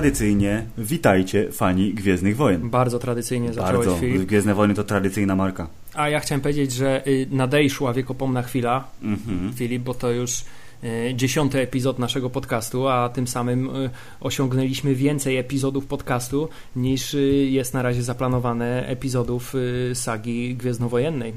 tradycyjnie 0.00 0.66
witajcie 0.78 1.52
fani 1.52 1.94
Gwiezdnych 1.94 2.36
Wojen. 2.36 2.70
Bardzo 2.70 2.98
tradycyjnie 2.98 3.52
zacząłeś 3.52 3.86
Bardzo. 3.86 3.96
Filip. 4.00 4.22
Gwiezdne 4.22 4.54
Wojny 4.54 4.74
to 4.74 4.84
tradycyjna 4.84 5.36
marka. 5.36 5.66
A 5.94 6.08
ja 6.08 6.20
chciałem 6.20 6.40
powiedzieć, 6.40 6.72
że 6.72 7.06
y, 7.06 7.26
nadejszła 7.30 7.92
wiekopomna 7.92 8.42
chwila, 8.42 8.84
Mhm. 9.02 9.52
Filip, 9.54 9.82
bo 9.82 9.94
to 9.94 10.10
już 10.10 10.44
y, 10.84 11.14
dziesiąty 11.14 11.60
epizod 11.60 11.98
naszego 11.98 12.30
podcastu, 12.30 12.88
a 12.88 13.08
tym 13.08 13.26
samym 13.28 13.76
y, 13.76 13.90
osiągnęliśmy 14.20 14.94
więcej 14.94 15.36
epizodów 15.36 15.86
podcastu 15.86 16.48
niż 16.76 17.16
jest 17.50 17.74
na 17.74 17.82
razie 17.82 18.02
zaplanowane 18.02 18.86
epizodów 18.86 19.54
sagi 19.94 20.54
Gwiezdnowojennej. 20.54 21.32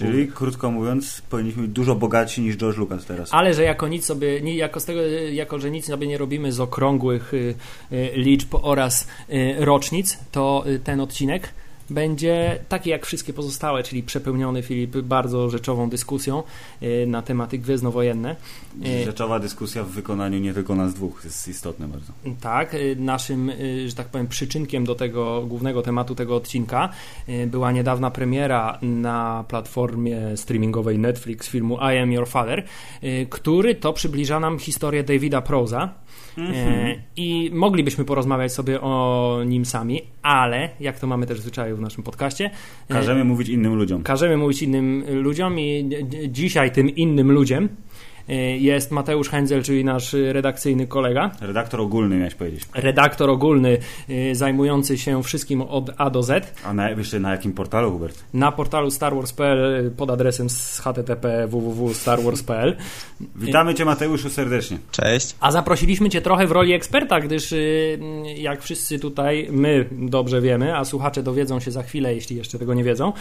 Czyli 0.00 0.28
krótko 0.28 0.70
mówiąc, 0.70 1.22
powinniśmy 1.30 1.62
być 1.62 1.70
dużo 1.70 1.94
bogatsi 1.94 2.40
niż 2.42 2.56
George 2.56 2.78
Lucas 2.78 3.04
teraz. 3.06 3.28
Ale 3.32 3.54
że 3.54 3.62
jako 3.62 3.88
nic 3.88 4.04
sobie, 4.04 4.40
nie- 4.40 4.56
jako 4.56 4.80
z 4.80 4.84
tego, 4.84 5.00
jako 5.32 5.58
że 5.58 5.70
nic 5.70 5.86
sobie 5.86 6.06
nie 6.06 6.18
robimy 6.18 6.52
z 6.52 6.60
okrągłych 6.60 7.34
y, 7.34 7.54
y, 7.92 8.10
liczb 8.14 8.54
oraz 8.62 9.08
y, 9.30 9.54
rocznic, 9.58 10.18
to 10.32 10.64
ten 10.84 11.00
odcinek 11.00 11.48
będzie 11.90 12.58
taki 12.68 12.90
jak 12.90 13.06
wszystkie 13.06 13.32
pozostałe, 13.32 13.82
czyli 13.82 14.02
przepełniony 14.02 14.62
Filip 14.62 14.96
bardzo 14.96 15.50
rzeczową 15.50 15.90
dyskusją 15.90 16.42
y, 16.82 17.06
na 17.06 17.22
tematy 17.22 17.58
gwiezdnowojenne. 17.58 18.36
Y, 18.86 19.04
Rzeczowa 19.04 19.38
dyskusja 19.38 19.84
w 19.84 19.88
wykonaniu 19.88 20.38
nie 20.38 20.54
tylko 20.54 20.74
nas 20.74 20.94
dwóch 20.94 21.24
jest 21.24 21.48
istotne 21.48 21.88
bardzo. 21.88 22.12
Tak, 22.40 22.74
y, 22.74 22.96
naszym, 22.98 23.52
że 23.86 23.94
tak 23.94 24.06
powiem, 24.06 24.26
przyczynkiem 24.26 24.84
do 24.84 24.94
tego 24.94 25.42
głównego 25.42 25.82
tematu 25.82 26.14
tego 26.14 26.36
odcinka 26.36 26.88
była 27.46 27.72
niedawna 27.72 28.10
premiera 28.10 28.78
na 28.82 29.44
platformie 29.48 30.36
streamingowej 30.36 30.98
Netflix 30.98 31.48
filmu 31.48 31.76
I 31.76 31.98
Am 31.98 32.12
Your 32.12 32.28
Father, 32.28 32.64
który 33.30 33.74
to 33.74 33.92
przybliża 33.92 34.40
nam 34.40 34.58
historię 34.58 35.04
Davida 35.04 35.42
Proza. 35.42 36.05
E, 36.38 36.96
I 37.16 37.50
moglibyśmy 37.52 38.04
porozmawiać 38.04 38.52
sobie 38.52 38.80
o 38.80 39.38
nim 39.46 39.64
sami, 39.64 40.02
ale 40.22 40.68
jak 40.80 40.98
to 40.98 41.06
mamy 41.06 41.26
też 41.26 41.38
w 41.38 41.42
zwyczaju 41.42 41.76
w 41.76 41.80
naszym 41.80 42.04
podcaście, 42.04 42.50
e, 42.88 42.92
Każemy 42.94 43.24
mówić 43.24 43.48
innym 43.48 43.74
ludziom. 43.74 44.02
każemy 44.02 44.36
mówić 44.36 44.62
innym 44.62 45.04
ludziom 45.22 45.58
i 45.60 45.90
dzisiaj 46.28 46.70
tym 46.72 46.88
innym 46.90 47.32
ludziom 47.32 47.68
jest 48.58 48.90
Mateusz 48.90 49.28
Hędzel, 49.28 49.62
czyli 49.62 49.84
nasz 49.84 50.12
redakcyjny 50.32 50.86
kolega, 50.86 51.30
Redaktor 51.40 51.80
ogólny 51.80 52.16
miałeś 52.16 52.34
powiedzieć. 52.34 52.62
redaktor 52.74 53.30
ogólny 53.30 53.78
e, 54.08 54.34
zajmujący 54.34 54.98
się 54.98 55.22
wszystkim 55.22 55.62
od 55.62 55.90
A 55.96 56.10
do 56.10 56.22
Z 56.22 56.54
A 56.64 56.74
na, 56.74 56.90
jeszcze 56.90 57.20
na 57.20 57.30
jakim 57.30 57.52
portalu, 57.52 57.90
Hubert? 57.92 58.24
na 58.34 58.52
portalu 58.52 58.90
starwars.pl 58.90 59.90
pod 59.96 60.10
adresem 60.10 60.50
z 60.50 60.80
http 60.80 61.46
www.starwars.pl 61.46 62.76
Witamy 63.36 63.74
Cię 63.74 63.84
Mateuszu 63.84 64.30
serdecznie. 64.30 64.78
Cześć. 64.90 65.36
A 65.40 65.52
zaprosiliśmy 65.52 66.10
Cię 66.10 66.20
trochę 66.20 66.46
w 66.46 66.52
roli 66.52 66.72
eksperta, 66.72 67.20
gdyż 67.20 67.54
jak 68.36 68.62
wszyscy 68.62 68.98
tutaj, 68.98 69.48
my 69.50 69.88
dobrze 69.92 70.40
wiemy, 70.40 70.76
a 70.76 70.84
słuchacze 70.84 71.22
dowiedzą 71.22 71.60
się 71.60 71.70
za 71.70 71.82
chwilę, 71.82 72.14
jeśli 72.14 72.36
jeszcze 72.36 72.58
tego 72.58 72.74
nie 72.74 72.84
wiedzą, 72.84 73.12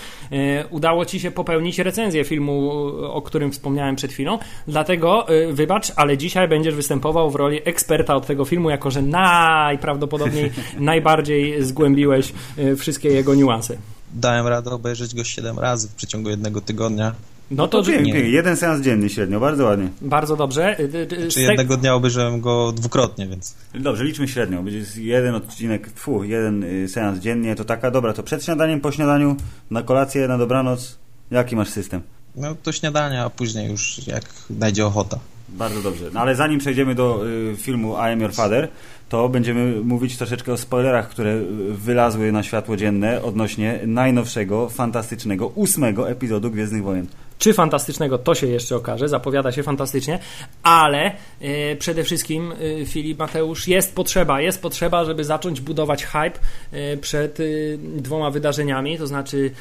udało 0.69 1.05
Ci 1.05 1.19
się 1.19 1.31
popełnić 1.31 1.79
recenzję 1.79 2.23
filmu, 2.23 2.71
o 3.01 3.21
którym 3.21 3.51
wspomniałem 3.51 3.95
przed 3.95 4.13
chwilą. 4.13 4.39
Dlatego 4.67 4.94
y, 5.29 5.53
wybacz, 5.53 5.91
ale 5.95 6.17
dzisiaj 6.17 6.47
będziesz 6.47 6.75
występował 6.75 7.31
w 7.31 7.35
roli 7.35 7.59
eksperta 7.65 8.15
od 8.15 8.25
tego 8.27 8.45
filmu, 8.45 8.69
jako 8.69 8.91
że 8.91 9.01
najprawdopodobniej 9.01 10.51
najbardziej 10.79 11.63
zgłębiłeś 11.63 12.33
y, 12.57 12.75
wszystkie 12.75 13.09
jego 13.09 13.35
niuanse. 13.35 13.77
Dałem 14.13 14.47
radę 14.47 14.71
obejrzeć 14.71 15.15
go 15.15 15.23
7 15.23 15.59
razy 15.59 15.87
w 15.89 15.93
przeciągu 15.95 16.29
jednego 16.29 16.61
tygodnia. 16.61 17.11
No 17.51 17.67
to, 17.67 17.81
To 17.81 17.87
pięknie, 17.87 18.05
nie. 18.07 18.13
pięknie. 18.13 18.31
Jeden 18.31 18.55
seans 18.57 18.81
dziennie 18.81 19.09
średnio, 19.09 19.39
bardzo 19.39 19.63
ładnie. 19.65 19.89
bardzo 20.01 20.35
dobrze. 20.35 20.79
Y, 20.79 21.07
Czy 21.09 21.31
z 21.31 21.33
te- 21.33 21.41
jednego 21.41 21.77
dnia 21.77 21.95
obejrzałem 21.95 22.41
go 22.41 22.71
dwukrotnie, 22.71 23.27
więc 23.27 23.55
Dobrze, 23.73 24.03
liczmy 24.03 24.27
średnio. 24.27 24.63
Będzie 24.63 24.81
jeden 25.01 25.35
odcinek, 25.35 25.89
fu, 25.95 26.23
jeden 26.23 26.65
seans 26.87 27.19
dziennie, 27.19 27.55
to 27.55 27.65
taka 27.65 27.91
dobra. 27.91 28.13
To 28.13 28.23
przed 28.23 28.45
śniadaniem, 28.45 28.81
po 28.81 28.91
śniadaniu, 28.91 29.35
na 29.71 29.83
kolację, 29.83 30.27
na 30.27 30.37
dobranoc. 30.37 30.97
Jaki 31.31 31.55
masz 31.55 31.69
system? 31.69 32.01
No 32.37 32.55
to 32.63 32.71
śniadania, 32.71 33.25
a 33.25 33.29
później 33.29 33.71
już 33.71 34.07
jak 34.07 34.23
najdzie 34.49 34.85
ochota. 34.85 35.19
Bardzo 35.49 35.81
dobrze. 35.81 36.05
No 36.13 36.19
ale 36.19 36.35
zanim 36.35 36.59
przejdziemy 36.59 36.95
do 36.95 37.27
y, 37.53 37.57
filmu 37.57 37.93
I 37.93 38.13
Am 38.13 38.21
Your 38.21 38.33
Father, 38.33 38.67
to 39.09 39.29
będziemy 39.29 39.81
mówić 39.81 40.17
troszeczkę 40.17 40.53
o 40.53 40.57
spoilerach, 40.57 41.09
które 41.09 41.33
y, 41.33 41.45
wylazły 41.73 42.31
na 42.31 42.43
światło 42.43 42.77
dzienne 42.77 43.21
odnośnie 43.21 43.79
najnowszego, 43.85 44.69
fantastycznego, 44.69 45.47
ósmego 45.47 46.09
epizodu 46.09 46.51
Gwiezdnych 46.51 46.83
Wojen. 46.83 47.07
Czy 47.39 47.53
fantastycznego, 47.53 48.17
to 48.17 48.35
się 48.35 48.47
jeszcze 48.47 48.75
okaże, 48.75 49.09
zapowiada 49.09 49.51
się 49.51 49.63
fantastycznie, 49.63 50.19
ale 50.63 51.11
e, 51.41 51.75
przede 51.75 52.03
wszystkim, 52.03 52.53
e, 52.81 52.85
Filip 52.85 53.19
Mateusz, 53.19 53.67
jest 53.67 53.95
potrzeba, 53.95 54.41
jest 54.41 54.61
potrzeba, 54.61 55.05
żeby 55.05 55.23
zacząć 55.23 55.61
budować 55.61 56.05
hype 56.05 56.39
e, 56.71 56.97
przed 56.97 57.37
dwoma 57.77 58.31
wydarzeniami, 58.31 58.97
to 58.97 59.07
znaczy 59.07 59.51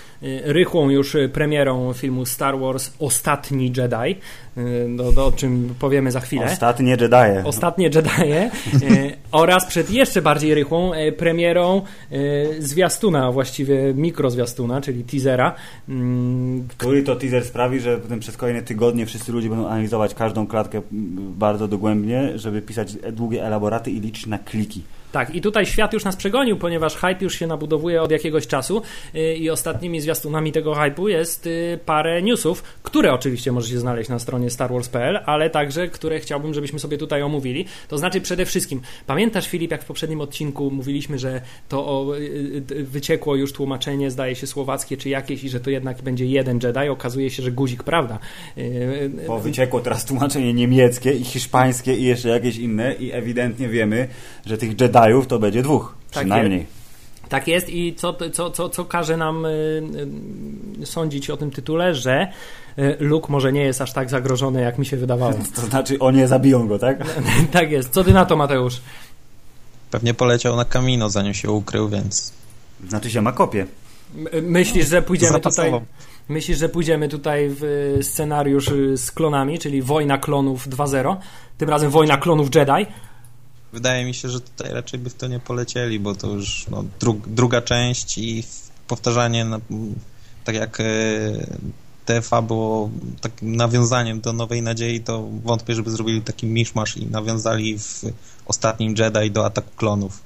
rychłą 0.44 0.90
już 0.90 1.16
premierą 1.32 1.92
filmu 1.92 2.26
Star 2.26 2.58
Wars 2.58 2.90
Ostatni 2.98 3.72
Jedi, 3.76 4.20
do, 4.96 5.12
do, 5.12 5.26
o 5.26 5.32
czym 5.32 5.74
powiemy 5.78 6.10
za 6.10 6.20
chwilę. 6.20 6.44
Ostatnie 6.44 6.90
Jedi. 6.90 7.44
Ostatnie 7.44 7.84
Jedie 7.84 8.00
e, 8.00 8.50
oraz 9.34 9.66
przed 9.66 9.90
jeszcze 9.90 10.22
bardziej 10.22 10.54
rychłą 10.54 10.92
e, 10.92 11.12
premierą 11.12 11.82
e, 12.10 12.62
zwiastuna, 12.62 13.32
właściwie 13.32 13.94
mikrozwiastuna, 13.94 14.80
czyli 14.80 15.04
teasera, 15.04 15.54
mm, 15.88 16.68
Który 16.68 17.02
to 17.02 17.16
teaser 17.16 17.44
sprawi, 17.44 17.80
że 17.80 17.98
potem 17.98 18.20
przez 18.20 18.36
kolejne 18.36 18.62
tygodnie 18.62 19.06
wszyscy 19.06 19.32
ludzie 19.32 19.48
będą 19.48 19.66
analizować 19.66 20.14
każdą 20.14 20.46
klatkę 20.46 20.78
m, 20.78 20.84
bardzo 21.38 21.68
dogłębnie, 21.68 22.38
żeby 22.38 22.62
pisać 22.62 22.92
długie 23.12 23.46
elaboraty 23.46 23.90
i 23.90 24.00
liczyć 24.00 24.26
na 24.26 24.38
kliki. 24.38 24.82
Tak, 25.14 25.34
i 25.34 25.40
tutaj 25.40 25.66
świat 25.66 25.92
już 25.92 26.04
nas 26.04 26.16
przegonił, 26.16 26.56
ponieważ 26.56 26.96
hype 26.96 27.16
już 27.20 27.34
się 27.34 27.46
nabudowuje 27.46 28.02
od 28.02 28.10
jakiegoś 28.10 28.46
czasu 28.46 28.82
yy, 29.14 29.34
i 29.34 29.50
ostatnimi 29.50 30.00
zwiastunami 30.00 30.52
tego 30.52 30.72
hype'u 30.72 31.06
jest 31.06 31.46
yy, 31.46 31.78
parę 31.86 32.22
newsów, 32.22 32.62
które 32.82 33.12
oczywiście 33.12 33.52
możecie 33.52 33.78
znaleźć 33.78 34.10
na 34.10 34.18
stronie 34.18 34.50
starwars.pl, 34.50 35.20
ale 35.26 35.50
także, 35.50 35.88
które 35.88 36.20
chciałbym, 36.20 36.54
żebyśmy 36.54 36.78
sobie 36.78 36.98
tutaj 36.98 37.22
omówili. 37.22 37.66
To 37.88 37.98
znaczy 37.98 38.20
przede 38.20 38.46
wszystkim, 38.46 38.80
pamiętasz 39.06 39.48
Filip, 39.48 39.70
jak 39.70 39.82
w 39.82 39.86
poprzednim 39.86 40.20
odcinku 40.20 40.70
mówiliśmy, 40.70 41.18
że 41.18 41.40
to 41.68 41.86
o, 41.86 42.14
yy, 42.14 42.84
wyciekło 42.84 43.36
już 43.36 43.52
tłumaczenie, 43.52 44.10
zdaje 44.10 44.34
się 44.34 44.46
słowackie 44.46 44.96
czy 44.96 45.08
jakieś 45.08 45.44
i 45.44 45.48
że 45.48 45.60
to 45.60 45.70
jednak 45.70 46.02
będzie 46.02 46.26
jeden 46.26 46.58
Jedi, 46.62 46.88
okazuje 46.88 47.30
się, 47.30 47.42
że 47.42 47.52
guzik, 47.52 47.82
prawda? 47.82 48.18
Bo 49.26 49.40
wyciekło 49.40 49.80
teraz 49.80 50.04
tłumaczenie 50.04 50.54
niemieckie 50.54 51.12
i 51.12 51.24
hiszpańskie 51.24 51.96
i 51.96 52.04
jeszcze 52.04 52.28
jakieś 52.28 52.56
inne 52.56 52.94
i 52.94 53.12
ewidentnie 53.12 53.68
wiemy, 53.68 54.08
że 54.46 54.58
tych 54.58 54.76
Jediów 55.08 55.26
to 55.26 55.38
będzie 55.38 55.62
dwóch, 55.62 55.94
Tak 56.10 56.22
przynajmniej. 56.22 56.66
Tak 57.28 57.48
jest 57.48 57.68
i 57.68 57.94
co, 57.94 58.16
co, 58.32 58.50
co, 58.50 58.68
co 58.68 58.84
każe 58.84 59.16
nam 59.16 59.46
y, 59.46 59.48
y, 60.82 60.86
sądzić 60.86 61.30
o 61.30 61.36
tym 61.36 61.50
tytule, 61.50 61.94
że 61.94 62.32
y, 62.78 62.96
Luke 63.00 63.32
może 63.32 63.52
nie 63.52 63.62
jest 63.62 63.80
aż 63.80 63.92
tak 63.92 64.10
zagrożony, 64.10 64.60
jak 64.60 64.78
mi 64.78 64.86
się 64.86 64.96
wydawało. 64.96 65.34
To 65.56 65.60
znaczy 65.60 65.98
oni 65.98 66.18
nie 66.18 66.28
zabiją 66.28 66.68
go, 66.68 66.78
tak? 66.78 66.98
tak 67.52 67.70
jest. 67.70 67.90
Co 67.90 68.04
ty 68.04 68.12
na 68.12 68.26
to, 68.26 68.36
Mateusz? 68.36 68.80
Pewnie 69.90 70.14
poleciał 70.14 70.56
na 70.56 70.64
Kamino, 70.64 71.10
zanim 71.10 71.34
się 71.34 71.50
ukrył, 71.50 71.88
więc 71.88 72.32
Znaczy 72.88 73.10
się 73.10 73.22
ma 73.22 73.32
kopię. 73.32 73.66
Myślisz, 74.42 74.88
że 74.88 75.02
pójdziemy 75.02 75.40
tutaj... 75.40 75.72
Myślisz, 76.28 76.58
że 76.58 76.68
pójdziemy 76.68 77.08
tutaj 77.08 77.50
w 77.50 77.98
scenariusz 78.02 78.70
z 78.96 79.10
klonami, 79.10 79.58
czyli 79.58 79.82
Wojna 79.82 80.18
Klonów 80.18 80.68
2.0, 80.68 81.16
tym 81.58 81.68
razem 81.68 81.90
Wojna 81.90 82.16
Klonów 82.16 82.54
Jedi? 82.54 82.86
Wydaje 83.74 84.04
mi 84.04 84.14
się, 84.14 84.28
że 84.28 84.40
tutaj 84.40 84.72
raczej 84.72 85.00
by 85.00 85.10
w 85.10 85.14
to 85.14 85.26
nie 85.26 85.40
polecieli, 85.40 86.00
bo 86.00 86.14
to 86.14 86.30
już 86.30 86.66
no, 86.70 86.84
dru 87.00 87.20
druga 87.26 87.62
część 87.62 88.18
i 88.18 88.44
powtarzanie, 88.86 89.44
na, 89.44 89.60
tak 90.44 90.54
jak 90.54 90.80
e, 90.80 90.84
TFA 92.04 92.42
było 92.42 92.90
takim 93.20 93.56
nawiązaniem 93.56 94.20
do 94.20 94.32
Nowej 94.32 94.62
Nadziei, 94.62 95.00
to 95.00 95.28
wątpię, 95.44 95.74
żeby 95.74 95.90
zrobili 95.90 96.22
taki 96.22 96.46
miszmasz 96.46 96.96
i 96.96 97.06
nawiązali 97.06 97.78
w 97.78 98.02
ostatnim 98.46 98.94
Jedi 98.98 99.30
do 99.30 99.46
ataku 99.46 99.70
klonów. 99.76 100.22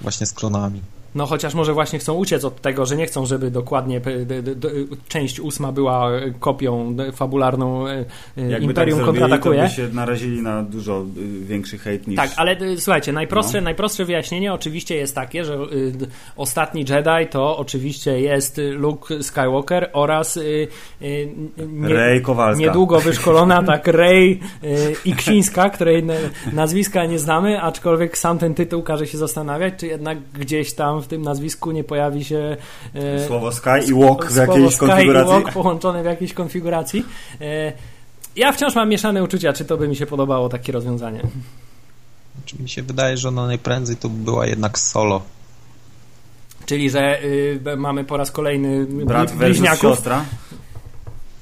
Właśnie 0.00 0.26
z 0.26 0.32
klonami. 0.32 0.82
No 1.14 1.26
chociaż 1.26 1.54
może 1.54 1.72
właśnie 1.74 1.98
chcą 1.98 2.14
uciec 2.14 2.44
od 2.44 2.60
tego, 2.60 2.86
że 2.86 2.96
nie 2.96 3.06
chcą, 3.06 3.26
żeby 3.26 3.50
dokładnie 3.50 4.00
d- 4.00 4.42
d- 4.42 4.68
część 5.08 5.40
ósma 5.40 5.72
była 5.72 6.10
e, 6.12 6.30
kopią 6.40 6.96
fabularną 7.12 7.88
e, 7.88 8.04
e, 8.38 8.50
Jakby 8.50 8.64
Imperium 8.66 8.98
tak 8.98 9.06
kontratakuje. 9.06 9.60
to 9.62 9.68
by 9.68 9.74
się 9.74 9.88
narazili 9.92 10.42
na 10.42 10.62
dużo 10.62 11.04
y, 11.16 11.44
większy 11.44 11.78
hejt 11.78 12.06
niż... 12.06 12.16
Tak, 12.16 12.30
ale 12.36 12.56
słuchajcie, 12.76 13.12
najprostsze, 13.12 13.58
No. 13.60 13.64
najprostsze 13.64 14.04
wyjaśnienie 14.04 14.52
oczywiście 14.52 14.96
jest 14.96 15.14
takie, 15.14 15.44
że 15.44 15.54
y, 15.54 15.92
ostatni 16.36 16.80
Jedi 16.88 17.26
to 17.30 17.56
oczywiście 17.58 18.20
jest 18.20 18.60
Luke 18.72 19.22
Skywalker 19.22 19.90
oraz 19.92 20.36
y, 20.36 20.68
nie, 21.68 21.88
Rej 21.88 22.22
Kowalska. 22.22 22.60
niedługo 22.66 23.00
wyszkolona 23.00 23.62
tak 23.72 23.86
Rey 23.86 24.40
y, 24.64 24.94
Iksińska, 25.04 25.70
której 25.70 26.04
nazwiska 26.52 27.06
nie 27.06 27.18
znamy, 27.18 27.62
aczkolwiek 27.62 28.18
sam 28.18 28.38
ten 28.38 28.54
tytuł 28.54 28.82
każe 28.82 29.06
się 29.06 29.18
zastanawiać, 29.18 29.74
czy 29.76 29.86
jednak 29.86 30.18
gdzieś 30.38 30.72
tam 30.72 30.99
w 31.00 31.06
tym 31.06 31.22
nazwisku 31.22 31.70
nie 31.70 31.84
pojawi 31.84 32.24
się 32.24 32.56
y, 32.96 33.26
Słowo 33.26 33.52
Sky 33.52 33.70
i 33.88 33.94
Walk 33.94 34.26
w 34.26 34.32
słowo 34.34 34.52
jakiejś 34.52 34.74
Sky 34.74 34.86
konfiguracji. 34.86 35.30
i 35.30 35.42
Walk 35.42 35.52
połączone 35.54 36.02
w 36.02 36.06
jakiejś 36.06 36.32
konfiguracji. 36.32 37.04
Y, 37.40 37.72
Ja 38.36 38.52
wciąż 38.52 38.74
mam 38.74 38.88
mieszane 38.88 39.22
uczucia, 39.24 39.52
czy 39.52 39.64
to 39.64 39.76
by 39.76 39.88
mi 39.88 39.96
się 39.96 40.06
podobało 40.06 40.48
takie 40.48 40.72
rozwiązanie. 40.72 41.20
Znaczy, 42.36 42.62
mi 42.62 42.68
się 42.68 42.82
wydaje, 42.82 43.16
że 43.16 43.28
ona 43.28 43.46
najprędzej 43.46 43.96
to 43.96 44.08
była 44.08 44.46
jednak 44.46 44.78
solo. 44.78 45.22
Czyli, 46.66 46.90
że 46.90 47.22
y, 47.24 47.60
mamy 47.76 48.04
po 48.04 48.16
raz 48.16 48.30
kolejny 48.30 48.86
Brat 48.86 49.32
bliźniaków. 49.32 49.80
siostra. 49.80 50.24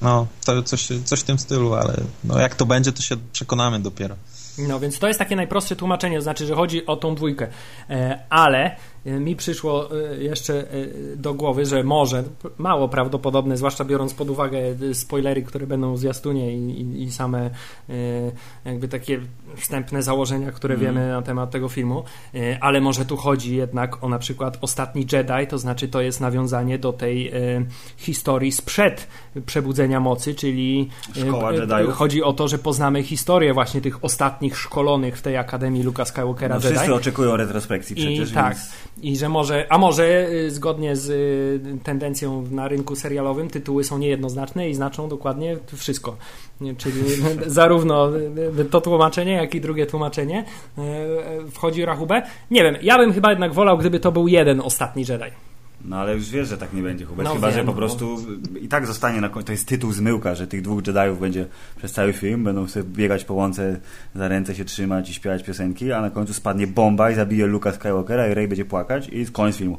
No, 0.01 0.27
to 0.45 0.63
coś, 0.63 0.87
coś 1.05 1.19
w 1.19 1.23
tym 1.23 1.39
stylu, 1.39 1.73
ale 1.73 1.93
no 2.23 2.39
jak 2.39 2.55
to 2.55 2.65
będzie, 2.65 2.91
to 2.91 3.01
się 3.01 3.15
przekonamy 3.31 3.79
dopiero. 3.79 4.15
No 4.57 4.79
więc 4.79 4.99
to 4.99 5.07
jest 5.07 5.19
takie 5.19 5.35
najprostsze 5.35 5.75
tłumaczenie, 5.75 6.15
to 6.15 6.21
znaczy, 6.21 6.45
że 6.45 6.55
chodzi 6.55 6.85
o 6.85 6.95
tą 6.95 7.15
dwójkę. 7.15 7.47
E, 7.89 8.19
ale 8.29 8.65
e, 8.65 8.75
mi 9.05 9.35
przyszło 9.35 9.89
e, 10.11 10.23
jeszcze 10.23 10.53
e, 10.59 10.65
do 11.15 11.33
głowy, 11.33 11.65
że 11.65 11.83
może, 11.83 12.23
mało 12.57 12.89
prawdopodobne, 12.89 13.57
zwłaszcza 13.57 13.85
biorąc 13.85 14.13
pod 14.13 14.29
uwagę 14.29 14.59
e, 14.91 14.93
spoilery, 14.93 15.43
które 15.43 15.67
będą 15.67 15.93
w 15.93 15.99
zwiastunie 15.99 16.53
i, 16.57 16.81
i, 16.81 17.03
i 17.03 17.11
same 17.11 17.49
e, 17.89 17.93
jakby 18.65 18.87
takie 18.87 19.19
wstępne 19.57 20.03
założenia, 20.03 20.51
które 20.51 20.73
Mhm. 20.75 20.93
wiemy 20.95 21.09
na 21.09 21.21
temat 21.21 21.51
tego 21.51 21.69
filmu, 21.69 22.03
e, 22.35 22.57
ale 22.61 22.81
może 22.81 23.05
tu 23.05 23.17
chodzi 23.17 23.55
jednak 23.55 24.03
o 24.03 24.09
na 24.09 24.19
przykład 24.19 24.57
Ostatni 24.61 25.05
Jedi, 25.11 25.47
to 25.49 25.57
znaczy 25.57 25.87
to 25.87 26.01
jest 26.01 26.21
nawiązanie 26.21 26.79
do 26.79 26.93
tej 26.93 27.27
e, 27.27 27.31
historii 27.97 28.51
sprzed 28.51 29.07
Przebudzenia 29.45 29.99
Mocy, 29.99 30.35
czyli 30.35 30.89
e, 31.17 31.27
Szkoła 31.27 31.51
e, 31.51 31.55
Jediów. 31.55 31.93
chodzi 31.95 32.23
o 32.23 32.33
to, 32.33 32.47
że 32.47 32.57
poznamy 32.57 33.03
historię 33.03 33.53
właśnie 33.53 33.81
tych 33.81 34.03
ostatnich 34.03 34.57
szkolonych 34.57 35.17
w 35.17 35.21
tej 35.21 35.37
Akademii 35.37 35.83
Luka 35.83 36.05
Skywalkera 36.05 36.55
No, 36.55 36.61
Jedi. 36.61 36.75
wszyscy 36.75 36.93
oczekują 36.93 37.37
retrospekcji 37.37 37.95
przecież, 37.95 38.31
I 38.31 38.33
tak, 38.33 38.53
więc... 38.53 38.69
i 39.01 39.17
że 39.17 39.29
może, 39.29 39.65
a 39.69 39.77
może 39.77 40.29
y, 40.29 40.51
zgodnie 40.51 40.95
z 40.95 41.09
y, 41.09 41.83
tendencją 41.83 42.43
na 42.51 42.67
rynku 42.67 42.95
serialowym 42.95 43.49
tytuły 43.49 43.83
są 43.83 43.97
niejednoznaczne 43.97 44.69
i 44.69 44.73
znaczą 44.73 45.09
dokładnie 45.09 45.57
wszystko. 45.75 46.17
Czyli 46.77 47.01
zarówno 47.45 48.09
y, 48.59 48.65
to 48.65 48.81
tłumaczenie, 48.81 49.33
jak 49.33 49.55
i 49.55 49.61
drugie 49.61 49.85
tłumaczenie 49.85 50.45
wchodzi 51.51 51.81
w 51.81 51.85
rachubę. 51.85 52.21
Nie 52.51 52.63
wiem, 52.63 52.75
ja 52.81 52.97
bym 52.97 53.13
chyba 53.13 53.29
jednak 53.29 53.53
wolał, 53.53 53.77
gdyby 53.77 53.99
to 53.99 54.11
był 54.11 54.27
jeden 54.27 54.61
ostatni 54.61 55.05
Jedi. 55.09 55.48
No 55.85 55.97
ale 55.97 56.15
już 56.15 56.29
wiesz, 56.29 56.47
że 56.47 56.57
tak 56.57 56.73
nie 56.73 56.81
będzie, 56.81 57.05
Hubert. 57.05 57.29
No 57.29 57.35
Chyba, 57.35 57.47
wiem, 57.47 57.55
że 57.55 57.63
po 57.63 57.71
no. 57.71 57.77
prostu 57.77 58.17
i 58.61 58.67
tak 58.67 58.87
zostanie 58.87 59.21
na 59.21 59.29
końcu. 59.29 59.45
To 59.45 59.51
jest 59.51 59.67
tytuł 59.67 59.91
zmyłka, 59.91 60.35
że 60.35 60.47
tych 60.47 60.61
dwóch 60.61 60.87
Jediów 60.87 61.19
będzie 61.19 61.45
przez 61.77 61.91
cały 61.91 62.13
film, 62.13 62.43
będą 62.43 62.67
sobie 62.67 62.85
biegać 62.89 63.25
po 63.25 63.33
łące, 63.33 63.79
za 64.15 64.27
ręce 64.27 64.55
się 64.55 64.65
trzymać 64.65 65.09
i 65.09 65.13
śpiewać 65.13 65.43
piosenki, 65.43 65.91
a 65.91 66.01
na 66.01 66.09
końcu 66.09 66.33
spadnie 66.33 66.67
bomba 66.67 67.11
i 67.11 67.15
zabije 67.15 67.45
Luka 67.47 67.71
Skywalkera 67.71 68.27
i 68.27 68.33
Rey 68.33 68.47
będzie 68.47 68.65
płakać 68.65 69.09
i 69.11 69.25
koniec 69.25 69.55
filmu. 69.55 69.77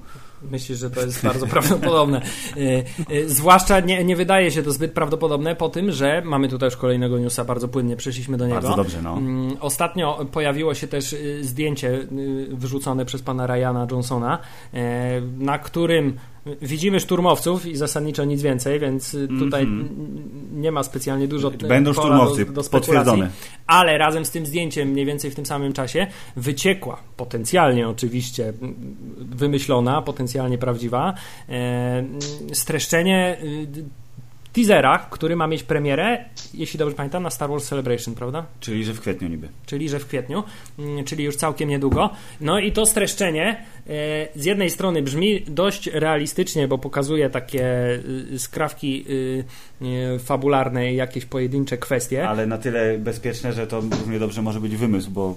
Myślę, 0.50 0.76
że 0.76 0.90
to 0.90 1.00
jest 1.00 1.24
bardzo 1.24 1.46
prawdopodobne. 1.46 2.22
Y, 2.56 2.84
y, 3.12 3.28
Zwłaszcza 3.28 3.80
nie, 3.80 4.04
nie 4.04 4.16
wydaje 4.16 4.50
się 4.50 4.62
to 4.62 4.72
zbyt 4.72 4.92
prawdopodobne 4.92 5.56
po 5.56 5.68
tym, 5.68 5.92
że 5.92 6.22
mamy 6.24 6.48
tutaj 6.48 6.66
już 6.66 6.76
kolejnego 6.76 7.18
newsa, 7.18 7.44
bardzo 7.44 7.68
płynnie 7.68 7.96
przeszliśmy 7.96 8.36
do 8.36 8.46
niego. 8.46 8.60
Bardzo 8.60 8.76
dobrze, 8.76 9.02
no. 9.02 9.16
Mm, 9.18 9.56
Ostatnio 9.60 10.26
pojawiło 10.32 10.74
się 10.74 10.86
też 10.86 11.12
y, 11.12 11.44
zdjęcie 11.44 12.06
wyrzucone 12.50 13.04
przez 13.04 13.22
pana 13.22 13.46
Ryana 13.46 13.86
Johnsona, 13.90 14.38
e, 14.74 15.20
na 15.38 15.58
którym 15.58 16.16
widzimy 16.62 17.00
szturmowców 17.00 17.66
i 17.66 17.76
zasadniczo 17.76 18.24
nic 18.24 18.42
więcej, 18.42 18.80
więc 18.80 19.16
tutaj 19.38 19.62
Mhm. 19.62 19.80
n- 19.80 20.39
nie 20.60 20.72
ma 20.72 20.82
specjalnie 20.82 21.28
dużo 21.28 21.48
y, 21.48 21.56
Będą 21.56 21.92
szturmowcy, 21.92 22.44
do, 22.44 22.52
do 22.52 22.68
potwierdzone. 22.70 23.30
Ale 23.66 23.98
razem 23.98 24.24
z 24.24 24.30
tym 24.30 24.46
zdjęciem, 24.46 24.88
mniej 24.88 25.06
więcej 25.06 25.30
w 25.30 25.34
tym 25.34 25.46
samym 25.46 25.72
czasie, 25.72 26.06
wyciekła, 26.36 27.02
potencjalnie 27.16 27.88
oczywiście 27.88 28.52
wymyślona, 29.18 30.02
potencjalnie 30.02 30.58
prawdziwa, 30.58 31.14
e, 31.48 32.04
streszczenie 32.52 33.36
y, 34.50 34.52
teasera, 34.52 34.98
który 35.10 35.36
ma 35.36 35.46
mieć 35.46 35.62
premierę, 35.62 36.24
jeśli 36.54 36.78
dobrze 36.78 36.96
pamiętam, 36.96 37.22
na 37.22 37.30
Star 37.30 37.50
Wars 37.50 37.68
Celebration, 37.68 38.14
prawda? 38.14 38.46
Czyli, 38.60 38.84
że 38.84 38.94
w 38.94 39.00
kwietniu 39.00 39.28
niby. 39.28 39.48
czyli 39.66 39.88
że 39.88 39.98
w 39.98 40.06
kwietniu, 40.06 40.42
mm, 40.78 41.04
czyli 41.04 41.24
już 41.24 41.36
całkiem 41.36 41.68
niedługo. 41.68 42.10
No 42.40 42.58
i 42.58 42.72
to 42.72 42.86
streszczenie 42.86 43.64
e, 43.88 44.28
z 44.34 44.44
jednej 44.44 44.70
strony 44.70 45.02
brzmi 45.02 45.44
dość 45.48 45.86
realistycznie, 45.86 46.68
bo 46.68 46.78
pokazuje 46.78 47.30
takie 47.30 47.94
y, 48.32 48.38
skrawki 48.38 49.04
y, 49.10 49.44
y, 49.82 50.18
fabularne 50.18 50.92
jakieś 50.92 51.24
pojedyncze 51.24 51.78
kwestie. 51.78 52.28
Ale 52.28 52.46
na 52.46 52.58
tyle 52.58 52.98
bezpieczne, 52.98 53.52
że 53.52 53.66
to 53.66 53.80
równie 53.80 54.18
dobrze 54.18 54.42
może 54.42 54.60
być 54.60 54.76
wymysł, 54.76 55.10
bo 55.10 55.34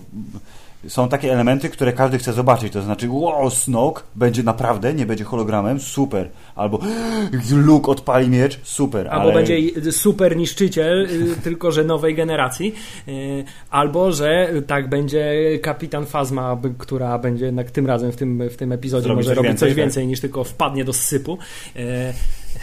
są 0.88 1.09
takie 1.09 1.33
elementy, 1.33 1.69
które 1.69 1.94
każdy 1.94 2.18
chce 2.18 2.33
zobaczyć. 2.33 2.74
To 2.74 2.81
znaczy, 2.81 3.07
wow, 3.09 3.50
Snoke 3.50 4.01
będzie 4.15 4.44
naprawdę, 4.44 4.94
nie 4.94 5.06
będzie 5.06 5.24
hologramem, 5.24 5.80
super. 5.80 6.30
Albo 6.56 6.80
Luke 7.51 7.91
odpali 7.91 8.30
miecz, 8.30 8.59
super. 8.63 9.07
Albo 9.07 9.24
ale... 9.24 9.33
będzie 9.33 9.57
super 9.91 10.38
niszczyciel, 10.38 11.07
y, 11.12 11.35
tylko 11.44 11.71
że 11.71 11.83
nowej 11.83 12.15
generacji. 12.15 12.75
Y, 13.07 13.44
Albo, 13.69 14.12
że 14.12 14.50
tak 14.68 14.89
będzie 14.89 15.33
kapitan 15.62 16.06
Fazma, 16.06 16.62
która 16.77 17.19
będzie 17.19 17.45
jednak 17.45 17.71
tym 17.71 17.88
razem 17.88 18.12
w 18.12 18.15
tym, 18.15 18.50
w 18.50 18.56
tym 18.56 18.71
epizodzie 18.71 19.03
Zrobi 19.03 19.15
może 19.15 19.27
coś 19.27 19.38
robić 19.38 19.50
więcej, 19.50 19.68
coś 19.68 19.75
tak. 19.75 19.77
więcej 19.77 20.07
niż 20.07 20.19
tylko 20.19 20.44
wpadnie 20.44 20.85
do 20.85 20.94
sypu. 20.94 21.38
Y, 21.75 22.13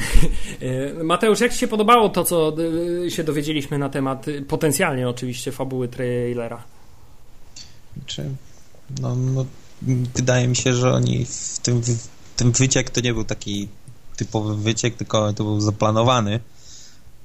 Mateusz, 1.04 1.40
jak 1.40 1.52
Ci 1.52 1.58
się 1.58 1.68
podobało 1.68 2.08
to, 2.08 2.24
co 2.24 2.56
się 3.08 3.24
dowiedzieliśmy 3.24 3.78
na 3.78 3.88
temat 3.88 4.26
potencjalnie 4.48 5.08
oczywiście 5.08 5.52
fabuły 5.52 5.88
trailera? 5.88 6.62
Czy, 8.06 8.30
no, 9.00 9.16
no, 9.16 9.46
wydaje 10.14 10.48
mi 10.48 10.56
się, 10.56 10.74
że 10.74 10.92
oni 10.92 11.26
w 11.26 11.58
tym, 11.62 11.82
w 11.82 12.08
tym 12.36 12.52
wyciek 12.52 12.90
to 12.90 13.00
nie 13.00 13.14
był 13.14 13.24
taki 13.24 13.68
typowy 14.16 14.56
wyciek, 14.56 14.96
tylko 14.96 15.32
to 15.32 15.44
był 15.44 15.60
zaplanowany. 15.60 16.40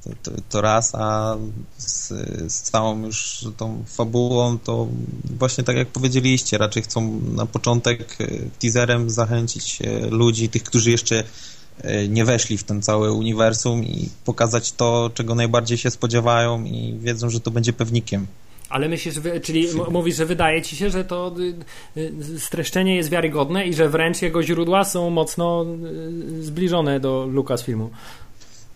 To, 0.04 0.10
to, 0.24 0.32
to 0.50 0.62
raz, 0.62 0.96
a 0.96 1.38
z, 1.78 2.08
z 2.54 2.62
całą 2.62 3.06
już 3.06 3.48
tą 3.58 3.84
fabułą 3.88 4.60
to 4.60 4.88
właśnie 5.38 5.64
tak 5.64 5.76
jak 5.76 5.88
powiedzieliście, 5.88 6.58
raczej 6.58 6.84
chcą 6.84 7.22
na 7.36 7.46
początek 7.46 8.18
e, 8.22 8.28
teaserem 8.60 9.10
zachęcić 9.10 9.80
e, 9.82 10.08
ludzi, 10.08 10.50
tych, 10.50 10.64
którzy 10.64 10.92
jeszcze 10.92 11.24
e, 11.82 12.08
nie 12.08 12.26
weszli 12.26 12.58
w 12.58 12.64
ten 12.64 12.82
cały 12.82 13.12
uniwersum 13.12 13.84
i 13.84 14.10
pokazać 14.26 14.72
to, 14.72 15.12
czego 15.14 15.36
najbardziej 15.36 15.78
się 15.78 15.92
spodziewają 15.92 16.64
i 16.64 16.98
wiedzą, 17.00 17.30
że 17.30 17.40
to 17.40 17.52
będzie 17.52 17.74
pewnikiem. 17.74 18.28
Ale 18.70 18.90
myślisz, 18.90 19.16
czyli 19.44 19.68
mówisz, 19.92 20.16
że 20.16 20.26
wydaje 20.26 20.62
ci 20.62 20.76
się, 20.76 20.90
że 20.90 21.06
to 21.06 21.36
y, 21.98 22.00
y, 22.00 22.40
streszczenie 22.40 22.96
jest 22.96 23.10
wiarygodne 23.10 23.68
i 23.68 23.74
że 23.74 23.90
wręcz 23.90 24.22
jego 24.22 24.44
źródła 24.44 24.84
są 24.84 25.10
mocno 25.10 25.66
y, 26.40 26.44
zbliżone 26.44 27.00
do 27.00 27.26
Lucasfilmu. 27.26 27.90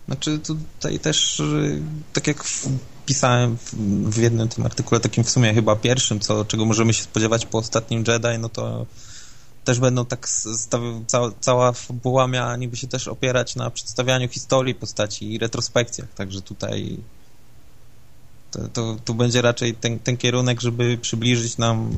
Znaczy 0.06 0.38
tutaj 0.38 0.98
też, 0.98 1.42
tak 2.12 2.26
jak 2.26 2.44
pisałem 3.06 3.56
w, 4.06 4.18
jednym 4.18 4.48
tym 4.48 4.66
artykule, 4.66 5.00
takim 5.00 5.24
w 5.24 5.30
sumie 5.30 5.54
chyba 5.54 5.76
pierwszym, 5.76 6.20
co, 6.20 6.44
czego 6.44 6.64
możemy 6.64 6.94
się 6.94 7.02
spodziewać 7.02 7.46
po 7.46 7.58
ostatnim 7.58 8.04
Jedi, 8.08 8.38
no 8.38 8.48
to 8.48 8.86
też 9.64 9.80
będą 9.80 10.06
tak 10.06 10.28
cała, 11.06 11.32
cała 11.40 11.72
fabuła 11.72 12.26
miała 12.26 12.56
niby 12.56 12.76
się 12.76 12.86
też 12.86 13.08
opierać 13.08 13.56
na 13.56 13.70
przedstawianiu 13.70 14.28
historii 14.28 14.74
postaci 14.74 15.34
i 15.34 15.38
retrospekcjach, 15.38 16.14
także 16.14 16.42
tutaj 16.42 16.98
to, 18.50 18.68
to, 18.68 18.96
tu 19.04 19.14
będzie 19.14 19.42
raczej 19.42 19.74
ten, 19.74 19.98
ten 19.98 20.16
kierunek, 20.16 20.60
żeby 20.60 20.98
przybliżyć 20.98 21.58
nam 21.58 21.90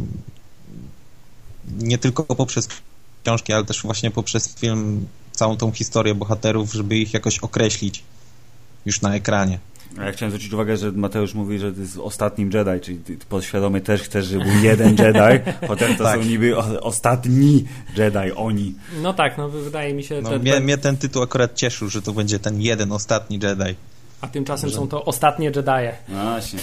nie 1.78 1.99
tylko 1.99 2.23
poprzez 2.25 2.68
książki, 3.25 3.52
ale 3.52 3.64
też 3.64 3.82
właśnie 3.82 4.11
poprzez 4.11 4.54
film 4.54 5.06
całą 5.32 5.56
tą 5.56 5.73
historię 5.73 6.14
bohaterów, 6.14 6.73
żeby 6.73 6.97
ich 6.97 7.14
jakoś 7.14 7.38
określić 7.38 8.02
już 8.87 9.00
na 9.00 9.14
ekranie. 9.14 9.59
A 9.99 10.04
ja 10.04 10.12
chciałem 10.12 10.30
zwrócić 10.30 10.52
uwagę, 10.52 10.76
że 10.76 10.92
Mateusz 10.92 11.35
mówi, 11.35 11.59
że 11.59 11.73
to 11.73 11.80
jest 11.80 11.99
ostatnim 11.99 12.50
Jedi, 12.52 12.80
czyli 12.82 12.99
ty 12.99 13.16
podświadomie 13.28 13.80
też 13.80 14.02
chcesz, 14.02 14.26
żeby 14.26 14.44
był 14.44 14.62
jeden 14.62 14.88
Jedi, 14.88 15.50
chociaż 15.68 15.99
to 15.99 16.04
Tak. 16.04 16.21
są 16.21 16.28
niby 16.28 16.56
ostatni 16.80 17.64
Jedi, 17.97 18.32
oni. 18.37 18.75
No 19.02 19.12
tak, 19.12 19.38
no 19.38 19.49
wydaje 19.49 19.94
mi 19.94 20.04
się, 20.04 20.21
No, 20.23 20.30
te, 20.30 20.38
mnie, 20.38 20.52
te, 20.52 20.61
mnie 20.61 20.78
ten 20.78 20.97
tytuł 20.97 21.23
akurat 21.23 21.54
cieszył, 21.54 21.88
że 21.88 22.02
to 22.02 22.12
będzie 22.12 22.38
ten 22.38 22.61
jeden 22.61 22.92
ostatni 22.92 23.40
Jedi. 23.42 23.76
A 24.23 24.26
tymczasem 24.26 24.71
są 24.71 24.88
to 24.88 25.05
ostatnie 25.05 25.52
Jedie. 25.52 25.93
No 26.09 26.23
właśnie. 26.31 26.59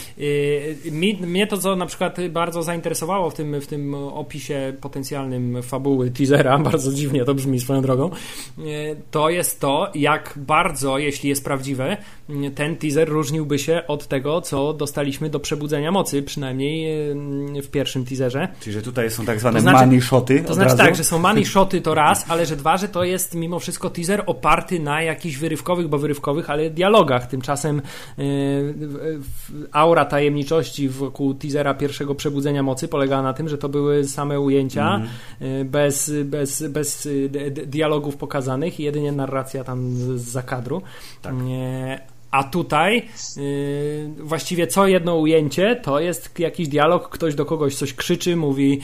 Mi, 0.91 1.17
mnie 1.21 1.47
to, 1.47 1.57
co 1.57 1.75
na 1.75 1.85
przykład 1.85 2.17
bardzo 2.29 2.63
zainteresowało 2.63 3.29
w 3.29 3.33
tym, 3.33 3.61
w 3.61 3.67
tym 3.67 3.93
opisie 3.95 4.73
potencjalnym 4.81 5.63
fabuły 5.63 6.11
teasera, 6.11 6.57
bardzo 6.71 6.93
dziwnie 6.93 7.25
to 7.25 7.33
brzmi 7.33 7.59
swoją 7.59 7.81
drogą, 7.81 8.09
yy, 8.57 8.95
to 9.11 9.29
jest 9.29 9.59
to, 9.59 9.91
jak 9.95 10.33
bardzo, 10.35 10.97
jeśli 10.97 11.29
jest 11.29 11.43
prawdziwe, 11.43 11.97
yy, 12.29 12.51
ten 12.51 12.75
teaser 12.75 13.09
różniłby 13.09 13.59
się 13.59 13.81
od 13.87 14.07
tego, 14.07 14.41
co 14.41 14.73
dostaliśmy 14.73 15.29
do 15.29 15.39
Przebudzenia 15.39 15.91
Mocy, 15.91 16.23
przynajmniej 16.23 16.89
w 17.63 17.67
pierwszym 17.71 18.05
teaserze. 18.05 18.47
Czyli, 18.59 18.73
że 18.73 18.81
tutaj 18.81 19.11
są 19.11 19.25
tak 19.25 19.39
zwane 19.39 19.55
To 19.55 19.61
znaczy- 19.61 19.85
money 19.85 20.01
shoty 20.01 20.43
To 20.47 20.53
znaczy 20.53 20.69
razu. 20.69 20.83
tak, 20.83 20.95
że 20.95 21.03
są 21.03 21.19
money 21.19 21.45
shoty 21.45 21.81
to 21.81 21.93
raz, 21.93 22.25
ale 22.27 22.45
że 22.45 22.55
dwa, 22.55 22.77
że 22.77 22.87
to 22.87 23.03
jest 23.03 23.35
mimo 23.35 23.59
wszystko 23.59 23.89
teaser 23.89 24.23
oparty 24.25 24.79
na 24.79 25.01
jakichś 25.01 25.37
wyrywkowych, 25.37 25.87
bo 25.87 25.97
wyrywkowych, 25.97 26.49
ale 26.49 26.69
dialogach. 26.69 27.27
Tymczasem 27.27 27.48
w- 28.17 29.19
w- 29.19 29.65
aura 29.71 30.05
tajemniczości 30.05 30.89
wokół 30.89 31.33
teasera 31.33 31.73
pierwszego 31.73 32.15
Przebudzenia 32.15 32.63
Mocy 32.63 32.87
polegała 32.87 33.21
na 33.21 33.33
tym, 33.33 33.49
że 33.49 33.57
to 33.57 33.69
były 33.69 34.07
same 34.07 34.39
ujęcia 34.39 35.01
yy, 35.41 35.65
bez, 35.65 36.11
bez, 36.25 36.63
bez 36.67 37.07
d- 37.29 37.51
dialogów 37.51 38.17
pokazanych 38.17 38.79
i 38.79 38.83
jedynie 38.83 39.11
narracja 39.11 39.63
tam 39.63 39.91
z- 39.91 40.21
z 40.21 40.29
zakadru. 40.29 40.81
Tak. 41.21 41.33
A 42.31 42.43
tutaj 42.43 43.05
yy, 43.37 44.09
właściwie 44.19 44.67
co 44.67 44.87
jedno 44.87 45.15
ujęcie 45.15 45.75
to 45.75 45.99
jest 45.99 46.39
jakiś 46.39 46.67
dialog, 46.67 47.09
ktoś 47.09 47.35
do 47.35 47.45
kogoś 47.45 47.75
coś 47.75 47.93
krzyczy, 47.93 48.35
mówi 48.35 48.81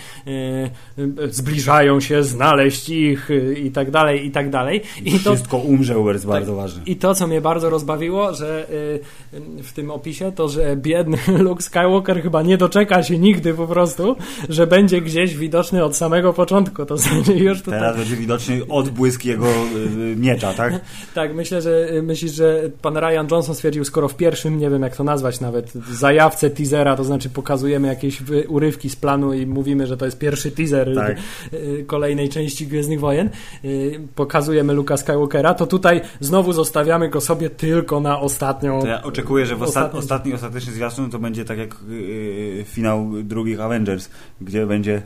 yy, 0.97 1.31
zbliżają 1.31 1.99
się, 1.99 2.23
znaleźć 2.23 2.89
ich 2.89 3.29
yy, 3.29 3.53
i 3.53 3.71
tak 3.71 3.91
dalej, 3.91 4.25
i 4.25 4.31
tak 4.31 4.49
dalej. 4.49 4.81
I 5.03 5.19
Wszystko 5.19 5.57
to, 5.57 5.63
umrze, 5.63 5.93
jest 5.93 6.23
tak, 6.23 6.31
bardzo 6.31 6.55
ważne. 6.55 6.83
I 6.85 6.95
to, 6.95 7.15
co 7.15 7.27
mnie 7.27 7.41
bardzo 7.41 7.69
rozbawiło, 7.69 8.33
że 8.33 8.67
yy, 9.33 9.63
w 9.63 9.73
tym 9.73 9.91
opisie, 9.91 10.31
to, 10.31 10.49
że 10.49 10.75
biedny 10.75 11.17
Luke 11.45 11.63
Skywalker 11.63 12.21
chyba 12.21 12.41
nie 12.41 12.57
doczeka 12.57 13.03
się 13.03 13.17
nigdy 13.17 13.53
po 13.53 13.67
prostu, 13.67 14.15
że 14.49 14.67
będzie 14.67 15.01
gdzieś 15.01 15.35
widoczny 15.35 15.83
od 15.83 15.97
samego 15.97 16.33
początku. 16.33 16.85
To 16.85 16.97
znaczy 16.97 17.33
już 17.33 17.59
tutaj... 17.61 17.79
Teraz 17.79 17.97
będzie 17.97 18.15
widoczny 18.15 18.61
odbłysk 18.69 19.25
jego 19.25 19.45
yy, 19.45 20.15
miecza, 20.15 20.53
tak? 20.53 20.73
tak, 21.13 21.35
myślę, 21.35 21.61
że 21.61 21.87
myślisz, 22.03 22.31
że 22.31 22.61
pan 22.81 22.97
Ryan 22.97 23.27
Johnson 23.34 23.34
stwierdził, 23.43 23.85
skoro 23.85 24.07
w 24.07 24.15
pierwszym, 24.15 24.57
nie 24.57 24.69
wiem 24.69 24.81
jak 24.81 24.95
to 24.95 25.03
nazwać 25.03 25.39
nawet, 25.39 25.71
zajawce 25.73 26.49
teasera, 26.49 26.95
to 26.95 27.03
znaczy 27.03 27.29
pokazujemy 27.29 27.87
jakieś 27.87 28.23
urywki 28.47 28.89
z 28.89 28.95
planu 28.95 29.33
i 29.33 29.45
mówimy, 29.45 29.87
że 29.87 29.97
to 29.97 30.05
jest 30.05 30.19
pierwszy 30.19 30.51
teaser 30.51 30.95
tak. 30.95 31.17
Y, 31.53 31.83
kolejnej 31.87 32.29
części 32.29 32.67
Gwiezdnych 32.67 32.99
Wojen, 32.99 33.29
y, 33.65 33.99
pokazujemy 34.15 34.73
Luka 34.73 34.97
Skywalkera, 34.97 35.53
to 35.53 35.67
tutaj 35.67 36.01
znowu 36.19 36.53
zostawiamy 36.53 37.09
go 37.09 37.21
sobie 37.21 37.49
tylko 37.49 37.99
na 37.99 38.19
ostatnią... 38.19 38.81
To 38.81 38.87
ja 38.87 39.03
oczekuję, 39.03 39.45
że 39.45 39.55
w 39.55 39.63
ostatni, 39.63 39.99
ostatni 39.99 40.33
ostateczny 40.33 40.73
zwiastun 40.73 41.09
to 41.09 41.19
będzie 41.19 41.45
tak 41.45 41.57
jak 41.57 41.75
yy, 41.89 42.65
finał 42.67 43.11
drugich 43.23 43.61
Avengers, 43.61 44.09
gdzie 44.41 44.65
będzie 44.65 45.01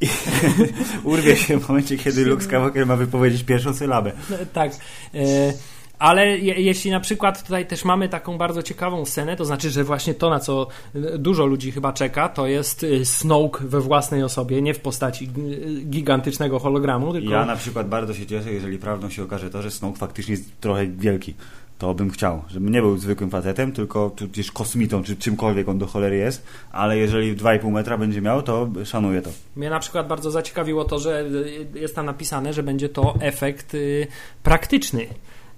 urwie 1.04 1.36
się 1.36 1.60
w 1.60 1.68
momencie, 1.68 1.98
kiedy 1.98 2.24
Luke 2.24 2.42
Skywalker 2.42 2.86
ma 2.86 2.96
wypowiedzieć 2.96 3.44
pierwszą 3.44 3.74
sylabę. 3.74 4.12
No, 4.30 4.36
tak. 4.52 4.72
E, 5.14 5.52
ale 5.98 6.38
je, 6.38 6.54
jeśli 6.54 6.90
na 6.90 7.00
przykład 7.00 7.42
tutaj 7.42 7.66
też 7.66 7.84
mamy 7.84 8.08
taką 8.08 8.38
bardzo 8.38 8.62
ciekawą 8.62 9.04
scenę, 9.04 9.36
to 9.36 9.44
znaczy, 9.44 9.70
że 9.70 9.84
właśnie 9.84 10.14
to, 10.14 10.30
na 10.30 10.40
co 10.40 10.66
dużo 11.18 11.46
ludzi 11.46 11.72
chyba 11.72 11.92
czeka, 11.92 12.28
to 12.28 12.46
jest 12.46 12.82
y, 12.82 13.04
Snoke 13.04 13.64
we 13.64 13.80
własnej 13.80 14.22
osobie, 14.22 14.62
nie 14.62 14.74
w 14.74 14.80
postaci 14.80 15.28
gigantycznego 15.84 16.58
hologramu. 16.58 17.12
Tylko... 17.12 17.30
Ja 17.30 17.46
na 17.46 17.56
przykład 17.56 17.88
bardzo 17.88 18.14
się 18.14 18.26
cieszę, 18.26 18.52
jeżeli 18.52 18.78
prawdą 18.78 19.10
się 19.10 19.22
okaże 19.22 19.50
to, 19.50 19.62
że 19.62 19.70
Snoke 19.70 19.98
faktycznie 19.98 20.34
jest 20.34 20.60
trochę 20.60 20.86
wielki 20.86 21.34
to 21.78 21.94
bym 21.94 22.10
chciał, 22.10 22.42
żeby 22.48 22.70
nie 22.70 22.80
był 22.82 22.98
zwykłym 22.98 23.30
facetem, 23.30 23.72
tylko 23.72 24.10
gdzieś 24.32 24.50
kosmitą, 24.50 25.02
czy 25.02 25.16
czymkolwiek 25.16 25.68
on 25.68 25.78
do 25.78 25.86
cholery 25.86 26.16
jest, 26.16 26.46
ale 26.72 26.98
jeżeli 26.98 27.36
2,5 27.36 27.70
metra 27.72 27.98
będzie 27.98 28.20
miał, 28.20 28.42
to 28.42 28.68
szanuję 28.84 29.22
to. 29.22 29.30
Mnie 29.56 29.70
na 29.70 29.80
przykład 29.80 30.08
bardzo 30.08 30.30
zaciekawiło 30.30 30.84
to, 30.84 30.98
że 30.98 31.24
jest 31.74 31.94
tam 31.94 32.06
napisane, 32.06 32.52
że 32.52 32.62
będzie 32.62 32.88
to 32.88 33.14
efekt 33.20 33.76
praktyczny 34.42 35.06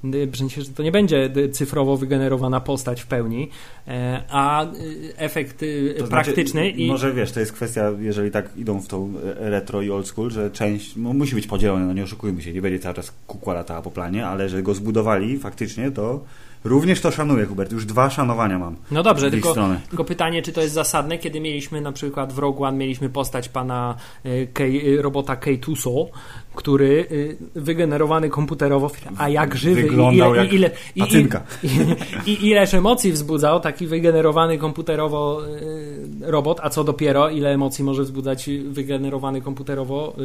w 0.03 0.37
sensie, 0.37 0.63
że 0.63 0.69
to 0.69 0.83
nie 0.83 0.93
będzie 0.93 1.31
cyfrowo 1.53 1.97
wygenerowana 1.97 2.61
postać 2.61 3.03
w 3.03 3.07
pełni, 3.07 3.51
e, 3.89 4.23
a 4.29 4.65
y, 4.65 5.17
efekt 5.17 5.63
y, 5.63 5.95
to 5.99 6.07
znaczy, 6.07 6.11
praktyczny. 6.11 6.63
Znaczy, 6.63 6.77
i... 6.77 6.89
Może 6.89 7.13
wiesz, 7.13 7.33
to 7.33 7.41
jest 7.41 7.53
kwestia, 7.53 7.93
jeżeli 8.01 8.31
tak 8.31 8.57
idą 8.57 8.81
w 8.81 8.89
tą 8.89 9.13
e, 9.41 9.51
retro 9.51 9.83
i 9.83 9.91
old 9.91 10.07
school, 10.07 10.31
że 10.31 10.51
część 10.51 10.97
no, 10.97 11.13
musi 11.13 11.35
być 11.35 11.47
podzielona, 11.47 11.87
no 11.87 11.93
nie 11.93 12.05
oszukujmy 12.05 12.43
się, 12.43 12.53
nie 12.53 12.63
będzie 12.63 12.79
cały 12.79 12.95
czas 12.95 13.13
kukła 13.27 13.55
latała 13.55 13.83
po 13.83 13.91
planie, 13.91 14.27
ale 14.27 14.49
że 14.49 14.63
go 14.63 14.75
zbudowali 14.75 15.39
faktycznie, 15.39 15.91
to 15.91 16.25
Również 16.65 17.01
to 17.01 17.11
szanuję, 17.11 17.47
Hubert. 17.47 17.73
Już 17.73 17.87
dwa 17.87 18.11
szanowania 18.11 18.59
mam. 18.59 18.77
No 18.91 19.03
dobrze, 19.03 19.31
tylko, 19.31 19.55
tylko, 19.89 20.05
pytanie, 20.05 20.43
czy 20.43 20.53
to 20.53 20.61
jest 20.61 20.75
zasadne, 20.75 21.19
kiedy 21.19 21.41
mieliśmy 21.41 21.81
na 21.81 21.93
przykład 21.93 22.33
w 22.33 22.39
Rogue 22.39 22.65
One 22.65 22.79
mieliśmy 22.79 23.09
postać 23.09 23.49
pana 23.49 23.95
e, 24.25 24.47
K, 24.47 24.65
robota 25.01 25.35
K2SO, 25.35 26.07
który 26.55 27.07
y, 27.11 27.37
wygenerowany 27.55 28.29
komputerowo, 28.29 28.91
a 29.19 29.29
jak 29.29 29.57
żywy 29.57 29.83
Wyglądał 29.83 30.35
ile, 30.35 30.43
jak 30.45 30.53
ile, 30.53 30.71
i, 30.97 31.03
i, 32.27 32.31
i, 32.33 32.49
ileż 32.49 32.75
emocji 32.75 33.13
wzbudzał 33.13 33.61
taki 33.61 33.87
wygenerowany 33.87 34.59
komputerowo 34.59 35.43
robot, 36.21 36.61
a 36.63 36.71
co 36.71 36.85
dopiero 36.85 37.31
ile 37.31 37.51
emocji 37.51 37.85
może 37.85 38.03
wzbudzać 38.03 38.51
wygenerowany 38.69 39.41
komputerowo 39.41 40.17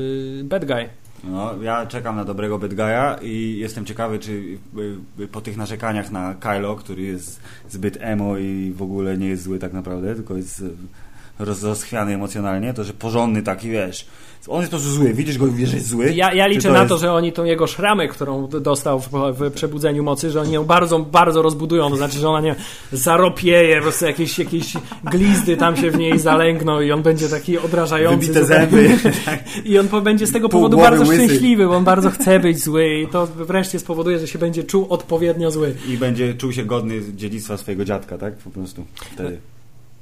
bad 0.44 0.65
guy. 0.65 0.89
No, 1.25 1.63
ja 1.63 1.86
czekam 1.86 2.15
na 2.15 2.25
dobrego 2.25 2.60
bad 2.60 2.74
guy'a 2.74 3.17
i 3.22 3.58
jestem 3.58 3.86
ciekawy, 3.86 4.20
czy 4.20 4.58
po 5.32 5.41
tych 5.41 5.58
narzekaniach 5.58 6.12
na 6.12 6.36
Kylo, 6.36 6.75
który 6.75 7.01
jest 7.01 7.39
zbyt 7.70 7.98
emo 8.01 8.38
i 8.38 8.74
w 8.75 8.82
ogóle 8.82 9.17
nie 9.17 9.27
jest 9.27 9.44
zły 9.44 9.60
tak 9.60 9.74
naprawdę, 9.74 10.15
tylko 10.15 10.36
jest 10.36 10.63
rozchwiany 11.39 12.13
emocjonalnie, 12.13 12.74
to 12.74 12.84
że 12.84 12.94
porządny 12.94 13.41
taki, 13.41 13.70
wiesz, 13.70 14.08
on 14.48 14.60
jest 14.60 14.72
po 14.72 14.78
prostu 14.78 14.96
zły, 14.96 15.14
widzisz 15.14 15.38
go 15.38 15.48
i 15.48 15.52
wiesz, 15.52 15.70
że 15.70 15.75
jest 15.75 15.90
zły. 15.90 16.14
Ja, 16.14 16.34
ja 16.34 16.48
liczę 16.48 16.68
to 16.68 16.74
na 16.74 16.80
jest... 16.80 16.90
to, 16.90 16.98
że 16.98 17.14
oni 17.14 17.32
tą 17.32 17.44
jego 17.44 17.68
szramę, 17.68 18.08
którą 18.08 18.48
dostał 18.48 19.00
w, 19.00 19.10
w, 19.12 19.52
przebudzeniu 19.52 20.04
mocy, 20.04 20.32
że 20.32 20.42
oni 20.42 20.52
ją 20.52 20.64
bardzo, 20.64 21.00
bardzo 21.00 21.42
rozbudują, 21.42 21.90
to 21.90 21.96
znaczy, 21.96 22.20
że 22.20 22.30
ona 22.30 22.42
nie 22.42 22.56
zaropieje, 22.92 23.75
po 23.75 23.82
prostu 23.82 24.06
jakieś, 24.06 24.40
jakieś 24.40 24.74
glizdy 25.04 25.58
tam 25.58 25.78
się 25.78 25.92
w 25.92 25.98
niej 25.98 26.20
zalęgną 26.20 26.82
i 26.82 26.92
on 26.92 27.02
będzie 27.02 27.30
taki 27.30 27.58
odrażający. 27.58 28.28
Wybite 28.28 28.46
zęby. 28.46 28.98
I 29.66 29.80
on 29.80 29.88
będzie 30.04 30.28
z 30.28 30.32
tego 30.32 30.50
Pół 30.50 30.62
powodu 30.62 30.78
bardzo 30.78 31.04
łysy. 31.06 31.25
szczęśliwy, 31.25 31.68
bo 31.68 31.75
on 31.75 31.84
bardzo 31.84 32.10
chce 32.10 32.40
być 32.40 32.64
zły 32.64 32.90
i 32.90 33.08
to 33.08 33.28
wreszcie 33.28 33.80
spowoduje, 33.80 34.20
że 34.20 34.28
się 34.28 34.40
będzie 34.40 34.64
czuł 34.64 34.86
odpowiednio 34.90 35.52
zły. 35.52 35.75
I 35.88 35.98
będzie 35.98 36.34
czuł 36.34 36.52
się 36.52 36.66
godny 36.66 37.02
dziedzictwa 37.16 37.58
swojego 37.58 37.86
dziadka, 37.86 38.18
tak? 38.18 38.36
Po 38.36 38.50
prostu 38.50 38.86
wtedy. 38.96 39.38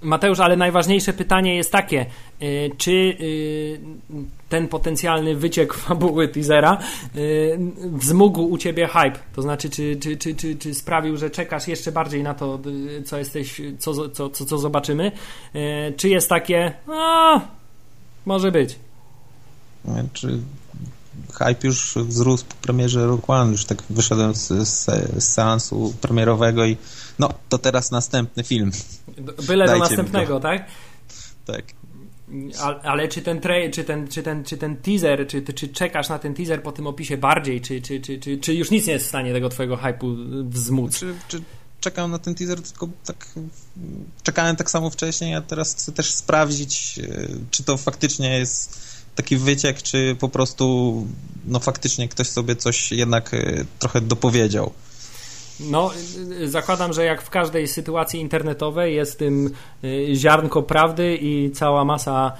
Mateusz, 0.03 0.39
ale 0.39 0.55
najważniejsze 0.55 1.13
pytanie 1.13 1.55
jest 1.55 1.71
takie, 1.71 2.05
y, 2.41 2.71
czy 2.77 2.91
y, 2.91 3.79
ten 4.49 4.67
potencjalny 4.67 5.35
wyciek 5.35 5.73
fabuły 5.73 6.27
teasera 6.27 6.77
y, 7.15 7.59
wzmógł 7.81 8.41
u 8.41 8.57
ciebie 8.57 8.87
hype? 8.87 9.19
To 9.35 9.41
znaczy, 9.41 9.69
czy, 9.69 9.95
czy, 9.95 10.17
czy, 10.17 10.35
czy, 10.35 10.55
czy 10.55 10.73
sprawił, 10.73 11.17
że 11.17 11.29
czekasz 11.29 11.67
jeszcze 11.67 11.91
bardziej 11.91 12.23
na 12.23 12.33
to, 12.33 12.59
co 13.05 13.17
jesteś, 13.17 13.61
co, 13.79 14.09
co, 14.09 14.29
co, 14.29 14.45
co 14.45 14.57
zobaczymy? 14.57 15.11
Czy 15.97 16.09
jest 16.09 16.29
takie, 16.29 16.73
a, 16.87 17.41
może 18.25 18.51
być? 18.51 18.75
Czy 20.13 20.39
hype 21.33 21.67
już 21.67 21.95
wzrósł 21.95 22.45
po 22.45 22.55
premierze 22.55 23.07
Rock 23.07 23.29
One, 23.29 23.51
już 23.51 23.65
tak 23.65 23.83
wyszedłem 23.89 24.35
z, 24.35 24.47
z, 24.47 24.85
z 25.23 25.23
seansu 25.23 25.93
premierowego 26.01 26.65
i 26.65 26.77
no, 27.19 27.29
to 27.49 27.57
teraz 27.57 27.91
następny 27.91 28.43
film. 28.43 28.71
Byle 29.47 29.65
do 29.65 29.77
następnego, 29.77 30.39
tak? 30.39 30.67
Tak. 31.45 31.65
Ale, 32.59 32.81
ale 32.81 33.07
czy 33.07 33.21
ten, 33.21 33.39
tra- 33.39 33.71
czy, 33.71 33.83
ten, 33.83 34.07
czy, 34.07 34.23
ten, 34.23 34.43
czy 34.43 34.57
ten 34.57 34.77
teaser, 34.77 35.27
czy, 35.27 35.41
czy 35.41 35.67
czekasz 35.67 36.09
na 36.09 36.19
ten 36.19 36.33
teaser 36.33 36.63
po 36.63 36.71
tym 36.71 36.87
opisie 36.87 37.17
bardziej, 37.17 37.61
czy, 37.61 37.81
czy, 37.81 38.01
czy, 38.01 38.19
czy, 38.19 38.37
czy 38.37 38.53
już 38.53 38.71
nic 38.71 38.87
nie 38.87 38.93
jest 38.93 39.05
w 39.05 39.09
stanie 39.09 39.33
tego 39.33 39.49
twojego 39.49 39.77
hypu 39.77 40.15
wzmóc? 40.49 40.99
Czy, 40.99 41.15
czy 41.27 41.41
czekam 41.79 42.11
na 42.11 42.19
ten 42.19 42.35
teaser, 42.35 42.61
tylko 42.61 42.89
tak 43.05 43.27
czekałem 44.23 44.55
tak 44.55 44.71
samo 44.71 44.89
wcześniej, 44.89 45.35
a 45.35 45.41
teraz 45.41 45.73
chcę 45.75 45.91
też 45.91 46.11
sprawdzić, 46.11 46.99
e, 46.99 47.27
czy 47.51 47.63
to 47.63 47.77
faktycznie 47.77 48.39
jest 48.39 48.79
taki 49.15 49.37
wyciek, 49.37 49.81
czy 49.81 50.15
po 50.19 50.29
prostu 50.29 51.07
no 51.45 51.59
faktycznie 51.59 52.07
ktoś 52.07 52.27
sobie 52.27 52.55
coś 52.55 52.91
jednak 52.91 53.33
e, 53.33 53.65
trochę 53.79 54.01
dopowiedział. 54.01 54.73
No, 55.59 55.91
zakładam, 56.45 56.93
że 56.93 57.05
jak 57.05 57.21
w 57.21 57.29
każdej 57.29 57.67
sytuacji 57.67 58.19
internetowej 58.19 58.95
jest 58.95 59.19
tym 59.19 59.51
y, 59.83 60.07
ziarnko 60.15 60.63
prawdy 60.63 61.17
i 61.21 61.51
cała 61.51 61.85
masa 61.85 62.31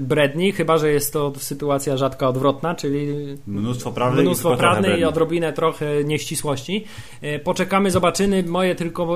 bredni, 0.00 0.52
chyba 0.52 0.78
że 0.78 0.90
jest 0.90 1.12
to 1.12 1.32
sytuacja 1.36 1.96
rzadka 1.96 2.28
odwrotna, 2.28 2.74
czyli 2.74 3.08
mnóstwo 3.46 3.92
prawdy, 3.92 4.22
mnóstwo 4.22 4.54
i, 4.54 4.56
prawdy 4.56 4.98
i 4.98 5.04
odrobinę 5.04 5.52
trochę 5.52 6.04
nieścisłości. 6.04 6.84
Y, 7.24 7.38
poczekamy, 7.38 7.90
zobaczymy. 7.90 8.42
Moje 8.42 8.74
tylko 8.74 9.14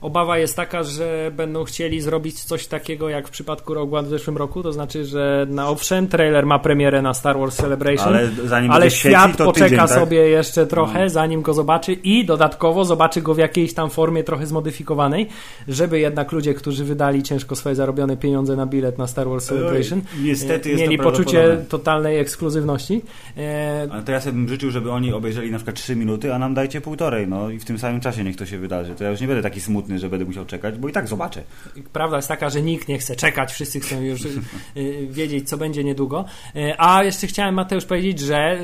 obawa 0.00 0.38
jest 0.38 0.56
taka, 0.56 0.82
że 0.82 1.30
będą 1.36 1.64
chcieli 1.64 2.00
zrobić 2.00 2.44
coś 2.44 2.66
takiego 2.66 3.08
jak 3.08 3.28
w 3.28 3.30
przypadku 3.30 3.74
Rogue 3.74 3.96
One 3.96 4.08
w 4.08 4.10
zeszłym 4.10 4.36
roku, 4.36 4.62
to 4.62 4.72
znaczy, 4.72 5.04
że 5.04 5.46
na 5.50 5.68
owszem, 5.68 6.08
trailer 6.08 6.46
ma 6.46 6.58
premierę 6.58 7.02
na 7.02 7.14
Star 7.14 7.38
Wars 7.38 7.56
Celebration, 7.56 8.08
ale, 8.08 8.30
ale 8.70 8.90
świat 8.90 9.30
świeci, 9.30 9.44
poczeka 9.44 9.64
tydzień, 9.64 9.78
tak? 9.78 9.90
sobie 9.90 10.18
jeszcze 10.18 10.66
trochę, 10.66 11.02
no. 11.02 11.10
zanim 11.10 11.42
go 11.42 11.54
zobaczy 11.54 11.92
i 11.92 12.24
dodatkowo 12.24 12.84
zobaczy 12.84 13.22
go 13.22 13.34
w 13.34 13.38
jakiejś 13.38 13.74
tam 13.74 13.90
formie 13.90 14.24
trochę 14.24 14.46
zmodyfikowanej, 14.46 15.28
żeby 15.68 16.00
jednak 16.00 16.32
ludzie, 16.32 16.54
którzy 16.54 16.84
wydali 16.84 17.22
ciężko 17.22 17.56
swoje 17.56 17.74
zarobione 17.74 18.16
pieniądze 18.16 18.56
na 18.56 18.66
bilet 18.66 18.98
na 18.98 19.06
Star 19.06 19.28
Wars 19.28 19.46
Celebration, 19.46 19.87
Niestety 20.22 20.74
mieli 20.74 20.98
poczucie 20.98 21.64
totalnej 21.68 22.18
ekskluzywności. 22.18 23.02
E... 23.36 23.88
Ale 23.90 24.02
to 24.02 24.12
ja 24.12 24.20
sobie 24.20 24.32
bym 24.32 24.48
życzył, 24.48 24.70
żeby 24.70 24.90
oni 24.90 25.12
obejrzeli 25.12 25.50
na 25.50 25.58
przykład 25.58 25.76
3 25.76 25.96
minuty, 25.96 26.34
a 26.34 26.38
nam 26.38 26.54
dajcie 26.54 26.80
półtorej, 26.80 27.28
no 27.28 27.50
i 27.50 27.58
w 27.58 27.64
tym 27.64 27.78
samym 27.78 28.00
czasie 28.00 28.24
niech 28.24 28.36
to 28.36 28.46
się 28.46 28.58
wydarzy. 28.58 28.94
To 28.94 29.04
ja 29.04 29.10
już 29.10 29.20
nie 29.20 29.26
będę 29.26 29.42
taki 29.42 29.60
smutny, 29.60 29.98
że 29.98 30.08
będę 30.08 30.24
musiał 30.24 30.44
czekać, 30.44 30.78
bo 30.78 30.88
i 30.88 30.92
tak 30.92 31.08
zobaczę. 31.08 31.42
Prawda 31.92 32.16
jest 32.16 32.28
taka, 32.28 32.50
że 32.50 32.62
nikt 32.62 32.88
nie 32.88 32.98
chce 32.98 33.16
czekać, 33.16 33.52
wszyscy 33.52 33.80
chcą 33.80 34.00
już 34.00 34.24
e, 34.24 34.28
wiedzieć, 35.10 35.48
co 35.48 35.56
będzie 35.56 35.84
niedługo. 35.84 36.24
E, 36.56 36.74
a 36.78 37.04
jeszcze 37.04 37.26
chciałem, 37.26 37.54
Mateusz, 37.54 37.84
powiedzieć, 37.84 38.20
że 38.20 38.36
e, 38.36 38.58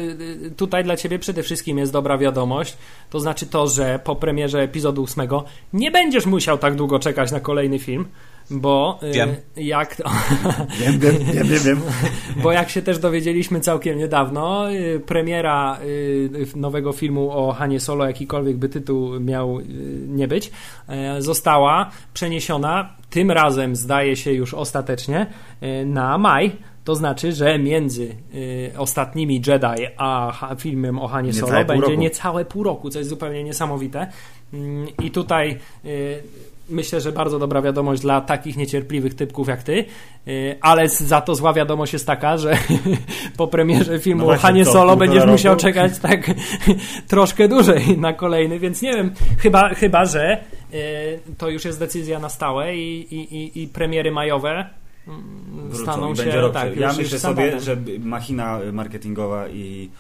tutaj 0.57 0.85
dla 0.85 0.97
Ciebie 0.97 1.19
przede 1.19 1.43
wszystkim 1.43 1.79
jest 1.79 1.93
dobra 1.93 2.19
wiadomość, 2.19 2.77
to 3.11 3.21
znaczy 3.21 3.47
to, 3.47 3.67
że 3.67 4.01
po 4.05 4.17
premierze 4.17 4.63
epizodu 4.63 5.03
ósmego 5.03 5.45
nie 5.73 5.91
będziesz 5.91 6.27
musiał 6.27 6.59
tak 6.59 6.75
długo 6.75 6.99
czekać 6.99 7.33
na 7.33 7.41
kolejny 7.41 7.79
film, 7.79 8.07
bo 8.51 8.99
y, 9.03 9.13
Wiem. 9.13 9.35
jak 9.57 9.97
Wiem, 10.81 10.99
wiem, 10.99 11.15
wiem, 11.33 11.49
wiem, 11.49 11.63
wiem. 11.65 11.81
bo 12.43 12.53
jak 12.53 12.71
się 12.71 12.83
też 12.83 12.99
dowiedzieliśmy 12.99 13.61
całkiem 13.61 13.99
niedawno, 13.99 14.73
y, 14.73 15.01
premiera 15.07 15.79
y, 15.83 16.47
nowego 16.57 16.93
filmu 16.93 17.31
o 17.31 17.53
Hanie 17.53 17.81
Solo, 17.81 18.07
jakikolwiek 18.07 18.57
by 18.57 18.69
tytuł 18.69 19.21
miał 19.21 19.61
nie 20.07 20.29
być, 20.29 20.51
y, 21.19 21.23
została 21.23 21.91
przeniesiona 22.15 22.95
tym 23.11 23.31
razem 23.31 23.77
zdaje 23.77 24.17
się 24.17 24.33
już 24.33 24.55
ostatecznie 24.55 25.27
y, 25.63 25.87
na 25.87 26.19
maj. 26.19 26.53
To 26.85 26.95
znaczy, 26.95 27.33
że 27.33 27.59
między 27.59 28.15
ostatnimi 28.77 29.43
Jedi 29.47 29.87
a 29.97 30.33
filmem 30.59 30.99
o 30.99 31.09
Hanie 31.09 31.33
Solo 31.33 31.65
będzie 31.65 31.87
roku. 31.87 32.01
niecałe 32.01 32.45
pół 32.45 32.63
roku, 32.63 32.91
co 32.91 32.99
jest 32.99 33.11
zupełnie 33.11 33.45
niesamowite. 33.45 34.07
Mm, 34.53 34.87
I 35.03 35.11
tutaj 35.11 35.59
myślę, 36.69 37.01
że 37.01 37.13
bardzo 37.13 37.39
dobra 37.39 37.63
wiadomość 37.63 38.03
dla 38.03 38.21
takich 38.21 38.57
niecierpliwych 38.57 39.15
typków 39.15 39.49
jak 39.49 39.63
ty, 39.63 39.85
y, 40.29 40.57
ale 40.61 40.89
za 40.89 41.21
to 41.21 41.35
zła 41.35 41.53
wiadomość 41.53 41.93
jest 41.93 42.07
taka, 42.07 42.39
że 42.39 42.59
po 43.37 43.49
premierze 43.49 43.99
filmu 43.99 44.19
No 44.19 44.25
właśnie, 44.25 44.43
Hanie 44.43 44.65
Solo 44.65 44.97
będziesz 44.97 45.27
musiał 45.27 45.53
roku? 45.53 45.63
czekać 45.63 45.99
tak 45.99 46.31
troszkę 47.09 47.49
dłużej 47.49 47.99
na 47.99 48.13
kolejny, 48.13 48.59
więc 48.59 48.83
nie 48.83 48.93
wiem, 48.93 49.15
chyba, 49.39 49.75
chyba 49.75 50.05
że 50.05 50.45
y, 50.75 51.35
to 51.39 51.51
już 51.51 51.65
jest 51.65 51.79
decyzja 51.79 52.19
na 52.19 52.29
stałe 52.29 52.77
i, 52.77 53.15
i, 53.15 53.63
i, 53.63 53.69
premiery 53.69 54.11
majowe 54.11 54.71
mm, 55.09 55.69
Wrócą 55.69 55.83
staną 55.83 56.15
się 56.15 56.31
rok 56.31 56.53
tak. 56.53 56.77
Ja 56.77 56.93
myślę 56.93 57.19
sobie, 57.19 57.61
że 57.61 57.77
machina 57.99 58.61
marketingowa 58.73 59.49
i 59.49 59.91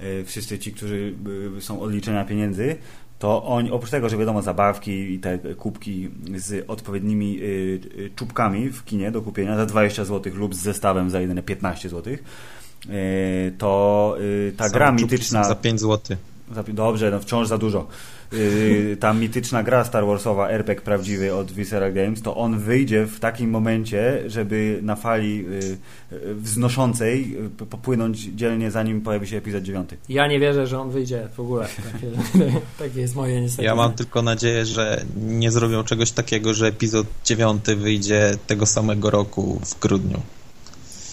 e, 0.00 0.24
wszyscy 0.24 0.58
ci, 0.58 0.72
którzy 0.72 1.14
są 1.60 1.80
od 1.80 1.92
liczenia 1.92 2.24
pieniędzy, 2.24 2.76
to 3.22 3.44
oni, 3.44 3.70
oprócz 3.70 3.90
tego, 3.90 4.08
że 4.08 4.16
wiadomo, 4.16 4.42
zabawki 4.42 4.90
i 4.90 5.18
te 5.18 5.38
kubki 5.38 6.10
z 6.36 6.64
odpowiednimi 6.70 7.40
e, 7.40 7.44
e, 8.04 8.10
czubkami 8.16 8.70
w 8.70 8.84
kinie 8.84 9.10
do 9.10 9.22
kupienia 9.22 9.56
za 9.56 9.66
20 9.66 10.04
zł 10.04 10.32
lub 10.36 10.54
z 10.54 10.58
zestawem 10.58 11.10
za 11.10 11.20
jedyne 11.20 11.42
15 11.42 11.88
zł, 11.88 12.14
e, 12.14 12.18
to 13.58 14.16
ta 14.56 14.64
Same 14.64 14.74
gra 14.74 14.92
mityczna... 14.92 15.44
Za 15.44 15.54
5 15.54 15.80
zł. 15.80 16.16
Dobrze, 16.74 17.10
no 17.10 17.20
wciąż 17.20 17.48
za 17.48 17.58
dużo. 17.58 17.86
Yy, 18.32 18.96
ta 18.96 19.14
mityczna 19.14 19.62
gra 19.62 19.84
Star 19.84 20.06
Warsowa, 20.06 20.48
RPG 20.48 20.84
prawdziwy 20.84 21.34
od 21.34 21.52
Visceral 21.52 21.92
Games, 21.92 22.22
to 22.22 22.36
on 22.36 22.58
wyjdzie 22.58 23.06
w 23.06 23.20
takim 23.20 23.50
momencie, 23.50 24.22
żeby 24.26 24.78
na 24.82 24.96
fali 24.96 25.44
yy, 26.10 26.34
wznoszącej 26.34 27.30
yy, 27.30 27.66
popłynąć 27.66 28.18
dzielnie 28.18 28.70
zanim 28.70 29.00
pojawi 29.00 29.26
się 29.26 29.36
epizod 29.36 29.62
9. 29.62 29.90
Ja 30.08 30.26
nie 30.26 30.40
wierzę, 30.40 30.66
że 30.66 30.80
on 30.80 30.90
wyjdzie 30.90 31.28
w 31.34 31.40
ogóle. 31.40 31.66
Takie, 31.92 32.06
takie 32.88 33.00
jest 33.00 33.14
moje 33.14 33.40
niestety. 33.40 33.64
Ja 33.64 33.74
mam 33.74 33.92
tylko 33.92 34.22
nadzieję, 34.22 34.66
że 34.66 35.04
nie 35.16 35.50
zrobią 35.50 35.84
czegoś 35.84 36.10
takiego, 36.10 36.54
że 36.54 36.66
epizod 36.66 37.06
9 37.24 37.64
wyjdzie 37.76 38.30
tego 38.46 38.66
samego 38.66 39.10
roku 39.10 39.60
w 39.64 39.80
grudniu. 39.80 40.20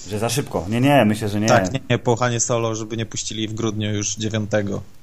Że 0.09 0.19
za 0.19 0.29
szybko. 0.29 0.65
Nie, 0.69 0.81
nie, 0.81 1.05
myślę, 1.05 1.29
że 1.29 1.39
nie. 1.39 1.47
Tak, 1.47 1.73
nie, 1.73 1.79
nie 1.89 1.97
po 1.97 2.15
Hanie 2.15 2.39
Solo, 2.39 2.75
żeby 2.75 2.97
nie 2.97 3.05
puścili 3.05 3.47
w 3.47 3.53
grudniu 3.53 3.93
już 3.93 4.15
9. 4.15 4.51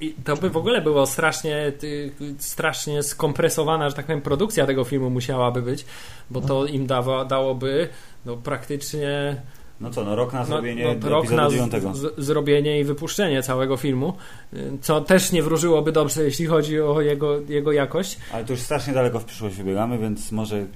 I 0.00 0.14
to 0.24 0.36
by 0.36 0.50
w 0.50 0.56
ogóle 0.56 0.80
było 0.80 1.06
strasznie, 1.06 1.72
ty, 1.78 2.12
strasznie 2.38 3.02
skompresowana, 3.02 3.90
że 3.90 3.96
tak 3.96 4.06
powiem, 4.06 4.22
produkcja 4.22 4.66
tego 4.66 4.84
filmu 4.84 5.10
musiałaby 5.10 5.62
być, 5.62 5.84
bo 6.30 6.40
to 6.40 6.66
im 6.66 6.86
dawa, 6.86 7.24
dałoby 7.24 7.88
no, 8.24 8.36
praktycznie 8.36 9.36
No 9.80 9.90
co, 9.90 10.04
no 10.04 10.16
rok 10.16 10.32
na 10.32 10.40
no, 10.40 10.46
zrobienie 10.46 10.96
no, 11.00 11.08
rok 11.10 11.24
epizodu 11.24 11.42
na 11.42 11.50
9. 11.50 11.96
z, 11.96 12.24
zrobienie 12.24 12.80
i 12.80 12.84
wypuszczenie 12.84 13.42
całego 13.42 13.76
filmu, 13.76 14.12
y, 14.54 14.70
co 14.80 15.00
też 15.00 15.32
nie 15.32 15.42
wróżyłoby 15.42 15.92
dobrze, 15.92 16.24
jeśli 16.24 16.46
chodzi 16.46 16.80
o 16.80 17.00
jego, 17.00 17.40
jego 17.40 17.72
jakość. 17.72 18.18
Ale 18.32 18.44
to 18.44 18.52
już 18.52 18.60
strasznie 18.60 18.92
daleko 18.92 19.20
w 19.20 19.24
przyszłość 19.24 19.56
wybiegamy, 19.56 19.98
więc 19.98 20.32
może, 20.32 20.66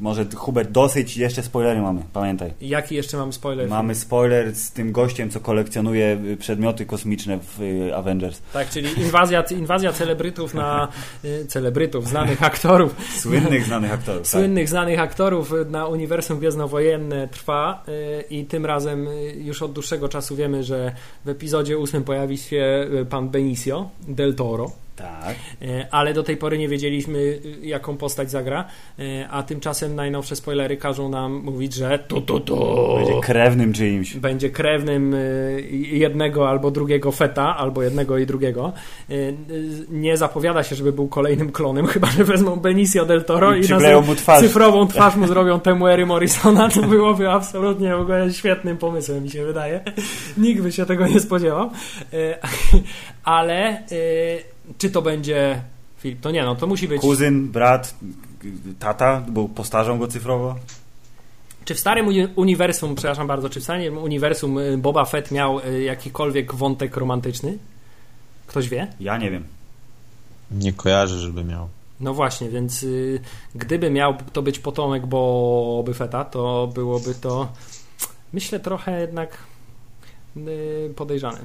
może 0.00 0.26
Hubert, 0.34 0.70
dosyć 0.70 1.16
jeszcze 1.16 1.42
spoilery 1.42 1.80
mamy, 1.80 2.02
pamiętaj. 2.12 2.52
Jaki 2.60 2.94
jeszcze 2.94 3.16
mamy 3.16 3.32
spoiler? 3.32 3.68
Mamy 3.68 3.94
spoiler 3.94 4.54
z 4.54 4.70
tym 4.70 4.92
gościem, 4.92 5.30
co 5.30 5.40
kolekcjonuje 5.40 6.18
y, 6.24 6.36
przedmioty 6.36 6.86
kosmiczne 6.86 7.38
w 7.38 7.60
y, 7.60 7.96
Avengers. 7.96 8.40
Tak, 8.52 8.70
czyli 8.70 9.00
inwazja, 9.00 9.44
inwazja 9.50 9.92
celebrytów 9.92 10.54
na 10.54 10.88
celebrytów, 11.48 12.08
znanych 12.08 12.42
aktorów 12.42 12.96
Słynnych, 13.18 13.64
znanych 13.64 13.92
aktorów. 13.92 14.22
tak. 14.22 14.30
Słynnych, 14.30 14.68
znanych 14.68 15.00
aktorów 15.00 15.52
na 15.70 15.86
uniwersum 15.86 16.38
gwiezdnowojenne 16.38 17.28
trwa 17.28 17.84
y, 17.88 18.24
i 18.44 18.46
tym 18.46 18.66
razem 18.66 19.08
y, 19.08 19.34
już 19.38 19.62
od 19.62 19.72
dłuższego 19.72 20.08
czasu 20.08 20.36
wiemy, 20.36 20.64
że 20.64 20.94
w 21.24 21.28
epizodzie 21.28 21.78
ósmym 21.78 22.04
pojawi 22.04 22.38
się 22.38 22.88
y, 23.02 23.06
pan 23.06 23.28
Benicio 23.28 23.90
del 24.08 24.34
Toro, 24.34 24.72
Tak. 24.96 25.34
y, 25.62 25.86
ale 25.90 26.14
do 26.14 26.22
tej 26.22 26.36
pory 26.36 26.58
nie 26.58 26.68
wiedzieliśmy 26.68 27.18
y, 27.18 27.40
jaką 27.62 27.96
postać 27.96 28.30
zagra, 28.30 28.64
y, 28.98 29.24
a 29.30 29.42
tymczasem 29.42 29.94
najnowsze 29.94 30.36
spoilery 30.36 30.76
każą 30.76 31.08
nam 31.08 31.32
mówić, 31.32 31.74
że 31.74 31.98
to, 31.98 32.20
to, 32.20 32.40
to 32.40 32.94
Będzie 32.96 33.20
krewnym 33.20 33.72
czyimś. 33.72 34.16
będzie 34.16 34.50
krewnym 34.50 35.14
y, 35.14 35.68
jednego 35.92 36.48
albo 36.48 36.70
drugiego 36.70 37.12
feta, 37.12 37.56
albo 37.56 37.82
jednego 37.82 38.18
i 38.18 38.26
drugiego. 38.26 38.72
Y, 39.10 39.34
Nie 39.90 40.16
zapowiada 40.16 40.62
się, 40.62 40.76
żeby 40.76 40.92
był 40.92 41.08
kolejnym 41.08 41.52
klonem, 41.52 41.86
chyba 41.94 42.06
że 42.10 42.24
wezmą 42.24 42.56
Benicio 42.56 43.04
del 43.06 43.24
Toro 43.24 43.54
I 43.54 43.60
i, 43.60 44.06
mu 44.06 44.14
twarz. 44.14 44.40
cyfrową 44.40 44.88
twarz 44.88 45.16
mu 45.16 45.26
zrobią 45.26 45.60
Temuery 45.60 46.06
Morrisona, 46.06 46.68
to 46.68 46.82
byłoby 46.82 47.30
absolutnie 47.30 47.96
w 47.96 48.00
ogóle 48.00 48.32
świetnym 48.32 48.76
pomysłem, 48.76 49.22
mi 49.22 49.30
się 49.30 49.44
wydaje. 49.44 49.80
Nikt 50.38 50.60
by 50.62 50.72
się 50.72 50.86
tego 50.86 51.06
nie 51.06 51.20
spodziewał. 51.20 51.70
Ale 53.24 53.82
czy 54.78 54.90
to 54.90 55.02
będzie 55.02 55.62
Filip? 55.98 56.20
To 56.20 56.30
nie, 56.30 56.42
no 56.42 56.56
to 56.56 56.66
musi 56.66 56.88
być... 56.88 57.00
Kuzyn, 57.00 57.48
brat, 57.48 57.94
tata, 58.78 59.22
bo 59.28 59.48
postarzą 59.48 59.98
go 59.98 60.08
cyfrowo. 60.08 60.56
Czy 61.64 61.74
w 61.74 61.80
starym 61.80 62.06
uni- 62.06 62.28
uniwersum, 62.36 62.94
przepraszam 62.94 63.26
bardzo, 63.26 63.48
czy 63.50 63.60
w 63.60 63.62
starym 63.62 63.98
uniwersum 63.98 64.58
y, 64.58 64.78
Boba 64.78 65.04
Fett 65.04 65.30
miał 65.30 65.60
y, 65.60 65.82
jakikolwiek 65.82 66.54
wątek 66.54 66.96
romantyczny? 66.96 67.58
Ktoś 68.46 68.68
wie? 68.68 68.86
Ja 69.00 69.18
nie 69.18 69.30
wiem. 69.30 69.44
Nie 70.50 70.72
kojarzę, 70.72 71.18
żeby 71.18 71.44
miał. 71.44 71.68
No 72.00 72.14
właśnie, 72.14 72.48
więc 72.48 72.82
y, 72.82 73.20
gdyby 73.54 73.90
miał 73.90 74.14
to 74.32 74.42
być 74.42 74.58
potomek 74.58 75.06
Boby 75.06 75.94
Fetta, 75.94 76.24
to 76.24 76.70
byłoby 76.74 77.14
to 77.14 77.52
myślę 78.32 78.60
trochę 78.60 79.00
jednak 79.00 79.38
y, 80.36 80.92
podejrzane. 80.96 81.38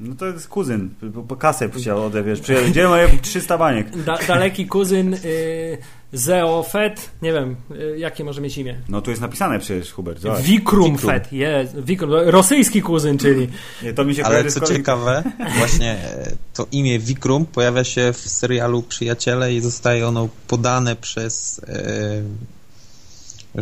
No 0.00 0.14
to 0.14 0.26
jest 0.26 0.48
kuzyn, 0.48 0.90
bo, 1.02 1.22
bo 1.22 1.36
kasę 1.36 1.70
chciał 1.70 2.04
odebrać. 2.06 2.40
Przyjechał, 2.40 2.70
Gdzie 2.70 2.88
moje 2.88 3.08
300 3.22 3.58
baniek? 3.58 4.02
Da, 4.04 4.18
daleki 4.28 4.66
kuzyn 4.66 5.14
y, 5.14 5.78
Zeo 6.12 6.62
Fett, 6.62 7.10
nie 7.22 7.32
wiem, 7.32 7.56
y, 7.70 7.98
jakie 7.98 8.24
może 8.24 8.40
mieć 8.40 8.58
imię. 8.58 8.80
No 8.88 9.02
tu 9.02 9.10
jest 9.10 9.22
napisane 9.22 9.58
przecież, 9.58 9.92
Hubert. 9.92 10.20
Zobacz. 10.20 10.42
Vikrum 10.42 10.92
Vikrum. 10.92 11.10
Fett, 11.10 11.32
jest, 11.32 11.80
Vikrum, 11.80 12.10
rosyjski 12.12 12.82
kuzyn, 12.82 13.18
czyli 13.18 13.48
Nie, 13.82 13.92
to 13.92 14.04
mi 14.04 14.14
się 14.14 14.24
Ale 14.24 14.44
co 14.50 14.60
kolei- 14.60 14.76
ciekawe, 14.76 15.22
właśnie 15.58 15.90
e, 15.92 16.32
to 16.54 16.66
imię 16.72 16.98
Vikrum 16.98 17.46
pojawia 17.46 17.84
się 17.84 18.12
w 18.12 18.18
serialu 18.18 18.82
Przyjaciele 18.82 19.54
i 19.54 19.60
zostaje 19.60 20.08
ono 20.08 20.28
podane 20.48 20.96
przez... 20.96 21.60
E, 21.68 22.22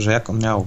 że 0.01 0.13
jak 0.13 0.31
on 0.31 0.39
miał? 0.39 0.67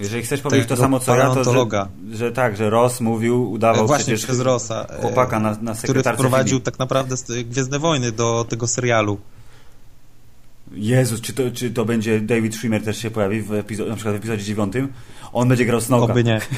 Jeżeli 0.00 0.22
chcesz 0.22 0.40
powiedzieć 0.40 0.68
to 0.68 0.74
Tego 0.74 0.82
samo 0.82 1.00
co 1.00 1.16
ja, 1.16 1.34
to 1.34 1.44
że, 1.44 2.16
że 2.16 2.32
tak, 2.32 2.56
że 2.56 2.70
Ross 2.70 3.00
mówił, 3.00 3.50
udawał 3.50 3.86
właśnie 3.86 4.16
przez 4.16 4.40
Rosa. 4.40 4.86
e, 4.90 5.00
chłopaka 5.00 5.40
na, 5.40 5.56
na 5.62 5.74
który 5.74 6.02
wprowadził 6.02 6.48
filmu. 6.48 6.64
tak 6.64 6.78
naprawdę 6.78 7.16
Gwiezdne 7.44 7.78
Wojny 7.78 8.12
do 8.12 8.46
tego 8.48 8.66
serialu. 8.66 9.18
Jezus, 10.72 11.20
czy 11.20 11.32
to, 11.32 11.42
czy 11.54 11.70
to 11.70 11.84
będzie 11.84 12.20
David 12.20 12.54
Schwimmer 12.54 12.84
też 12.84 12.98
się 12.98 13.10
pojawi 13.10 13.42
w 13.42 13.52
epizodzie, 13.52 13.90
na 13.90 13.96
przykład 13.96 14.14
w 14.14 14.18
epizodzie 14.18 14.44
dziewiątym? 14.44 14.92
On 15.32 15.48
będzie 15.48 15.64
grał 15.64 15.80
Snowka. 15.80 16.12
Oby 16.12 16.24
nie. 16.24 16.40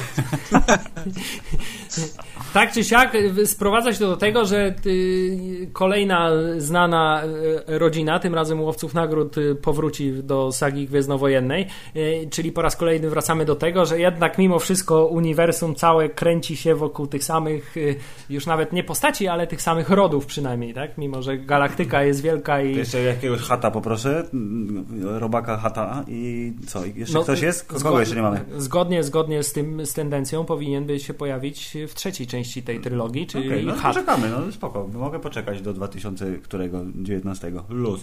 Tak 2.53 2.71
czy 2.71 2.83
siak 2.83 3.17
sprowadza 3.45 3.93
się 3.93 3.99
to 3.99 4.07
do 4.07 4.17
tego, 4.17 4.45
że 4.45 4.73
y, 4.85 5.69
kolejna 5.73 6.29
znana 6.57 7.23
y, 7.69 7.79
rodzina, 7.79 8.19
tym 8.19 8.35
razem 8.35 8.61
łowców 8.61 8.93
nagród, 8.93 9.37
y, 9.37 9.55
powróci 9.55 10.13
do 10.23 10.51
sagi 10.51 10.87
gwiezdnowojennej, 10.87 11.67
y, 11.95 12.27
czyli 12.31 12.51
po 12.51 12.61
raz 12.61 12.75
kolejny 12.75 13.09
wracamy 13.09 13.45
do 13.45 13.55
tego, 13.55 13.85
że 13.85 13.99
jednak 13.99 14.37
mimo 14.37 14.59
wszystko 14.59 15.05
uniwersum 15.05 15.75
całe 15.75 16.09
kręci 16.09 16.57
się 16.57 16.75
wokół 16.75 17.07
tych 17.07 17.23
samych, 17.23 17.77
y, 17.77 17.95
już 18.29 18.45
nawet 18.45 18.73
nie 18.73 18.83
postaci, 18.83 19.27
ale 19.27 19.47
tych 19.47 19.61
samych 19.61 19.89
rodów 19.89 20.25
przynajmniej, 20.25 20.73
tak? 20.73 20.97
Mimo, 20.97 21.21
że 21.21 21.37
galaktyka 21.37 22.03
jest 22.03 22.21
wielka 22.21 22.57
To 22.57 22.63
i... 22.63 22.75
Jeszcze 22.75 23.01
jakiegoś 23.01 23.41
chata 23.41 23.71
poproszę, 23.71 24.00
mm, 24.09 24.85
robaka 25.19 25.57
chata 25.57 26.03
i 26.07 26.53
co? 26.67 26.85
Jeszcze 26.85 27.13
No, 27.13 27.23
ktoś 27.23 27.41
jest? 27.41 27.65
Kogo 27.65 27.99
jeszcze 27.99 28.15
nie 28.15 28.21
mamy? 28.21 28.45
Zgodnie, 28.57 29.03
zgodnie 29.03 29.43
z 29.43 29.53
tym, 29.53 29.85
z 29.85 29.93
tendencją 29.93 30.45
powinien 30.45 30.85
by 30.85 30.99
się 30.99 31.13
pojawić 31.13 31.77
w 31.87 31.93
trzeciej 31.93 32.27
części 32.27 32.63
tej 32.63 32.79
trylogii, 32.79 33.27
czyli 33.27 33.47
Okej, 33.47 33.65
no 33.65 33.73
Hat. 33.75 33.93
poczekamy, 33.95 34.29
no 34.29 34.51
spoko. 34.51 34.87
Mogę 34.93 35.19
poczekać 35.19 35.61
do 35.61 35.73
2000 35.73 36.37
którego? 36.43 36.81
19. 36.95 37.51
Luz. 37.69 38.01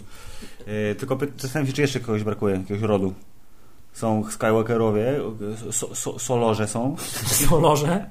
Yy, 0.67 0.95
tylko 0.95 1.19
zastanawiam 1.39 1.67
się, 1.67 1.73
czy 1.73 1.83
jeszcze 1.83 2.01
kogoś 2.01 2.23
brakuje, 2.25 2.55
jakiegoś 2.57 2.83
rodu. 2.83 3.15
Są 3.93 4.25
Skywalkerowie, 4.31 5.21
so, 5.71 5.95
so, 5.95 6.19
Solorze 6.19 6.69
są, 6.69 6.97
Solorze. 7.49 8.11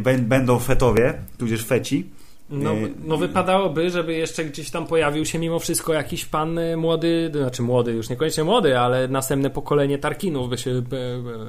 bę- 0.00 0.18
będą 0.20 0.58
Fetowie, 0.58 1.14
tudzież 1.38 1.64
Feci 1.64 2.10
No, 2.50 2.74
no 3.04 3.16
wypadałoby, 3.16 3.90
żeby 3.90 4.12
jeszcze 4.14 4.44
gdzieś 4.44 4.70
tam 4.70 4.86
pojawił 4.86 5.24
się 5.24 5.38
mimo 5.38 5.58
wszystko 5.58 5.92
jakiś 5.92 6.24
pan 6.24 6.60
młody, 6.76 7.30
znaczy 7.34 7.62
młody, 7.62 7.92
już 7.92 8.10
niekoniecznie 8.10 8.44
młody, 8.44 8.78
ale 8.78 9.08
następne 9.08 9.50
pokolenie 9.50 9.98
Tarkinów 9.98 10.48
by 10.48 10.58
się 10.58 10.82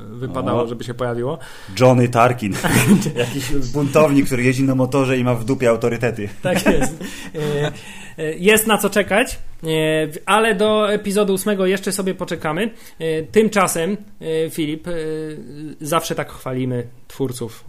wypadało, 0.09 0.61
o. 0.61 0.67
żeby 0.67 0.83
się 0.83 0.93
pojawiło. 0.93 1.37
Johnny 1.79 2.09
Tarkin. 2.09 2.53
jakiś 3.15 3.51
buntownik, 3.73 4.25
który 4.25 4.43
jeździ 4.43 4.63
na 4.63 4.75
motorze 4.75 5.17
i 5.17 5.23
ma 5.23 5.35
w 5.35 5.45
dupie 5.45 5.69
autorytety. 5.69 6.29
Tak 6.41 6.65
jest. 6.65 7.03
Jest 8.37 8.67
na 8.67 8.77
co 8.77 8.89
czekać, 8.89 9.39
ale 10.25 10.55
do 10.55 10.93
epizodu 10.93 11.33
ósmego 11.33 11.65
jeszcze 11.65 11.91
sobie 11.91 12.15
poczekamy. 12.15 12.69
Tymczasem, 13.31 13.97
Filip, 14.49 14.87
zawsze 15.81 16.15
tak 16.15 16.31
chwalimy 16.31 16.87
twórców. 17.07 17.63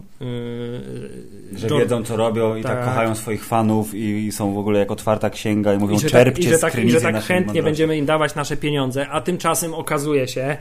Że 1.55 1.67
wiedzą, 1.69 2.03
co 2.03 2.17
robią 2.17 2.55
i 2.55 2.63
tak, 2.63 2.75
tak 2.75 2.85
kochają 2.85 3.15
swoich 3.15 3.45
fanów 3.45 3.95
i, 3.95 4.31
są 4.31 4.53
w 4.53 4.57
ogóle 4.57 4.79
jak 4.79 4.91
otwarta 4.91 5.29
księga 5.29 5.73
i 5.73 5.77
mówią 5.77 5.95
i 5.95 5.99
czerpcie 5.99 6.43
tak, 6.43 6.51
że 6.51 6.59
tak, 6.59 6.85
i 6.85 6.91
że 6.91 7.01
tak 7.01 7.15
chętnie 7.15 7.35
mądrości. 7.35 7.63
będziemy 7.63 7.97
im 7.97 8.05
dawać 8.05 8.35
nasze 8.35 8.57
pieniądze, 8.57 9.07
a 9.09 9.21
tymczasem 9.21 9.73
okazuje 9.73 10.27
się, 10.27 10.57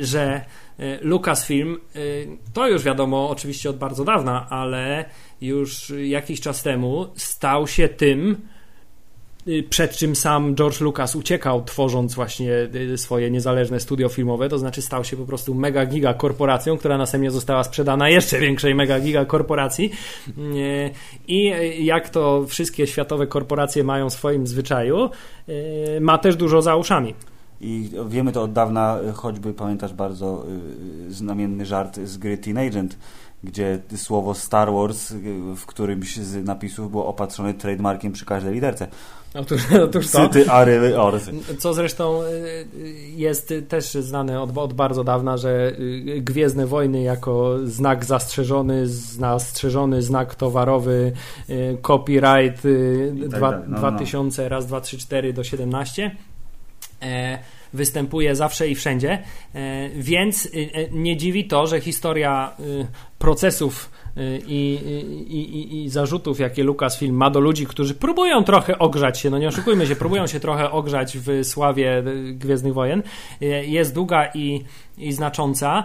że 0.00 0.40
Lucasfilm, 1.00 1.78
to 2.52 2.68
już 2.68 2.82
wiadomo 2.82 3.30
oczywiście 3.30 3.70
od 3.70 3.78
bardzo 3.78 4.04
dawna, 4.04 4.46
ale 4.50 5.04
już 5.40 5.92
jakiś 6.04 6.40
czas 6.40 6.62
temu 6.62 7.06
stał 7.14 7.66
się 7.66 7.88
tym, 7.88 8.36
przed 9.70 9.96
czym 9.96 10.16
sam 10.16 10.54
George 10.54 10.80
Lucas 10.80 11.16
uciekał, 11.16 11.64
tworząc 11.64 12.14
właśnie 12.14 12.52
y, 12.74 12.98
swoje 12.98 13.30
niezależne 13.30 13.80
studio 13.80 14.08
filmowe, 14.08 14.48
to 14.48 14.58
znaczy 14.58 14.82
stał 14.82 15.04
się 15.04 15.16
po 15.16 15.24
prostu 15.24 15.54
mega 15.54 15.86
giga 15.86 16.14
korporacją, 16.14 16.76
która 16.78 16.98
następnie 16.98 17.30
została 17.30 17.64
sprzedana 17.64 18.08
jeszcze 18.08 18.38
większej 18.38 18.74
mega 18.74 19.00
giga 19.00 19.24
korporacji. 19.24 19.90
Y, 20.38 20.90
I 21.28 21.52
jak 21.84 22.08
to 22.08 22.44
wszystkie 22.46 22.86
światowe 22.86 23.26
korporacje 23.26 23.84
mają 23.84 24.10
w 24.10 24.12
swoim 24.12 24.46
zwyczaju, 24.46 25.10
ma 26.00 26.18
też 26.18 26.36
dużo 26.36 26.62
za 26.62 26.76
uszami. 26.76 27.14
I 27.60 27.90
wiemy 28.08 28.32
to 28.32 28.42
od 28.42 28.52
dawna, 28.52 28.98
choćby 29.14 29.54
pamiętasz 29.54 29.92
bardzo 29.92 30.46
znamienny 31.08 31.66
żart 31.66 32.00
z 32.00 32.16
gry 32.16 32.38
Teen 32.38 32.58
Agent, 32.58 32.98
gdzie 33.44 33.78
słowo 33.96 34.34
Star 34.34 34.72
Wars 34.72 35.12
w 35.56 35.66
którymś 35.66 36.16
z 36.16 36.44
napisów 36.44 36.90
było 36.90 37.06
opatrzone 37.06 37.54
trademarkiem 37.54 38.12
przy 38.12 38.24
każdej 38.24 38.54
literce. 38.54 38.88
Otóż, 39.34 39.62
otóż 39.84 40.10
to. 40.10 40.18
Orsy. 41.00 41.32
Co 41.58 41.74
zresztą 41.74 42.22
y, 42.22 42.66
jest 43.16 43.54
też 43.68 43.84
znane 43.84 44.40
od, 44.40 44.58
od, 44.58 44.72
bardzo 44.72 45.04
dawna, 45.04 45.36
że 45.36 45.72
y, 45.78 46.20
Gwiezdne 46.20 46.66
Wojny 46.66 47.02
jako 47.02 47.58
znak 47.64 48.04
zastrzeżony, 48.04 48.86
zastrzeżony 48.86 50.02
znak 50.02 50.34
towarowy, 50.34 51.12
y, 51.50 51.78
copyright 51.82 52.62
tak 53.30 53.40
dwa, 53.40 53.62
no, 53.66 53.78
2000 53.78 54.42
no. 54.42 54.48
raz 54.48 54.66
2, 54.66 54.80
3, 54.80 54.98
4 54.98 55.32
do 55.32 55.44
17 55.44 56.16
e, 57.02 57.38
występuje 57.72 58.36
zawsze 58.36 58.68
i 58.68 58.74
wszędzie, 58.74 59.22
e, 59.54 59.88
więc 59.88 60.46
e, 60.46 60.48
nie 60.90 61.16
dziwi 61.16 61.44
to, 61.44 61.66
że 61.66 61.80
historia 61.80 62.56
procesów 63.18 63.90
i, 64.46 64.78
i, 65.28 65.84
i, 65.84 65.88
zarzutów, 65.88 66.40
jakie 66.40 66.64
Lucasfilm 66.64 67.16
ma 67.16 67.30
do 67.30 67.40
ludzi, 67.40 67.66
którzy 67.66 67.94
próbują 67.94 68.44
trochę 68.44 68.78
ogrzać 68.78 69.18
się, 69.18 69.30
no 69.30 69.38
nie 69.38 69.48
oszukujmy 69.48 69.86
się, 69.86 69.96
próbują 69.96 70.26
się 70.26 70.40
trochę 70.40 70.70
ogrzać 70.70 71.18
w 71.18 71.44
sławie 71.44 72.02
Gwiezdnych 72.32 72.74
Wojen, 72.74 73.02
jest 73.66 73.94
długa 73.94 74.30
i, 74.34 74.64
i 74.98 75.12
znacząca. 75.12 75.84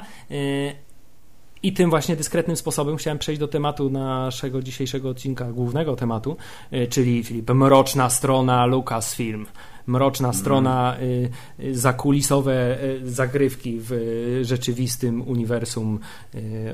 I 1.63 1.73
tym 1.73 1.89
właśnie 1.89 2.15
dyskretnym 2.15 2.57
sposobem 2.57 2.97
chciałem 2.97 3.17
przejść 3.17 3.39
do 3.39 3.47
tematu 3.47 3.89
naszego 3.89 4.61
dzisiejszego 4.61 5.09
odcinka, 5.09 5.51
głównego 5.51 5.95
tematu, 5.95 6.37
czyli, 6.89 7.23
czyli 7.23 7.43
mroczna 7.53 8.09
strona 8.09 8.65
Lucasfilm 8.65 9.45
mroczna 9.87 10.33
strona, 10.33 10.97
y, 11.01 11.29
y, 11.63 11.75
zakulisowe 11.75 12.83
y, 12.83 13.11
zagrywki 13.11 13.77
w 13.81 13.91
rzeczywistym 14.41 15.21
uniwersum 15.21 15.99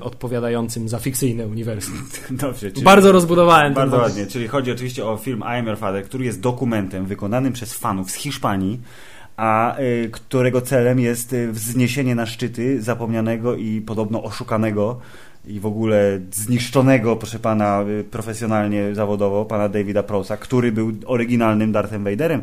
odpowiadającym 0.01 0.89
za 0.89 0.99
fikcyjne 0.99 1.47
uniwersum. 1.47 1.93
Dobrze, 2.29 2.71
bardzo 2.83 3.11
rozbudowałem 3.11 3.73
Bardzo 3.73 3.97
ładnie, 3.97 4.27
czyli 4.27 4.47
chodzi 4.47 4.71
oczywiście 4.71 5.05
o 5.05 5.17
film 5.17 5.39
I 5.39 5.59
Am 5.59 5.67
Your 5.67 5.77
Father, 5.77 6.05
który 6.05 6.25
jest 6.25 6.39
dokumentem 6.39 7.05
wykonanym 7.05 7.53
przez 7.53 7.73
fanów 7.73 8.11
z 8.11 8.13
Hiszpanii, 8.13 8.81
a 9.37 9.79
y, 9.79 10.09
którego 10.11 10.61
celem 10.61 10.99
jest 10.99 11.35
wzniesienie 11.51 12.15
na 12.15 12.25
szczyty 12.25 12.81
zapomnianego 12.81 13.55
i 13.55 13.81
podobno 13.81 14.23
oszukanego 14.23 14.99
i 15.47 15.59
w 15.59 15.65
ogóle 15.65 16.19
zniszczonego, 16.31 17.15
proszę 17.15 17.39
pana, 17.39 17.85
profesjonalnie, 18.11 18.95
zawodowo, 18.95 19.45
pana 19.45 19.69
Davida 19.69 20.03
Prousa, 20.03 20.37
który 20.37 20.71
był 20.71 20.91
oryginalnym 21.05 21.71
Darthem 21.71 22.03
Vaderem 22.03 22.41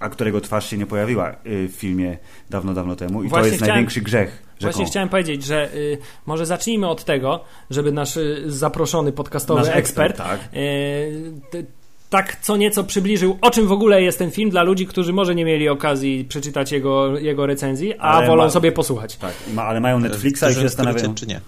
a 0.00 0.08
którego 0.08 0.40
twarz 0.40 0.70
się 0.70 0.78
nie 0.78 0.86
pojawiła 0.86 1.30
y, 1.46 1.68
w 1.68 1.72
filmie 1.72 2.18
dawno, 2.50 2.74
dawno 2.74 2.96
temu. 2.96 3.22
I 3.22 3.28
właśnie 3.28 3.42
to 3.42 3.46
jest 3.46 3.56
chciałem, 3.56 3.74
największy 3.74 4.00
grzech. 4.00 4.42
Rzeką. 4.60 4.72
Właśnie 4.72 4.84
chciałem 4.84 5.08
powiedzieć, 5.08 5.44
że 5.44 5.74
y, 5.74 5.98
może 6.26 6.46
zacznijmy 6.46 6.88
od 6.88 7.04
tego, 7.04 7.44
żeby 7.70 7.92
nasz 7.92 8.16
y, 8.16 8.44
zaproszony 8.46 9.12
podcastowy 9.12 9.60
nasz 9.60 9.76
ekspert, 9.76 10.20
ekspert 10.20 10.42
tak. 10.42 10.54
y, 10.54 11.66
tak 12.10 12.36
co 12.40 12.56
nieco 12.56 12.84
przybliżył, 12.84 13.38
o 13.40 13.50
czym 13.50 13.66
w 13.66 13.72
ogóle 13.72 14.02
jest 14.02 14.18
ten 14.18 14.30
film 14.30 14.50
dla 14.50 14.62
ludzi, 14.62 14.86
którzy 14.86 15.12
może 15.12 15.34
nie 15.34 15.44
mieli 15.44 15.68
okazji 15.68 16.24
przeczytać 16.24 16.72
jego, 16.72 17.18
jego 17.18 17.46
recenzji, 17.46 17.94
a 17.98 18.02
ale 18.02 18.26
wolą 18.26 18.44
ma, 18.44 18.50
sobie 18.50 18.72
posłuchać. 18.72 19.16
Tak, 19.16 19.34
ma, 19.54 19.62
ale 19.62 19.80
mają 19.80 19.98
Netflixa 19.98 20.44
i 20.50 20.54
się 20.54 20.60
zastanawiają. 20.60 21.14
Czy 21.14 21.26
nie? 21.26 21.40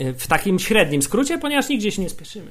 Y, 0.00 0.14
w 0.14 0.26
takim 0.26 0.58
średnim 0.58 1.02
skrócie, 1.02 1.38
ponieważ 1.38 1.68
nigdzie 1.68 1.90
się 1.90 2.02
nie 2.02 2.10
spieszymy. 2.10 2.50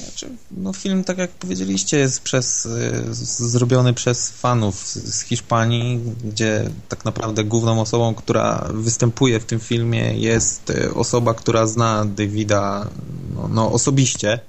Znaczy, 0.00 0.28
no 0.50 0.72
film, 0.72 1.04
tak 1.04 1.18
jak 1.18 1.30
powiedzieliście, 1.30 1.98
jest 1.98 2.20
przez, 2.20 2.66
y, 2.66 3.04
zrobiony 3.48 3.94
przez 3.94 4.30
fanów 4.30 4.86
z 4.86 5.20
Hiszpanii, 5.20 6.00
gdzie 6.24 6.70
tak 6.88 7.04
naprawdę 7.04 7.44
główną 7.44 7.80
osobą, 7.80 8.14
która 8.14 8.68
występuje 8.74 9.40
w 9.40 9.44
tym 9.44 9.60
filmie 9.60 10.18
jest 10.18 10.70
y, 10.70 10.94
osoba, 10.94 11.34
która 11.34 11.66
zna 11.66 12.04
Davida 12.04 12.88
no, 13.34 13.48
no 13.48 13.72
osobiście. 13.72 14.40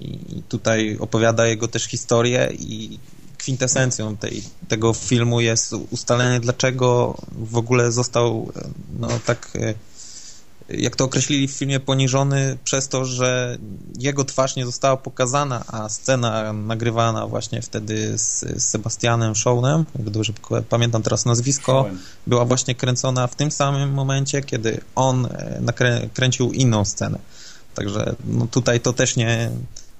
I 0.00 0.42
tutaj 0.48 0.96
opowiada 1.00 1.46
jego 1.46 1.68
też 1.68 1.84
historię 1.84 2.52
i 2.58 2.98
kwintesencją 3.38 4.16
tej, 4.16 4.42
tego 4.68 4.92
filmu 4.92 5.40
jest 5.40 5.72
ustalenie, 5.90 6.40
dlaczego 6.40 7.16
w 7.32 7.56
ogóle 7.56 7.92
został 7.92 8.52
no 8.98 9.08
tak 9.26 9.50
y, 9.54 9.74
jak 10.68 10.96
to 10.96 11.04
określili 11.04 11.48
w 11.48 11.50
filmie, 11.50 11.80
poniżony 11.80 12.58
przez 12.64 12.88
to, 12.88 13.04
że 13.04 13.58
jego 13.98 14.24
twarz 14.24 14.56
nie 14.56 14.66
została 14.66 14.96
pokazana, 14.96 15.64
a 15.66 15.88
scena 15.88 16.52
nagrywana 16.52 17.26
właśnie 17.26 17.62
wtedy 17.62 18.18
z, 18.18 18.40
z 18.40 18.62
Sebastianem 18.62 19.34
Shownem, 19.34 19.84
jak 19.98 20.10
dobrze 20.10 20.32
pamiętam 20.68 21.02
teraz 21.02 21.24
nazwisko, 21.24 21.88
była 22.26 22.44
właśnie 22.44 22.74
kręcona 22.74 23.26
w 23.26 23.34
tym 23.34 23.50
samym 23.50 23.92
momencie, 23.92 24.42
kiedy 24.42 24.80
on 24.94 25.26
e, 25.26 25.58
nakrę 25.60 26.08
kręcił 26.14 26.52
inną 26.52 26.84
scenę. 26.84 27.18
Także 27.74 28.14
no 28.24 28.46
tutaj 28.46 28.80
to 28.80 28.92
też 28.92 29.16
nie 29.16 29.50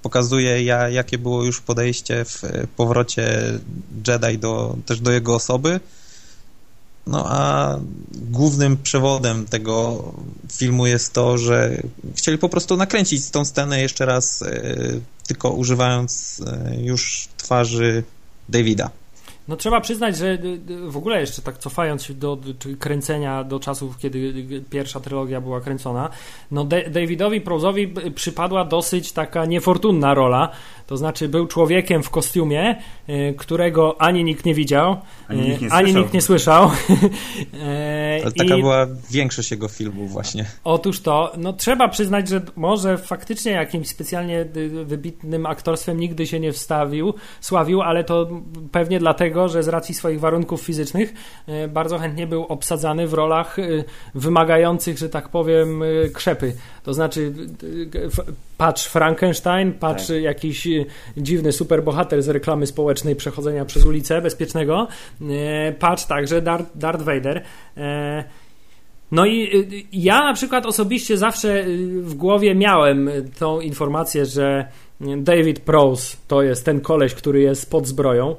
pokazuje, 0.01 0.63
ja, 0.63 0.89
jakie 0.89 1.17
było 1.17 1.43
już 1.43 1.61
podejście 1.61 2.25
w 2.25 2.41
powrocie 2.75 3.41
Jedi 4.07 4.37
do, 4.37 4.75
też 4.85 4.99
do 4.99 5.11
jego 5.11 5.35
osoby, 5.35 5.79
no 7.07 7.25
a 7.27 7.75
głównym 8.13 8.77
przewodem 8.77 9.45
tego 9.45 10.03
filmu 10.51 10.87
jest 10.87 11.13
to, 11.13 11.37
że 11.37 11.81
chcieli 12.15 12.37
po 12.37 12.49
prostu 12.49 12.77
nakręcić 12.77 13.29
tą 13.29 13.45
scenę 13.45 13.81
jeszcze 13.81 14.05
raz, 14.05 14.41
e, 14.41 14.75
tylko 15.27 15.49
używając 15.49 16.41
e, 16.47 16.75
już 16.81 17.27
twarzy 17.37 18.03
Davida. 18.49 18.89
No 19.47 19.55
trzeba 19.55 19.81
przyznać, 19.81 20.17
że 20.17 20.27
y, 20.27 20.59
y, 20.69 20.91
w 20.91 20.97
ogóle 20.97 21.19
jeszcze 21.19 21.41
tak 21.41 21.57
cofając 21.57 22.03
się 22.03 22.13
do, 22.13 22.37
kręcenia 22.79 23.43
do 23.43 23.59
czasów, 23.59 23.97
kiedy 23.97 24.19
y, 24.19 24.63
pierwsza 24.69 24.99
trylogia 24.99 25.41
była 25.41 25.61
kręcona, 25.61 26.09
no 26.51 26.65
Davidowi 26.91 27.41
Prozowi 27.41 27.93
przypadła 28.15 28.65
dosyć 28.65 29.11
taka 29.11 29.45
niefortunna 29.45 30.13
rola, 30.13 30.49
to 30.87 30.97
znaczy 30.97 31.29
był 31.29 31.47
człowiekiem 31.47 32.03
w 32.03 32.09
kostiumie, 32.09 32.75
którego 33.37 34.01
ani 34.01 34.23
nikt 34.23 34.45
nie 34.45 34.53
widział, 34.53 34.97
ani 35.27 35.41
nikt 35.41 35.61
nie 35.61 35.71
ani 35.71 35.87
słyszał. 35.87 36.01
Nikt 36.01 36.13
nie 36.13 36.21
słyszał. 36.21 36.69
E, 37.63 38.31
taka 38.37 38.55
I... 38.55 38.61
była 38.61 38.87
większość 39.11 39.51
jego 39.51 39.67
filmów 39.67 40.11
właśnie. 40.11 40.45
Otóż 40.63 41.01
to, 41.01 41.33
no 41.37 41.53
trzeba 41.53 41.87
przyznać, 41.87 42.29
że 42.29 42.41
może 42.55 42.97
faktycznie 42.97 43.51
jakimś 43.51 43.87
specjalnie 43.87 44.45
wybitnym 44.85 45.45
aktorstwem 45.45 45.99
nigdy 45.99 46.27
się 46.27 46.39
nie 46.39 46.51
wstawił, 46.51 47.13
sławił, 47.41 47.81
ale 47.81 48.03
to 48.03 48.29
pewnie 48.71 48.99
dlatego, 48.99 49.36
tego, 49.37 49.49
że 49.49 49.63
z 49.63 49.67
racji 49.67 49.95
swoich 49.95 50.19
warunków 50.19 50.61
fizycznych 50.61 51.13
e, 51.47 51.67
bardzo 51.67 51.97
chętnie 51.97 52.27
był 52.27 52.43
obsadzany 52.43 53.07
w 53.07 53.13
rolach 53.13 53.59
e, 53.59 53.63
wymagających, 54.15 54.97
że 54.97 55.09
tak 55.09 55.29
powiem, 55.29 55.83
e, 55.83 56.09
krzepy. 56.09 56.53
To 56.83 56.93
znaczy, 56.93 57.33
patrz 58.57 58.87
Frankenstein, 58.87 59.73
patrz 59.73 60.07
tak. 60.07 60.21
jakiś 60.21 60.67
dziwny 61.17 61.51
superbohater 61.51 62.21
z 62.23 62.29
reklamy 62.29 62.67
społecznej 62.67 63.15
przechodzenia 63.15 63.65
przez 63.65 63.85
ulicę 63.85 64.21
bezpiecznego, 64.21 64.87
patrz 65.79 66.05
także 66.05 66.41
Darth, 66.41 66.71
Darth 66.75 67.03
Vader. 67.03 67.43
No 69.11 69.25
i 69.25 69.65
ja 69.91 70.23
na 70.23 70.33
przykład 70.33 70.65
osobiście 70.65 71.17
zawsze 71.17 71.63
w 72.01 72.13
głowie 72.13 72.55
miałem 72.55 73.09
tą 73.39 73.59
informację, 73.59 74.25
że 74.25 74.67
David 75.01 75.59
Prose 75.59 76.17
to 76.27 76.41
jest 76.41 76.65
ten 76.65 76.81
koleś, 76.81 77.13
który 77.13 77.41
jest 77.41 77.71
pod 77.71 77.87
zbroją, 77.87 78.35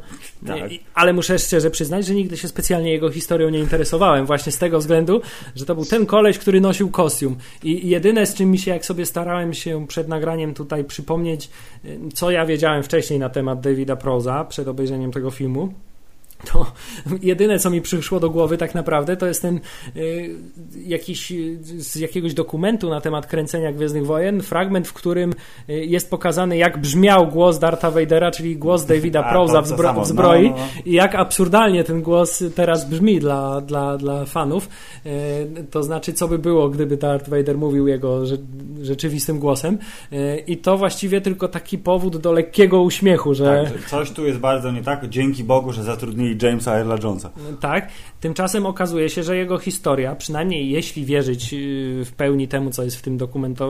Tak. 0.46 0.70
Ale 0.94 1.12
muszę 1.12 1.38
szczerze 1.38 1.70
przyznać, 1.70 2.06
że 2.06 2.14
nigdy 2.14 2.36
się 2.36 2.48
specjalnie 2.48 2.92
jego 2.92 3.10
historią 3.10 3.48
nie 3.48 3.58
interesowałem, 3.58 4.26
właśnie 4.26 4.52
z 4.52 4.58
tego 4.58 4.78
względu, 4.78 5.20
że 5.56 5.66
to 5.66 5.74
był 5.74 5.84
ten 5.84 6.06
koleś, 6.06 6.38
który 6.38 6.60
nosił 6.60 6.90
kostium. 6.90 7.36
I 7.62 7.86
i 7.86 7.88
jedyne, 7.88 8.26
z 8.26 8.34
czym 8.34 8.50
mi 8.50 8.58
się, 8.58 8.70
jak 8.70 8.84
sobie 8.84 9.06
starałem 9.06 9.54
się 9.54 9.86
przed 9.86 10.08
nagraniem 10.08 10.54
tutaj 10.54 10.84
przypomnieć, 10.84 11.50
y, 11.84 11.98
co 12.14 12.30
ja 12.30 12.46
wiedziałem 12.46 12.82
wcześniej 12.82 13.18
na 13.18 13.28
temat 13.28 13.60
Davida 13.60 13.96
Proza 13.96 14.44
przed 14.44 14.68
obejrzeniem 14.68 15.12
tego 15.12 15.30
filmu, 15.30 15.72
to 16.52 16.66
jedyne, 17.22 17.58
co 17.58 17.70
mi 17.70 17.80
przyszło 17.80 18.20
do 18.20 18.30
głowy 18.30 18.58
tak 18.58 18.74
naprawdę, 18.74 19.16
to 19.16 19.26
jest 19.26 19.42
ten 19.42 19.60
y, 19.96 20.30
jakiś 20.86 21.32
y, 21.32 21.58
z 21.62 21.96
jakiegoś 21.96 22.34
dokumentu 22.34 22.90
na 22.90 23.00
temat 23.00 23.26
kręcenia 23.26 23.72
Gwiezdnych 23.72 24.06
Wojen, 24.06 24.42
fragment, 24.42 24.88
w 24.88 24.92
którym 24.92 25.32
y, 25.68 25.72
jest 25.84 26.10
pokazany, 26.10 26.56
jak 26.56 26.78
brzmiał 26.80 27.26
głos 27.26 27.58
Dartha 27.58 27.90
Vadera, 27.90 28.30
czyli 28.30 28.56
głos 28.56 28.84
Davida 28.86 29.24
A, 29.26 29.30
Proza 29.30 29.62
to- 29.62 29.62
w, 29.62 29.68
zbro- 29.68 30.02
w 30.02 30.06
zbroi 30.06 30.50
No, 30.50 30.56
no, 30.56 30.62
i 30.84 30.92
jak 30.92 31.14
absurdalnie 31.14 31.84
ten 31.84 32.02
głos 32.02 32.44
teraz 32.54 32.88
brzmi 32.90 33.20
dla, 33.20 33.60
dla, 33.60 33.96
dla 33.96 34.24
fanów. 34.24 34.68
Y, 35.06 35.10
to 35.70 35.82
znaczy, 35.82 36.12
co 36.12 36.28
by 36.28 36.38
było, 36.38 36.68
gdyby 36.68 36.96
Darth 36.96 37.28
Vader 37.28 37.58
mówił 37.58 37.86
jego 37.88 38.20
rze- 38.20 38.38
rzeczywistym 38.82 39.38
głosem. 39.38 39.78
Y, 40.12 40.42
I 40.46 40.56
to 40.56 40.78
właściwie 40.78 41.20
tylko 41.20 41.48
taki 41.48 41.78
powód 41.78 42.16
do 42.16 42.32
lekkiego 42.32 42.82
uśmiechu, 42.82 43.34
że... 43.34 43.70
Tak, 43.74 43.90
coś 43.90 44.10
tu 44.10 44.26
jest 44.26 44.38
bardzo 44.38 44.72
nie 44.72 44.82
tak. 44.82 45.08
Dzięki 45.08 45.44
Bogu, 45.44 45.72
że 45.72 45.82
zatrudnili 45.82 46.27
Jamesa 46.42 46.74
Earla 46.74 46.96
Jonesa. 47.02 47.30
Tak. 47.60 47.88
Tymczasem 48.20 48.66
okazuje 48.66 49.10
się, 49.10 49.22
że 49.22 49.36
jego 49.36 49.58
historia, 49.58 50.14
przynajmniej 50.14 50.70
jeśli 50.70 51.04
wierzyć 51.04 51.52
yy, 51.52 52.04
w 52.04 52.12
pełni 52.16 52.48
temu, 52.48 52.70
co 52.70 52.84
jest 52.84 52.96
w 52.96 53.02
tym, 53.02 53.16
dokumento, 53.16 53.68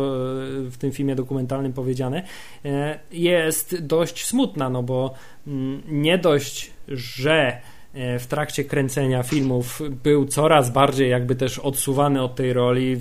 w 0.70 0.76
tym 0.78 0.92
filmie 0.92 1.14
dokumentalnym 1.14 1.72
powiedziane, 1.72 2.22
yy, 2.64 2.70
jest 3.12 3.86
dość 3.86 4.24
smutna, 4.24 4.70
no 4.70 4.82
bo 4.82 5.14
mm, 5.46 5.82
nie 5.88 6.18
dość, 6.18 6.70
że 6.88 7.60
w 7.94 8.26
trakcie 8.28 8.64
kręcenia 8.64 9.22
filmów 9.22 9.82
był 10.04 10.26
coraz 10.26 10.70
bardziej 10.70 11.10
jakby 11.10 11.34
też 11.34 11.58
odsuwany 11.58 12.22
od 12.22 12.34
tej 12.34 12.52
roli. 12.52 12.96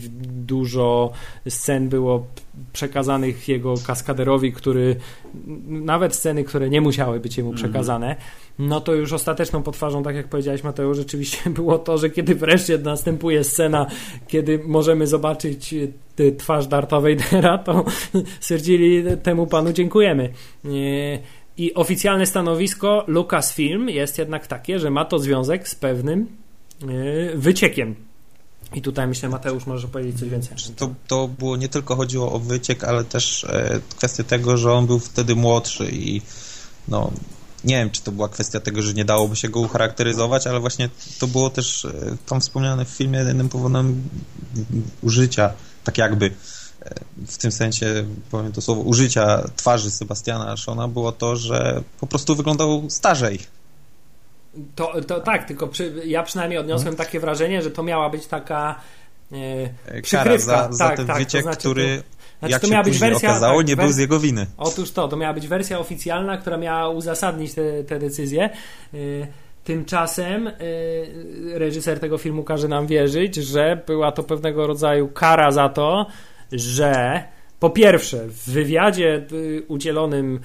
Dużo 0.46 1.12
scen 1.50 1.90
było 1.90 2.28
przekazanych 2.74 3.48
jego 3.48 3.74
kaskaderowi, 3.88 4.54
który 4.54 4.96
nawet 5.68 6.16
sceny, 6.16 6.44
które 6.44 6.70
nie 6.70 6.82
musiały 6.82 7.20
być 7.20 7.38
jemu 7.38 7.54
przekazane, 7.54 8.16
no 8.60 8.82
to 8.82 8.94
już 8.94 9.14
ostateczną 9.14 9.64
potwarzą, 9.64 10.04
tak 10.04 10.16
jak 10.16 10.28
powiedziałeś 10.28 10.64
Mateusz, 10.64 10.98
rzeczywiście 10.98 11.50
było 11.60 11.80
to, 11.80 11.98
że 11.98 12.10
kiedy 12.10 12.36
wreszcie 12.36 12.78
następuje 12.78 13.44
scena, 13.44 13.86
kiedy 14.28 14.60
możemy 14.66 15.08
zobaczyć 15.08 15.74
y, 16.20 16.32
twarz 16.38 16.68
Dartha 16.68 17.02
Vadera, 17.02 17.58
to 17.58 17.86
stwierdzili 18.40 19.04
temu 19.24 19.48
panu 19.48 19.74
dziękujemy. 19.74 20.30
I 21.58 21.74
oficjalne 21.74 22.26
stanowisko 22.26 23.04
Lucasfilm 23.08 23.90
jest 23.90 24.18
jednak 24.18 24.48
takie, 24.48 24.80
że 24.80 24.90
ma 24.90 25.06
to 25.06 25.20
związek 25.20 25.68
z 25.68 25.76
pewnym 25.76 26.28
y, 26.84 27.32
wyciekiem. 27.36 27.96
I 28.74 28.82
tutaj 28.82 29.08
myślę, 29.08 29.30
Mateusz 29.30 29.66
może 29.66 29.88
powiedzieć 29.88 30.20
coś 30.20 30.30
więcej. 30.30 30.58
To, 30.76 30.94
to 31.08 31.28
było 31.28 31.58
nie 31.58 31.70
tylko 31.70 31.96
chodziło 31.96 32.32
o 32.32 32.40
wyciek, 32.40 32.84
ale 32.84 33.04
też 33.04 33.44
e, 33.44 33.80
kwestię 33.98 34.24
tego, 34.24 34.58
że 34.58 34.74
on 34.74 34.88
był 34.88 35.00
wtedy 35.00 35.36
młodszy 35.36 35.90
i 35.92 36.22
no 36.88 37.12
nie 37.64 37.76
wiem, 37.76 37.90
czy 37.90 38.02
to 38.02 38.12
była 38.12 38.30
kwestia 38.30 38.60
tego, 38.60 38.82
że 38.82 38.94
nie 38.94 39.06
dałoby 39.06 39.36
się 39.36 39.50
go 39.50 39.60
ucharakteryzować, 39.60 40.48
ale 40.48 40.60
właśnie 40.60 40.90
to 41.20 41.28
było 41.28 41.50
też 41.50 41.88
tam 42.26 42.42
wspomniane 42.42 42.86
w 42.86 42.90
filmie 42.90 43.20
jednym 43.20 43.50
powodem 43.50 44.10
użycia, 45.02 45.54
tak 45.84 45.98
jakby 45.98 46.32
w 47.28 47.38
tym 47.38 47.52
sensie, 47.52 48.06
powiem 48.32 48.52
to 48.52 48.62
słowo, 48.62 48.82
użycia 48.82 49.44
twarzy 49.56 49.92
Sebastiana 49.92 50.58
Szona 50.58 50.88
było 50.88 51.12
to, 51.12 51.36
że 51.36 51.84
po 52.00 52.08
prostu 52.08 52.36
wyglądał 52.36 52.84
starzej. 52.90 53.40
To, 54.76 55.02
to 55.08 55.20
tak, 55.20 55.48
tylko 55.48 55.68
przy, 55.68 55.94
ja 56.06 56.24
przynajmniej 56.24 56.60
odniosłem 56.60 56.96
takie 56.96 57.20
wrażenie, 57.20 57.62
że 57.62 57.72
to 57.72 57.84
miała 57.84 58.10
być 58.10 58.28
taka 58.28 58.76
e, 59.32 59.70
E, 59.88 60.02
Kara 60.02 60.38
za, 60.38 60.68
za 60.72 60.88
tak, 60.88 60.98
ten 60.98 61.08
tak, 61.08 61.16
to 61.16 61.20
wyciek, 61.20 61.44
znaczy, 61.44 61.58
który 61.58 61.98
to, 61.98 62.04
znaczy 62.40 62.52
jak 62.52 62.62
to 62.62 62.68
się 62.68 62.74
miała 62.74 62.84
być 62.84 62.98
wersja, 62.98 63.30
okazało, 63.30 63.60
tak, 63.60 63.68
nie 63.68 63.76
był 63.76 63.92
z 63.92 63.98
jego 63.98 64.20
winy. 64.20 64.46
Otóż 64.58 64.92
to, 64.92 65.08
to 65.08 65.18
miała 65.18 65.34
być 65.34 65.48
wersja 65.48 65.80
oficjalna, 65.80 66.38
która 66.38 66.58
miała 66.58 66.90
uzasadnić 66.90 67.54
te, 67.54 67.84
te 67.84 68.00
decyzje. 68.00 68.50
Y, 68.94 69.28
Tymczasem 69.64 70.48
y, 70.48 70.54
reżyser 71.54 72.00
tego 72.00 72.18
filmu 72.18 72.44
każe 72.44 72.68
nam 72.68 72.88
wierzyć, 72.88 73.36
że 73.36 73.84
była 73.88 74.12
to 74.12 74.24
pewnego 74.24 74.68
rodzaju 74.68 75.08
kara 75.08 75.52
za 75.52 75.70
to, 75.70 76.06
że 76.52 77.24
po 77.60 77.70
pierwsze 77.70 78.28
w 78.28 78.50
wywiadzie 78.50 79.26
y, 79.32 79.64
udzielonym 79.68 80.36
y, 80.36 80.40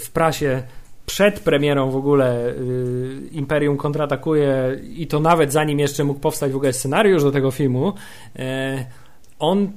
w 0.00 0.10
prasie 0.12 0.62
przed 1.06 1.40
premierą 1.40 1.90
w 1.90 1.96
ogóle 1.96 2.48
y, 2.48 3.28
Imperium 3.32 3.76
kontratakuje 3.76 4.80
i 4.96 5.06
to 5.06 5.20
nawet 5.20 5.52
zanim 5.52 5.78
jeszcze 5.78 6.04
mógł 6.04 6.20
powstać 6.20 6.52
w 6.52 6.56
ogóle 6.56 6.72
scenariusz 6.72 7.22
do 7.22 7.32
tego 7.32 7.50
filmu, 7.50 7.92
on 9.38 9.72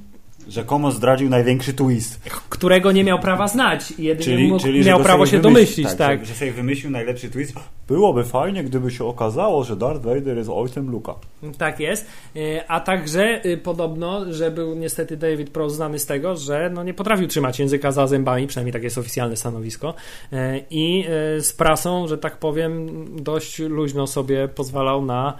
Rzekomo 0.47 0.91
zdradził 0.91 1.29
największy 1.29 1.73
twist. 1.73 2.19
którego 2.49 2.91
nie 2.91 3.03
miał 3.03 3.19
prawa 3.19 3.47
znać 3.47 3.91
i 3.91 4.03
jedynie 4.03 4.25
Czyli, 4.25 4.47
mógł, 4.47 4.63
czyli 4.63 4.85
miał 4.85 4.99
prawo 4.99 5.25
się 5.25 5.39
domyślić, 5.39 5.87
tak. 5.87 5.97
tak. 5.97 6.19
Że, 6.19 6.25
że 6.25 6.33
sobie 6.33 6.51
wymyślił 6.51 6.91
najlepszy 6.91 7.29
twist. 7.29 7.53
Byłoby 7.87 8.23
fajnie, 8.23 8.63
gdyby 8.63 8.91
się 8.91 9.05
okazało, 9.05 9.63
że 9.63 9.75
Darth 9.75 10.01
Vader 10.01 10.37
jest 10.37 10.49
ojcem 10.49 10.91
Luka. 10.91 11.15
Tak 11.57 11.79
jest. 11.79 12.07
Y, 12.35 12.67
A 12.67 12.79
także 12.79 13.45
y, 13.45 13.57
podobno, 13.57 14.33
że 14.33 14.51
był 14.51 14.75
niestety 14.75 15.17
David 15.17 15.49
Prowse 15.49 15.75
znany 15.75 15.99
z 15.99 16.05
tego, 16.05 16.35
że 16.35 16.69
no 16.73 16.83
nie 16.83 16.93
potrafił 16.93 17.27
trzymać 17.27 17.59
języka 17.59 17.91
za 17.91 18.07
zębami, 18.07 18.47
przynajmniej 18.47 18.73
takie 18.73 18.85
jest 18.85 18.97
oficjalne 18.97 19.35
stanowisko. 19.35 19.93
Y, 20.33 20.37
I 20.69 21.05
z 21.39 21.53
prasą, 21.53 22.07
że 22.07 22.17
tak 22.17 22.37
powiem, 22.37 23.05
dość 23.23 23.59
luźno 23.59 24.07
sobie 24.07 24.47
pozwalał 24.47 25.05
na 25.05 25.37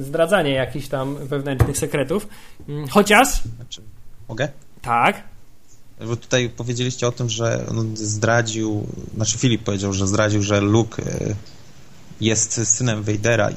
zdradzanie 0.00 0.50
jakichś 0.50 0.88
tam 0.88 1.26
wewnętrznych 1.26 1.78
sekretów. 1.78 2.28
Mm, 2.68 2.88
Chociaż, 2.88 3.42
Znaczy, 3.56 3.82
mogę? 4.28 4.48
tak, 4.82 5.22
Bo 6.06 6.16
tutaj 6.16 6.50
powiedzieliście 6.50 7.08
o 7.08 7.12
tym, 7.12 7.28
że 7.30 7.66
on 7.70 7.96
zdradził, 7.96 8.86
znaczy 9.14 9.38
Filip 9.38 9.62
powiedział, 9.62 9.92
że 9.92 10.06
zdradził, 10.06 10.42
że 10.42 10.60
Luke 10.60 11.02
e, 11.02 11.34
jest 12.20 12.68
synem 12.68 13.02
Vadera. 13.02 13.50
I 13.50 13.54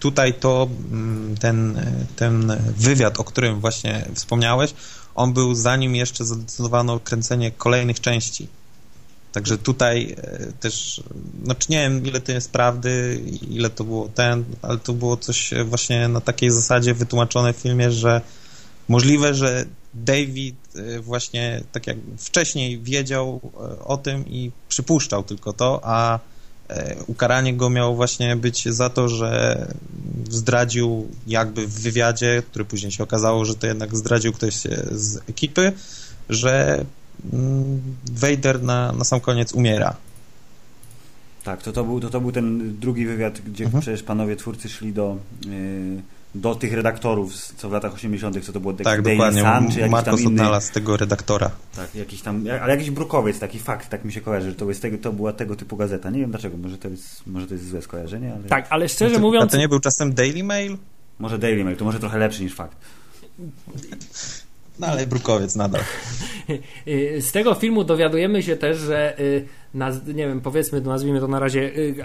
Tutaj 0.00 0.34
to 0.34 0.68
mm, 0.92 1.36
ten, 1.36 1.78
e, 1.78 1.92
ten 2.16 2.56
wywiad, 2.76 3.20
o 3.20 3.24
którym 3.24 3.60
właśnie 3.60 4.08
wspomniałeś, 4.14 4.74
on 5.14 5.32
był 5.32 5.54
zanim 5.54 5.94
jeszcze 5.94 6.24
zadecydowano 6.24 7.00
kręcenie 7.00 7.50
kolejnych 7.50 8.00
części. 8.00 8.48
Także 9.36 9.58
tutaj 9.58 10.16
e, 10.22 10.52
też, 10.60 11.02
znaczy 11.44 11.66
nie 11.68 11.78
wiem 11.78 12.06
ile 12.06 12.20
to 12.20 12.32
jest 12.32 12.50
prawdy, 12.50 13.20
ile 13.50 13.70
to 13.70 13.84
było 13.84 14.08
ten, 14.08 14.44
ale 14.62 14.78
to 14.78 14.92
było 14.92 15.16
coś 15.16 15.52
e, 15.52 15.64
właśnie 15.64 16.08
na 16.08 16.20
takiej 16.20 16.50
zasadzie 16.50 16.94
wytłumaczone 16.94 17.52
w 17.52 17.56
filmie, 17.56 17.90
że 17.90 18.20
możliwe, 18.88 19.34
że 19.34 19.64
David 19.94 20.56
e, 20.76 21.00
właśnie 21.00 21.62
tak 21.72 21.86
jak 21.86 21.96
wcześniej 22.18 22.80
wiedział 22.80 23.40
o 23.84 23.96
tym 23.96 24.28
i 24.28 24.50
przypuszczał 24.68 25.22
tylko 25.22 25.52
to, 25.52 25.80
a 25.82 26.18
ukaranie 27.06 27.54
go 27.54 27.70
miało 27.70 27.94
właśnie 27.94 28.36
być 28.36 28.64
za 28.68 28.90
to, 28.90 29.08
że 29.08 29.66
zdradził 30.30 31.08
jakby 31.26 31.66
w 31.66 31.80
wywiadzie, 31.80 32.42
który 32.50 32.64
później 32.64 32.92
się 32.92 33.02
okazało, 33.02 33.44
że 33.44 33.54
to 33.54 33.66
jednak 33.66 33.96
zdradził 33.96 34.32
ktoś 34.32 34.54
z 34.90 35.16
ekipy, 35.28 35.72
że 36.28 36.84
Vader 38.12 38.62
na, 38.62 38.92
na 38.92 39.04
sam 39.04 39.20
koniec 39.20 39.52
umiera. 39.52 39.96
Tak, 41.44 41.62
to, 41.62 41.72
to, 41.72 41.84
był, 41.84 42.00
to, 42.00 42.10
to 42.10 42.20
był 42.20 42.32
ten 42.32 42.78
drugi 42.80 43.06
wywiad, 43.06 43.40
gdzie 43.40 43.64
Mhm. 43.64 43.82
przecież 43.82 44.02
panowie 44.02 44.36
twórcy 44.36 44.68
szli 44.68 44.92
do, 44.92 45.16
yy, 45.46 45.50
do 46.34 46.54
tych 46.54 46.72
redaktorów, 46.72 47.36
z- 47.36 47.54
co 47.54 47.68
w 47.68 47.72
latach 47.72 47.94
80., 47.94 48.44
co 48.44 48.52
to 48.52 48.60
było 48.60 48.72
Tak, 48.72 49.02
Daily 49.02 49.18
dokładnie. 49.18 49.42
Sun, 49.42 49.72
czy 49.72 49.80
jakiś 49.80 49.92
Marcos 49.92 50.14
tam 50.14 50.20
inny, 50.20 50.28
odnalazł 50.42 50.72
tego 50.72 50.96
redaktora. 50.96 51.50
tak, 51.76 51.94
jakiś 51.94 52.22
tam, 52.22 52.44
ale 52.62 52.72
jakiś 52.72 52.90
brukowiec, 52.90 53.38
taki 53.38 53.58
fakt, 53.58 53.88
tak 53.88 54.04
mi 54.04 54.12
się 54.12 54.20
kojarzy, 54.20 54.50
że 54.50 54.54
to, 54.56 54.68
jest 54.68 54.82
tego, 54.82 54.98
to 54.98 55.12
była 55.12 55.32
tego 55.32 55.56
typu 55.56 55.76
gazeta. 55.76 56.10
Nie 56.10 56.20
wiem 56.20 56.30
dlaczego, 56.30 56.56
może 56.56 56.78
to 56.78 56.88
jest, 56.88 57.26
może 57.26 57.46
to 57.46 57.54
jest 57.54 57.68
złe 57.68 57.82
skojarzenie, 57.82 58.32
ale 58.34 58.44
tak, 58.44 58.66
ale 58.70 58.88
szczerze 58.88 59.14
a, 59.14 59.18
to, 59.18 59.18
a 59.18 59.22
mówiąc, 59.26 59.52
to 59.52 59.58
nie 59.58 59.68
był 59.68 59.80
czasem 59.80 60.14
Daily 60.14 60.44
Mail? 60.44 60.76
może 61.18 61.38
Daily 61.38 61.64
Mail, 61.64 61.76
to 61.76 61.84
może 61.84 61.98
trochę 62.00 62.18
lepszy 62.18 62.42
niż 62.42 62.54
fakt. 62.54 62.76
No 64.78 64.86
ale 64.86 65.06
brukowiec 65.06 65.56
nadal. 65.56 65.82
Z 67.20 67.32
tego 67.32 67.54
filmu 67.54 67.84
dowiadujemy 67.84 68.42
się 68.42 68.56
też, 68.56 68.78
że 68.78 69.20
y, 69.20 69.44
naz- 69.74 70.06
nie 70.06 70.28
wiem, 70.28 70.40
powiedzmy, 70.40 70.80
nazwijmy 70.80 71.20
to 71.20 71.28
na 71.28 71.38
razie 71.38 71.60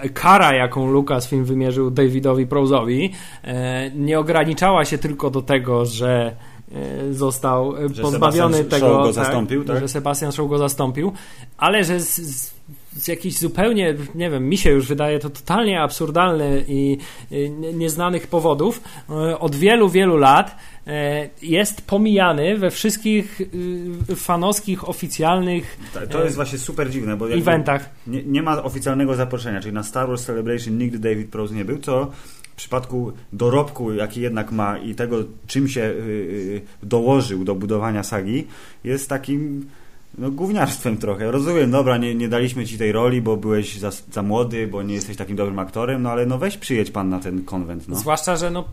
y, 0.06 0.10
kara, 0.14 0.54
jaką 0.54 0.92
Lucasfilm 0.92 1.46
wymierzył 1.46 1.92
Davidowi 1.92 2.48
Prozowi, 2.48 3.14
y, 3.44 3.50
nie 3.96 4.20
ograniczała 4.20 4.86
się 4.86 4.98
tylko 4.98 5.30
do 5.30 5.42
tego, 5.42 5.86
że 5.86 6.36
został 7.12 7.76
Że 7.94 8.02
pozbawiony 8.02 8.58
Sebastian 8.58 8.80
tego, 8.82 8.98
go 8.98 9.06
tak, 9.06 9.14
zastąpił, 9.14 9.66
tak? 9.66 9.80
że 9.80 9.88
Sebastian 9.88 10.32
Shaw 10.32 10.48
go 10.50 10.58
zastąpił, 10.58 11.12
ale 11.58 11.84
że 11.84 12.00
z, 12.00 12.16
z, 12.16 12.54
z 12.95 13.08
jakichś 13.08 13.36
zupełnie, 13.36 13.95
nie 14.15 14.30
wiem, 14.30 14.49
mi 14.49 14.58
się 14.58 14.69
już 14.69 14.88
wydaje 14.88 15.19
to 15.19 15.30
totalnie 15.30 15.82
absurdalne 15.82 16.62
i 16.67 16.97
nieznanych 17.73 18.27
powodów 18.27 18.82
e, 19.10 19.39
od 19.39 19.56
wielu, 19.56 19.89
wielu 19.89 20.17
lat 20.17 20.56
e, 20.88 21.30
jest 21.41 21.82
pomijany 21.82 22.58
we 22.58 22.71
wszystkich 22.71 23.41
y, 24.10 24.15
fanowskich, 24.15 24.89
oficjalnych 24.89 25.77
To 26.10 26.23
jest 26.23 26.36
właśnie 26.36 26.60
super 26.60 26.89
dziwne, 26.89 27.17
bo 27.17 27.34
eventach. 27.34 27.89
Nie, 28.08 28.23
nie 28.23 28.41
ma 28.41 28.63
oficjalnego 28.63 29.15
zaproszenia, 29.15 29.62
czyli 29.62 29.73
na 29.73 29.84
Star 29.84 30.08
Wars 30.08 30.25
Celebration 30.25 30.77
nigdy 30.77 30.99
David 30.99 31.30
Prowse 31.30 31.56
nie 31.56 31.65
był, 31.65 31.77
co 31.77 32.12
w 32.51 32.56
przypadku 32.56 33.13
dorobku, 33.34 33.93
jaki 33.93 34.21
jednak 34.21 34.51
ma 34.51 34.77
i 34.77 34.95
tego, 34.95 35.23
czym 35.47 35.67
się 35.67 35.82
yy, 35.82 36.62
dołożył 36.84 37.43
do 37.43 37.56
budowania 37.56 38.04
sagi, 38.04 38.47
jest 38.84 39.10
takim 39.10 39.65
no, 40.17 40.32
gówniarstwem 40.32 40.97
trochę. 40.97 41.32
Rozumiem, 41.32 41.71
dobra, 41.71 41.97
nie, 41.97 42.15
nie 42.15 42.30
daliśmy 42.30 42.65
ci 42.65 42.78
tej 42.78 42.91
roli, 42.91 43.21
bo 43.21 43.38
byłeś 43.38 43.78
za, 43.78 43.91
za 44.12 44.21
młody, 44.21 44.67
bo 44.67 44.84
nie 44.84 44.93
jesteś 44.93 45.17
takim 45.17 45.36
dobrym 45.36 45.60
aktorem, 45.60 46.04
no 46.04 46.12
ale 46.12 46.26
no 46.26 46.38
weź 46.38 46.58
przyjedź 46.58 46.91
pan 46.91 47.10
na 47.10 47.19
ten 47.19 47.43
konwent. 47.43 47.88
No. 47.88 47.95
Zwłaszcza, 47.95 48.36
że 48.36 48.52
no 48.52 48.63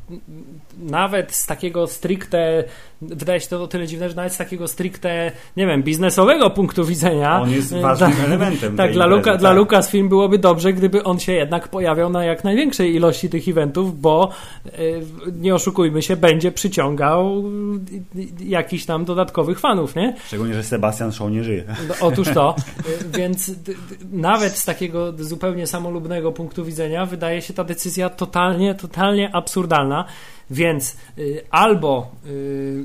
nawet 0.79 1.35
z 1.35 1.47
takiego 1.47 1.87
stricte, 1.87 2.65
wydaje 3.03 3.41
się 3.41 3.49
to 3.49 3.63
o 3.63 3.67
tyle 3.67 3.87
dziwne, 3.87 4.09
że 4.09 4.17
nawet 4.17 4.33
z 4.33 4.37
takiego 4.37 4.69
stricte, 4.69 5.33
nie 5.57 5.67
wiem, 5.67 5.83
biznesowego 5.83 6.51
punktu 6.51 6.85
widzenia. 6.85 7.41
On 7.41 7.51
jest 7.51 7.75
ważnym 7.75 8.13
tak, 8.13 8.25
elementem. 8.25 8.77
Tak, 8.77 8.93
dla, 8.93 9.07
Luka, 9.07 9.31
tak. 9.31 9.41
dla 9.41 9.53
Lucasfilm 9.53 10.09
byłoby 10.09 10.39
dobrze, 10.39 10.73
gdyby 10.73 11.05
on 11.05 11.19
się 11.19 11.33
jednak 11.33 11.69
pojawiał 11.69 12.11
na 12.11 12.25
jak 12.25 12.45
największej 12.45 12.95
ilości 12.95 13.31
tych 13.31 13.49
eventów, 13.49 14.01
bo 14.01 14.31
e, 14.67 14.71
nie 15.33 15.55
oszukujmy 15.55 16.03
się, 16.03 16.17
będzie 16.17 16.53
przyciągał 16.53 17.45
jakichś 18.41 18.85
tam 18.85 19.05
dodatkowych 19.05 19.61
fanów, 19.61 19.97
nie? 19.97 20.17
Szczególnie, 20.27 20.55
że 20.55 20.63
Sebastian 20.63 21.13
Shaw 21.29 21.37
nie 21.37 21.45
żyje. 21.45 21.65
No, 21.89 21.95
otóż 22.01 22.29
to, 22.35 22.57
więc 23.19 23.51
nawet 24.13 24.57
z 24.57 24.65
takiego 24.65 25.13
zupełnie 25.19 25.67
samolubnego 25.67 26.33
punktu 26.33 26.65
widzenia 26.65 27.07
wydaje 27.07 27.43
się 27.43 27.55
ta 27.55 27.65
decyzja 27.65 28.11
totalnie, 28.11 28.75
totalnie 28.75 29.35
absurdalna. 29.35 30.05
Więc 30.51 30.97
y, 31.19 31.43
albo, 31.51 32.11
y, 32.27 32.85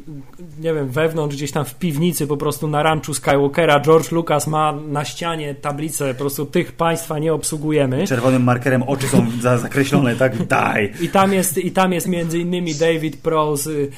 nie 0.60 0.74
wiem, 0.74 0.88
wewnątrz 0.88 1.36
gdzieś 1.36 1.52
tam 1.52 1.66
w 1.66 1.76
piwnicy, 1.76 2.28
po 2.28 2.38
prostu 2.38 2.68
na 2.68 2.84
ranczu 2.84 3.14
Skywalkera, 3.14 3.80
George 3.80 4.12
Lucas 4.12 4.48
ma 4.48 4.74
na 4.88 5.06
ścianie 5.06 5.56
tablicę, 5.56 6.14
po 6.14 6.20
prostu 6.20 6.46
tych 6.46 6.72
państwa 6.72 7.20
nie 7.20 7.34
obsługujemy. 7.34 8.08
Czerwonym 8.08 8.44
markerem 8.44 8.84
oczy 8.84 9.08
są 9.08 9.28
za, 9.42 9.58
zakreślone, 9.58 10.16
tak? 10.16 10.48
Daj! 10.48 10.94
I 11.02 11.10
tam 11.10 11.34
jest, 11.34 11.58
i 11.58 11.72
tam 11.72 11.94
jest 11.94 12.08
między 12.08 12.40
innymi 12.40 12.76
David 12.76 13.18
Prose, 13.18 13.72
y, 13.72 13.92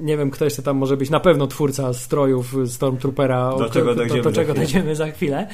nie, 0.00 0.16
wiem, 0.16 0.30
kto 0.30 0.44
jeszcze 0.44 0.62
tam 0.62 0.76
może 0.76 0.96
być, 0.96 1.10
na 1.10 1.20
pewno 1.20 1.46
twórca 1.46 1.94
strojów 1.94 2.56
Stormtroopera, 2.66 3.50
do 3.58 3.70
czego 3.70 3.94
dojdziemy, 3.94 4.22
do, 4.22 4.30
do 4.30 4.36
czego 4.36 4.54
dojdziemy 4.54 4.96
za 4.96 5.10
chwilę. 5.10 5.46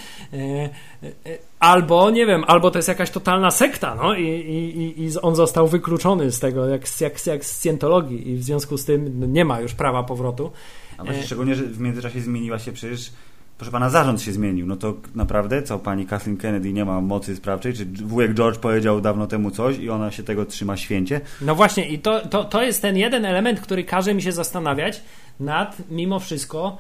Albo, 1.61 2.11
nie 2.11 2.27
wiem, 2.27 2.45
albo 2.47 2.71
to 2.71 2.79
jest 2.79 2.89
jakaś 2.89 3.11
totalna 3.11 3.51
sekta, 3.51 3.95
no 3.95 4.15
i, 4.15 4.25
i, 4.25 5.05
i 5.05 5.21
on 5.23 5.37
został 5.37 5.69
wykluczony 5.69 6.33
z 6.33 6.41
tego, 6.41 6.67
jak, 6.67 7.01
jak, 7.01 7.27
jak 7.27 7.45
z 7.45 7.63
Scientologii 7.63 8.31
i 8.31 8.37
w 8.37 8.43
związku 8.43 8.79
z 8.79 8.85
tym 8.85 9.21
no, 9.21 9.27
nie 9.27 9.45
ma 9.45 9.61
już 9.61 9.75
prawa 9.75 10.03
powrotu. 10.03 10.53
A 10.99 11.05
właśnie, 11.05 11.23
e... 11.23 11.27
szczególnie, 11.27 11.55
że 11.55 11.63
w 11.63 11.81
międzyczasie 11.81 12.21
zmieniła 12.21 12.59
się 12.59 12.73
przecież 12.73 13.11
proszę 13.59 13.73
pana, 13.73 13.91
zarząd 13.91 14.23
się 14.23 14.33
zmienił. 14.33 14.67
No 14.67 14.77
to 14.77 14.95
naprawdę, 15.15 15.63
co 15.63 15.79
pani 15.79 16.07
Kathleen 16.07 16.37
Kennedy 16.37 16.73
nie 16.73 16.85
ma 16.85 17.01
mocy 17.01 17.37
sprawczej? 17.37 17.75
Czy 17.75 17.85
wujek 17.85 18.35
George 18.35 18.59
powiedział 18.59 19.01
dawno 19.01 19.27
temu 19.27 19.51
coś 19.51 19.79
i 19.79 19.91
ona 19.91 20.11
się 20.11 20.23
tego 20.23 20.47
trzyma 20.47 20.77
święcie? 20.77 21.21
No 21.41 21.55
właśnie, 21.55 21.89
i 21.89 21.99
to, 21.99 22.29
to, 22.29 22.45
to 22.45 22.63
jest 22.63 22.83
ten 22.83 22.97
jeden 22.97 23.25
element, 23.25 23.61
który 23.61 23.85
każe 23.85 24.15
mi 24.15 24.23
się 24.23 24.33
zastanawiać 24.33 25.03
nad 25.41 25.77
mimo 25.91 26.21
wszystko 26.21 26.79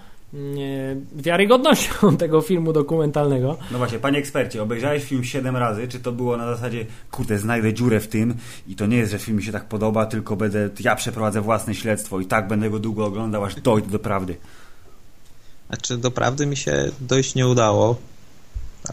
wiarygodnością 1.12 2.16
tego 2.16 2.40
filmu 2.40 2.72
dokumentalnego. 2.72 3.57
No 3.70 3.79
właśnie, 3.79 3.99
panie 3.99 4.18
ekspercie, 4.18 4.62
obejrzałeś 4.62 5.05
film 5.05 5.25
7 5.25 5.57
razy, 5.57 5.88
czy 5.88 6.01
to 6.01 6.12
było 6.12 6.37
na 6.37 6.46
zasadzie, 6.46 6.87
kurde, 7.11 7.38
znajdę 7.38 7.75
dziurę 7.75 8.01
w 8.01 8.09
tym 8.09 8.35
i 8.68 8.77
to 8.77 8.87
nie 8.87 8.96
jest, 8.96 9.12
że 9.12 9.18
film 9.18 9.37
mi 9.37 9.42
się 9.42 9.53
tak 9.53 9.64
podoba, 9.64 10.07
tylko 10.07 10.37
będę, 10.37 10.70
ja 10.81 10.96
przeprowadzę 10.96 11.40
własne 11.40 11.75
śledztwo 11.75 12.20
i 12.20 12.27
tak 12.27 12.49
będę 12.49 12.70
go 12.70 12.79
długo 12.79 13.07
oglądał, 13.07 13.44
aż 13.44 13.55
dojdę 13.55 13.90
do 13.90 13.99
prawdy. 13.99 14.37
Znaczy, 15.68 15.96
do 15.96 16.11
prawdy 16.11 16.46
mi 16.46 16.57
się 16.57 16.90
dojść 17.01 17.35
nie 17.35 17.49
udało. 17.49 17.96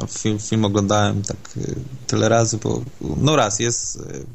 Film, 0.10 0.40
film 0.40 0.66
oglądałem 0.66 1.22
tak 1.22 1.38
y, 1.58 1.76
tyle 2.08 2.30
razy, 2.30 2.58
bo 2.58 2.82
no 3.18 3.36
raz, 3.36 3.60
jest 3.60 3.96
y, 3.96 4.26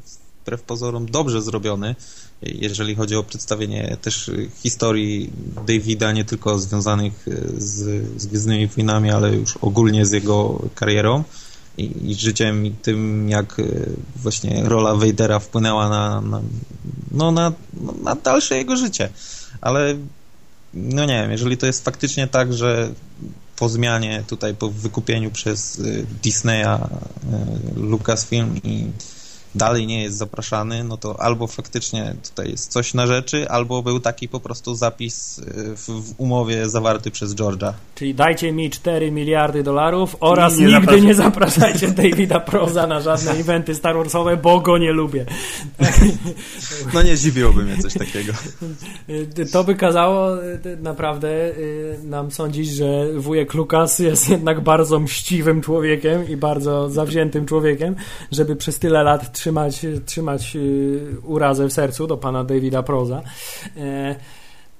wbrew 0.41 0.61
pozorom 0.61 1.05
dobrze 1.05 1.41
zrobiony, 1.41 1.95
jeżeli 2.41 2.95
chodzi 2.95 3.15
o 3.15 3.23
przedstawienie 3.23 3.97
też 4.01 4.31
historii 4.63 5.29
Davida, 5.67 6.11
nie 6.11 6.25
tylko 6.25 6.59
związanych 6.59 7.25
z, 7.57 8.03
z 8.21 8.25
Gwiezdnymi 8.25 8.67
Wojnami, 8.67 9.11
ale 9.11 9.35
już 9.35 9.57
ogólnie 9.57 10.05
z 10.05 10.11
jego 10.11 10.61
karierą 10.75 11.23
i, 11.77 12.11
i 12.11 12.15
życiem 12.15 12.65
i 12.65 12.71
tym, 12.71 13.29
jak 13.29 13.59
e, 13.59 13.63
właśnie 14.15 14.63
rola 14.63 14.95
Vadera 14.95 15.39
wpłynęła 15.39 15.89
na, 15.89 16.21
na, 16.21 16.41
no, 17.11 17.31
na, 17.31 17.53
na 18.03 18.15
dalsze 18.15 18.57
jego 18.57 18.77
życie. 18.77 19.09
Ale 19.61 19.95
no 20.73 21.05
nie 21.05 21.21
wiem, 21.21 21.31
jeżeli 21.31 21.57
to 21.57 21.65
jest 21.65 21.85
faktycznie 21.85 22.27
tak, 22.27 22.53
że 22.53 22.93
po 23.55 23.69
zmianie 23.69 24.23
tutaj, 24.27 24.55
po 24.55 24.69
wykupieniu 24.69 25.31
przez 25.31 25.79
e, 25.79 25.83
Disneya 26.23 26.65
e, 26.65 26.79
Lucasfilm 27.75 28.57
i 28.63 28.87
dalej 29.55 29.87
nie 29.87 30.03
jest 30.03 30.17
zapraszany, 30.17 30.83
no 30.83 30.97
to 30.97 31.21
albo 31.21 31.47
faktycznie 31.47 32.13
tutaj 32.29 32.51
jest 32.51 32.71
coś 32.71 32.93
na 32.93 33.07
rzeczy, 33.07 33.49
albo 33.49 33.83
był 33.83 33.99
taki 33.99 34.27
po 34.27 34.39
prostu 34.39 34.75
zapis 34.75 35.37
y, 35.37 35.43
w, 35.75 35.87
w 35.87 36.13
umowie 36.17 36.69
zawarty 36.69 37.11
przez 37.11 37.35
George'a. 37.35 37.73
Czyli 37.95 38.15
dajcie 38.15 38.51
mi 38.51 38.69
4 38.69 39.11
miliardy 39.11 39.63
dolarów 39.63 40.15
oraz 40.19 40.57
nie 40.57 40.65
nigdy 40.65 40.79
zapraszam. 40.79 41.05
nie 41.05 41.13
zapraszajcie 41.13 41.87
Davida 41.87 42.39
Proza 42.39 42.87
na 42.87 43.01
żadne 43.01 43.31
eventy 43.31 43.75
Star 43.75 43.95
Warsowe, 43.95 44.37
bo 44.37 44.59
go 44.59 44.77
nie 44.77 44.91
lubię. 44.91 45.25
No 46.93 47.01
nie 47.01 47.17
zdziwiłoby 47.17 47.63
mnie 47.63 47.77
coś 47.77 47.93
takiego. 47.93 48.33
To 49.51 49.63
by 49.63 49.75
kazało 49.75 50.43
y, 50.43 50.77
naprawdę 50.81 51.29
y, 51.29 51.99
nam 52.03 52.31
sądzić, 52.31 52.69
że 52.69 53.13
wujek 53.13 53.53
Lukas 53.53 53.99
jest 53.99 54.29
jednak 54.29 54.61
bardzo 54.61 54.99
mściwym 54.99 55.61
człowiekiem 55.61 56.29
i 56.29 56.37
bardzo 56.37 56.89
zawziętym 56.89 57.45
człowiekiem, 57.45 57.95
żeby 58.31 58.55
przez 58.55 58.79
tyle 58.79 59.03
lat 59.03 59.38
trzymać, 59.39 59.85
trzymać 60.05 60.55
y, 60.55 61.17
urazę 61.23 61.67
w 61.67 61.73
sercu 61.73 62.07
do 62.07 62.17
pana 62.17 62.43
Davida 62.43 62.83
Proza. 62.83 63.21
E, 63.77 64.15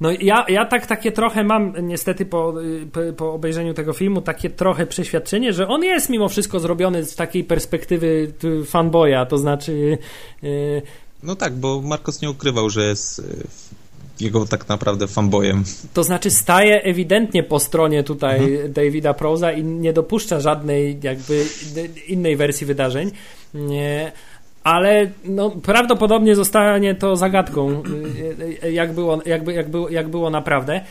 no 0.01 0.11
ja, 0.11 0.45
ja 0.47 0.65
tak 0.65 0.85
takie 0.85 1.11
trochę 1.11 1.43
mam 1.43 1.73
niestety 1.87 2.25
po, 2.25 2.53
y, 2.61 3.13
po 3.13 3.33
obejrzeniu 3.33 3.73
tego 3.73 3.93
filmu 3.93 4.21
takie 4.21 4.49
trochę 4.49 4.85
przeświadczenie, 4.85 5.53
że 5.53 5.67
on 5.67 5.83
jest 5.83 6.09
mimo 6.09 6.29
wszystko 6.29 6.59
zrobiony 6.59 7.05
z 7.05 7.15
takiej 7.15 7.43
perspektywy 7.43 8.33
fanboya, 8.65 9.25
to 9.29 9.37
znaczy... 9.37 9.97
Yy... 10.41 10.81
No 11.23 11.35
tak, 11.35 11.53
bo 11.53 11.81
Marcos 11.81 12.21
nie 12.21 12.29
ukrywał, 12.29 12.69
że 12.69 12.83
jest 12.83 13.21
jego 14.19 14.45
tak 14.45 14.69
naprawdę 14.69 15.07
fanboyem. 15.07 15.63
To 15.93 16.03
znaczy 16.03 16.31
staje 16.31 16.83
ewidentnie 16.83 17.43
po 17.43 17.59
stronie 17.59 18.03
tutaj 18.03 18.53
mhm. 18.53 18.73
Davida 18.73 19.13
Proza 19.13 19.51
i 19.51 19.63
nie 19.63 19.93
dopuszcza 19.93 20.39
żadnej 20.39 20.99
jakby 21.03 21.45
innej 22.07 22.35
wersji 22.35 22.67
wydarzeń. 22.67 23.11
Nie, 23.53 24.11
ale 24.63 25.11
no, 25.23 25.49
prawdopodobnie 25.49 26.35
zostanie 26.35 26.95
to 26.95 27.15
zagadką, 27.15 27.83
y, 28.61 28.65
y, 28.65 28.71
jak 28.71 28.93
było, 28.93 29.21
jakby, 29.25 29.53
jak, 29.53 29.69
było, 29.69 29.89
jak 29.89 30.07
było 30.07 30.29
naprawdę. 30.29 30.81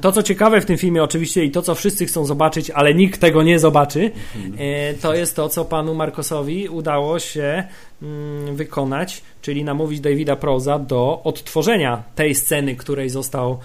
To, 0.00 0.12
co 0.12 0.22
ciekawe 0.22 0.60
w 0.60 0.64
tym 0.64 0.78
filmie, 0.78 1.02
oczywiście, 1.02 1.44
i 1.44 1.50
to, 1.50 1.62
co 1.62 1.74
wszyscy 1.74 2.06
chcą 2.06 2.24
zobaczyć, 2.24 2.70
ale 2.70 2.94
nikt 2.94 3.20
tego 3.20 3.42
nie 3.42 3.58
zobaczy, 3.58 4.00
y, 4.00 4.98
to 5.02 5.14
jest 5.14 5.36
to, 5.36 5.48
co 5.48 5.64
panu 5.64 5.94
Markosowi 5.94 6.68
udało 6.68 7.18
się 7.18 7.64
mm, 8.02 8.56
wykonać, 8.56 9.22
czyli 9.42 9.64
namówić 9.64 10.00
Davida 10.00 10.36
Proza 10.36 10.78
do 10.78 11.20
odtworzenia 11.24 12.02
tej 12.14 12.34
sceny, 12.34 12.76
której 12.76 13.10
został 13.10 13.58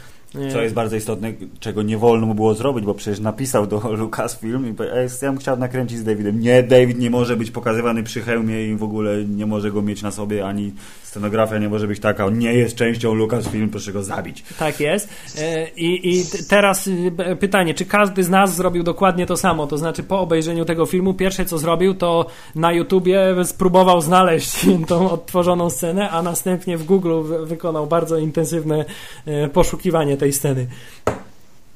co 0.51 0.61
jest 0.61 0.75
bardzo 0.75 0.95
istotne, 0.95 1.33
czego 1.59 1.83
nie 1.83 1.97
wolno 1.97 2.27
mu 2.27 2.35
było 2.35 2.53
zrobić, 2.53 2.85
bo 2.85 2.93
przecież 2.93 3.19
napisał 3.19 3.67
do 3.67 3.79
Lucasfilm 3.99 4.69
i 4.69 4.73
powiedział, 4.73 4.97
ja 5.21 5.29
bym 5.29 5.37
chciał 5.37 5.57
nakręcić 5.57 5.97
z 5.97 6.03
Davidem. 6.03 6.39
Nie, 6.39 6.63
David 6.63 6.99
nie 6.99 7.09
może 7.09 7.37
być 7.37 7.51
pokazywany 7.51 8.03
przy 8.03 8.21
hełmie 8.21 8.67
i 8.67 8.75
w 8.75 8.83
ogóle 8.83 9.25
nie 9.25 9.45
może 9.45 9.71
go 9.71 9.81
mieć 9.81 10.01
na 10.01 10.11
sobie, 10.11 10.45
ani 10.45 10.73
scenografia 11.09 11.57
nie 11.57 11.69
może 11.69 11.87
być 11.87 11.99
taka, 11.99 12.25
on 12.25 12.39
nie 12.39 12.53
jest 12.53 12.75
częścią 12.75 13.13
Lucasfilm, 13.13 13.69
proszę 13.69 13.93
go 13.93 14.03
zabić. 14.03 14.43
Tak 14.59 14.79
jest. 14.79 15.09
E, 15.37 15.69
I, 15.69 16.17
I 16.17 16.23
teraz 16.49 16.89
e, 17.17 17.35
pytanie, 17.35 17.73
czy 17.73 17.85
każdy 17.85 18.23
z 18.23 18.29
nas 18.29 18.55
zrobił 18.55 18.83
dokładnie 18.83 19.25
to 19.25 19.37
samo? 19.37 19.67
To 19.67 19.77
znaczy 19.77 20.03
po 20.03 20.19
obejrzeniu 20.19 20.65
tego 20.65 20.85
filmu 20.85 21.13
pierwsze 21.13 21.45
co 21.45 21.57
zrobił, 21.57 21.93
to 21.93 22.25
na 22.55 22.71
YouTubie 22.71 23.35
spróbował 23.43 24.01
znaleźć 24.01 24.65
tą 24.87 25.11
odtworzoną 25.11 25.69
scenę, 25.69 26.09
a 26.09 26.21
następnie 26.21 26.77
w 26.77 26.83
Google 26.83 27.23
wykonał 27.43 27.87
bardzo 27.87 28.17
intensywne 28.17 28.85
e, 29.25 29.47
poszukiwanie 29.47 30.17
tej 30.17 30.33
sceny. 30.33 30.67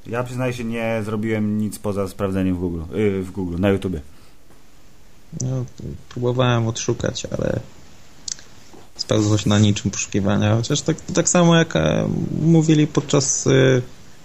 Ja 0.08 0.24
przyznaję 0.24 0.54
się, 0.54 0.64
nie 0.64 1.02
zrobiłem 1.06 1.58
nic 1.58 1.80
poza 1.80 2.08
sprawdzeniem 2.08 2.56
w 2.56 2.60
Google, 2.60 2.82
w 3.22 3.32
Google 3.32 3.60
na 3.60 3.70
YouTubie. 3.70 4.02
No, 5.42 5.66
próbowałem 6.10 6.68
odszukać, 6.68 7.28
ale 7.38 7.60
spełzło 8.96 9.38
się 9.38 9.50
na 9.50 9.60
niczym 9.60 9.92
poszukiwania, 9.92 10.56
chociaż 10.56 10.82
tak, 10.82 10.98
tak 11.02 11.30
samo 11.30 11.56
jak 11.56 11.76
e, 11.76 12.08
mówili 12.42 12.88
podczas 12.88 13.48
e, 13.48 13.52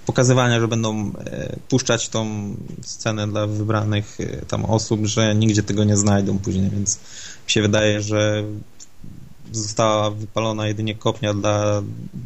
pokazywania, 0.07 0.61
że 0.61 0.69
będą 0.69 1.13
e, 1.27 1.57
puszczać 1.69 2.09
tą 2.09 2.55
scenę 2.83 3.29
dla 3.29 3.47
wybranych 3.47 4.19
tam 4.49 4.65
osób, 4.65 5.07
że 5.07 5.35
nigdzie 5.35 5.63
tego 5.63 5.85
nie 5.85 5.97
znajdą 5.97 6.39
później, 6.39 6.71
więc 6.71 6.97
mi 7.47 7.53
się 7.53 7.63
wydaje, 7.63 8.03
że 8.03 8.45
została 9.53 10.11
wypalona 10.11 10.67
jedynie 10.67 10.95
kopnia 10.95 11.35
dla 11.35 11.83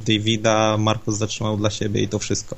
Davida, 0.06 0.76
Marcos 0.78 1.16
zatrzymał 1.16 1.56
dla 1.56 1.70
siebie 1.70 2.02
i 2.02 2.08
to 2.08 2.18
wszystko. 2.18 2.56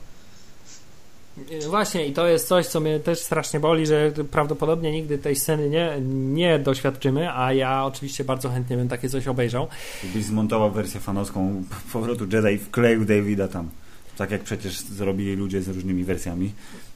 Właśnie 1.69 2.07
i 2.07 2.13
to 2.13 2.27
jest 2.27 2.49
coś, 2.49 2.67
co 2.67 2.81
mnie 2.81 3.01
też 3.01 3.19
strasznie 3.19 3.61
boli, 3.61 3.87
że 3.87 4.13
prawdopodobnie 4.31 4.93
nigdy 4.93 5.19
tej 5.19 5.37
sceny 5.37 5.71
nie, 5.71 6.01
nie 6.35 6.59
doświadczymy, 6.59 7.33
a 7.35 7.53
ja 7.53 7.85
oczywiście 7.85 8.25
bardzo 8.25 8.49
chętnie 8.49 8.77
bym 8.77 8.89
takie 8.89 9.09
coś 9.09 9.29
obejrzał. 9.29 9.69
Byś 10.15 10.25
zmontował 10.25 10.71
wersję 10.71 11.01
fanowską 11.01 11.65
powrotu 11.93 12.27
Jedi 12.33 12.55
i 12.55 12.59
wkleił 12.59 13.05
Davida 13.05 13.49
tam. 13.49 13.69
Tak 14.17 14.31
jak 14.31 14.43
przecież 14.43 14.81
zrobili 14.81 15.37
ludzie 15.37 15.63
z 15.63 15.69
różnymi 15.69 16.05
wersjami 16.05 16.53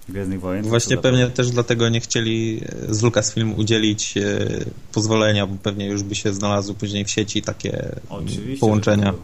Gwiezdnych 0.08 0.40
Wojen. 0.40 0.64
Właśnie 0.64 0.96
pewnie 0.96 1.26
to... 1.26 1.30
też 1.30 1.50
dlatego 1.50 1.88
nie 1.88 2.00
chcieli 2.00 2.60
e, 2.88 2.94
z 2.94 3.02
Lucasfilm 3.02 3.54
udzielić 3.58 4.16
e, 4.16 4.20
pozwolenia, 4.92 5.46
bo 5.46 5.56
pewnie 5.62 5.86
już 5.86 6.02
by 6.02 6.14
się 6.14 6.32
znalazły 6.32 6.74
później 6.74 7.04
w 7.04 7.10
sieci 7.10 7.42
takie 7.42 7.88
Oczywiście, 8.08 8.60
połączenia. 8.60 9.14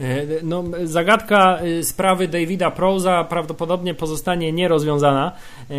E, 0.00 0.26
no, 0.42 0.64
zagadka 0.84 1.58
y, 1.64 1.84
sprawy 1.84 2.28
Davida 2.28 2.70
Proza 2.70 3.24
prawdopodobnie 3.24 3.94
pozostanie 3.94 4.52
nierozwiązana, 4.52 5.32
e, 5.70 5.74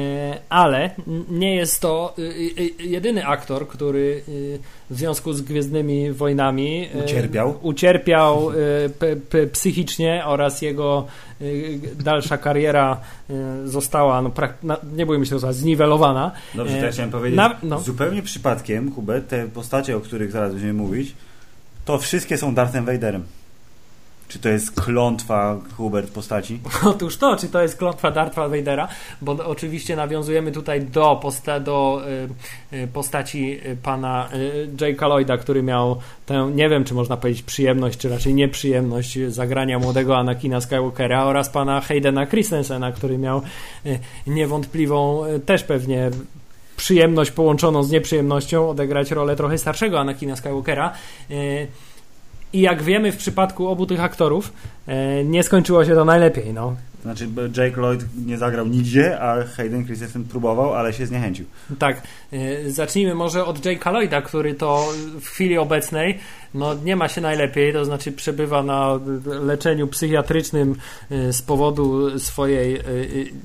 ale 0.50 0.90
nie 1.30 1.56
jest 1.56 1.82
to 1.82 2.16
jedyny 2.80 3.26
aktor, 3.26 3.68
który 3.68 4.22
w 4.90 4.98
związku 4.98 5.34
z 5.34 5.42
Gwiezdnymi 5.42 6.12
Wojnami 6.12 6.90
ucierpiał, 7.04 7.60
ucierpiał 7.62 8.52
psychicznie 9.52 10.24
oraz 10.26 10.62
jego 10.62 11.06
dalsza 12.00 12.38
kariera 12.38 12.98
została, 13.66 14.22
no, 14.22 14.32
nie 14.96 15.06
bójmy 15.06 15.26
się, 15.26 15.54
zniwelowana. 15.54 16.32
Dobrze, 16.56 16.78
to 16.78 16.86
ja 16.86 16.92
chciałem 16.92 17.12
powiedzieć, 17.12 17.38
Na, 17.38 17.56
no. 17.64 17.80
zupełnie 17.80 18.22
przypadkiem, 18.22 18.92
Hubert, 18.92 19.28
te 19.28 19.48
postacie, 19.48 19.98
o 19.98 20.00
których 20.00 20.32
zaraz 20.32 20.52
będziemy 20.52 20.74
mówić, 20.74 21.16
to 21.86 21.98
wszystkie 21.98 22.38
są 22.38 22.56
Darthem 22.56 22.86
Vaderem. 22.86 23.24
Czy 24.28 24.40
to 24.40 24.50
jest 24.50 24.82
klątwa 24.82 25.58
Hubert 25.78 26.12
postaci? 26.12 26.60
Otóż 26.86 27.18
to, 27.18 27.36
czy 27.36 27.48
to 27.48 27.62
jest 27.62 27.78
klątwa 27.78 28.12
Dartha 28.12 28.50
Vadera, 28.50 28.88
bo 29.22 29.32
oczywiście 29.32 29.96
nawiązujemy 29.96 30.52
tutaj 30.52 30.82
do, 30.82 31.20
posta 31.22 31.60
do 31.60 32.02
y, 32.74 32.78
y, 32.78 32.88
postaci 32.88 33.60
y, 33.66 33.78
pana 33.84 34.30
y, 34.34 34.70
Jake'a 34.78 35.08
Lloyda, 35.08 35.38
który 35.38 35.64
miał 35.64 36.00
tę, 36.26 36.52
nie 36.56 36.70
wiem 36.70 36.84
czy 36.84 36.94
można 36.94 37.18
powiedzieć 37.18 37.44
przyjemność, 37.44 38.00
czy 38.00 38.10
raczej 38.10 38.34
nieprzyjemność 38.34 39.20
zagrania 39.28 39.80
młodego 39.80 40.18
Anakina 40.18 40.62
Skywalkera 40.62 41.24
oraz 41.24 41.50
pana 41.50 41.82
Haydena 41.82 42.28
Christensena, 42.28 42.92
który 42.92 43.18
miał 43.18 43.42
y, 43.86 44.00
niewątpliwą 44.28 45.26
y, 45.26 45.40
też 45.40 45.64
pewnie 45.64 46.12
przyjemność 46.78 47.32
połączoną 47.32 47.84
z 47.84 47.92
nieprzyjemnością 47.92 48.70
odegrać 48.70 49.12
rolę 49.12 49.36
trochę 49.36 49.58
starszego 49.58 50.00
Anakina 50.00 50.36
Skywalkera. 50.36 50.94
I 52.56 52.62
jak 52.62 52.84
wiemy, 52.84 53.12
w 53.12 53.18
przypadku 53.18 53.68
obu 53.68 53.86
tych 53.86 54.02
aktorów 54.02 54.54
e, 54.88 55.24
nie 55.24 55.44
skończyło 55.44 55.86
się 55.86 55.96
to 55.96 56.06
najlepiej. 56.06 56.54
No. 56.54 56.76
Znaczy, 57.02 57.28
Jake 57.58 57.82
Lloyd 57.82 58.06
nie 58.26 58.38
zagrał 58.38 58.68
nigdzie, 58.68 59.20
a 59.20 59.44
Hayden 59.44 59.86
Christensen 59.86 60.24
próbował, 60.24 60.74
ale 60.74 60.94
się 60.94 61.06
zniechęcił. 61.06 61.46
Tak. 61.80 62.02
E, 62.34 62.70
zacznijmy 62.70 63.16
może 63.16 63.46
od 63.46 63.60
Jake'a 63.60 63.92
Lloyda, 63.92 64.22
który 64.22 64.54
to 64.54 64.88
w 65.22 65.26
chwili 65.26 65.58
obecnej 65.58 66.20
no, 66.54 66.74
nie 66.74 66.96
ma 66.96 67.08
się 67.08 67.22
najlepiej, 67.22 67.74
to 67.74 67.86
znaczy 67.86 68.12
przebywa 68.12 68.64
na 68.64 69.00
leczeniu 69.26 69.88
psychiatrycznym 69.88 70.76
e, 71.12 71.34
z 71.34 71.42
powodu 71.42 72.20
swojej 72.20 72.80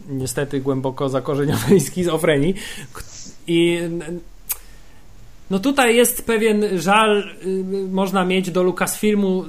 niestety 0.08 0.61
głęboko 0.61 1.08
zakorzenionej 1.08 1.80
schizofrenii. 1.90 2.54
I 3.46 3.80
no 5.51 5.59
tutaj 5.59 5.96
jest 5.96 6.26
pewien 6.26 6.64
żal, 6.78 7.24
y, 7.46 7.64
można 7.90 8.24
mieć 8.24 8.51
do 8.51 8.62
Lucasfilmu 8.62 9.44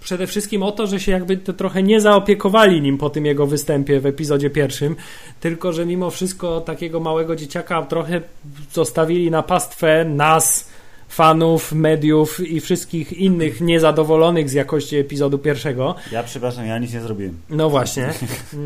przede 0.00 0.26
wszystkim 0.26 0.62
o 0.62 0.72
to, 0.72 0.86
że 0.86 1.00
się 1.00 1.12
jakby 1.12 1.36
to 1.36 1.52
trochę 1.52 1.82
nie 1.82 2.00
zaopiekowali 2.00 2.80
nim 2.82 2.98
po 2.98 3.10
tym 3.10 3.26
jego 3.26 3.46
występie 3.46 4.00
w 4.00 4.06
epizodzie 4.06 4.50
pierwszym, 4.50 4.96
tylko 5.40 5.72
że 5.72 5.86
mimo 5.86 6.10
wszystko 6.10 6.60
takiego 6.60 7.00
małego 7.00 7.36
dzieciaka 7.36 7.82
trochę 7.82 8.20
zostawili 8.72 9.30
na 9.30 9.42
pastwę 9.42 10.04
nas, 10.04 10.72
fanów, 11.08 11.72
mediów 11.72 12.40
i 12.40 12.60
wszystkich 12.60 13.12
innych 13.12 13.60
niezadowolonych 13.60 14.50
z 14.50 14.52
jakości 14.52 14.96
epizodu 14.96 15.38
pierwszego. 15.38 15.94
Ja 16.12 16.22
przepraszam, 16.22 16.66
ja 16.66 16.78
nic 16.78 16.92
nie 16.94 17.00
zrobiłem. 17.00 17.36
No 17.50 17.70
właśnie. 17.70 18.12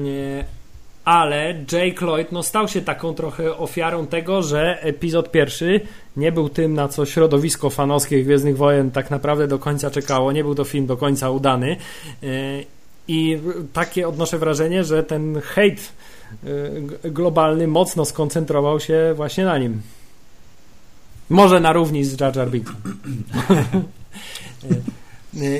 Nie, 0.05 0.45
ale 1.07 1.65
Jake 1.73 2.07
Lloyd 2.07 2.33
no, 2.33 2.43
stał 2.43 2.69
się 2.69 2.83
taką 2.83 3.15
trochę 3.15 3.57
ofiarą 3.57 4.07
tego, 4.07 4.43
że 4.43 4.83
epizod 4.83 5.31
pierwszy 5.31 5.81
nie 6.17 6.33
był 6.33 6.49
tym, 6.49 6.75
na 6.75 6.89
co 6.89 7.07
środowisko 7.07 7.71
fanowskie 7.71 8.25
Gwiezdnych 8.25 8.57
Wojen 8.57 8.91
tak 8.91 9.11
naprawdę 9.11 9.49
do 9.49 9.59
końca 9.59 9.91
czekało. 9.91 10.33
Nie 10.33 10.45
był 10.45 10.55
to 10.55 10.65
film 10.65 10.87
do 10.87 10.97
końca 10.97 11.31
udany. 11.31 11.77
E, 12.23 12.27
I 13.09 13.39
takie 13.73 14.09
odnoszę 14.09 14.39
wrażenie, 14.39 14.85
że 14.85 15.03
ten 15.03 15.41
hejt 15.41 15.93
e, 17.05 17.11
globalny 17.11 17.67
mocno 17.67 18.05
skoncentrował 18.05 18.81
się 18.81 19.13
właśnie 19.17 19.45
na 19.45 19.59
nim. 19.59 19.83
Może 21.31 21.61
na 21.61 21.73
równi 21.73 22.05
z 22.05 22.21
Jar 22.21 22.37
Jar 22.37 22.51
Binks. 22.51 22.73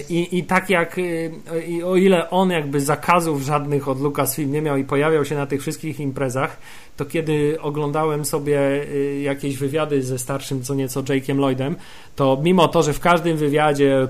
I, 0.09 0.39
I 0.39 0.45
tak 0.45 0.71
jak, 0.71 0.99
y, 0.99 1.31
i 1.67 1.83
o 1.83 1.97
ile 1.97 2.31
on 2.31 2.51
jakby 2.51 2.81
zakazów 2.81 3.43
żadnych 3.43 3.89
od 3.89 4.01
Lucasfilm 4.01 4.53
nie 4.53 4.63
miał 4.63 4.77
i 4.77 4.85
pojawiał 4.85 5.25
się 5.25 5.35
na 5.35 5.47
tych 5.47 5.61
wszystkich 5.61 6.01
imprezach, 6.01 6.57
to 6.97 7.05
kiedy 7.05 7.59
oglądałem 7.61 8.25
sobie 8.25 8.61
y, 8.93 9.21
jakieś 9.23 9.57
wywiady 9.57 10.03
ze 10.03 10.19
starszym 10.19 10.63
co 10.63 10.75
nieco 10.75 11.03
Jake'em 11.03 11.37
Lloydem, 11.37 11.77
to 12.17 12.39
mimo 12.43 12.69
to, 12.69 12.83
że 12.83 12.93
w 12.93 13.01
każdym 13.01 13.37
wywiadzie 13.37 14.09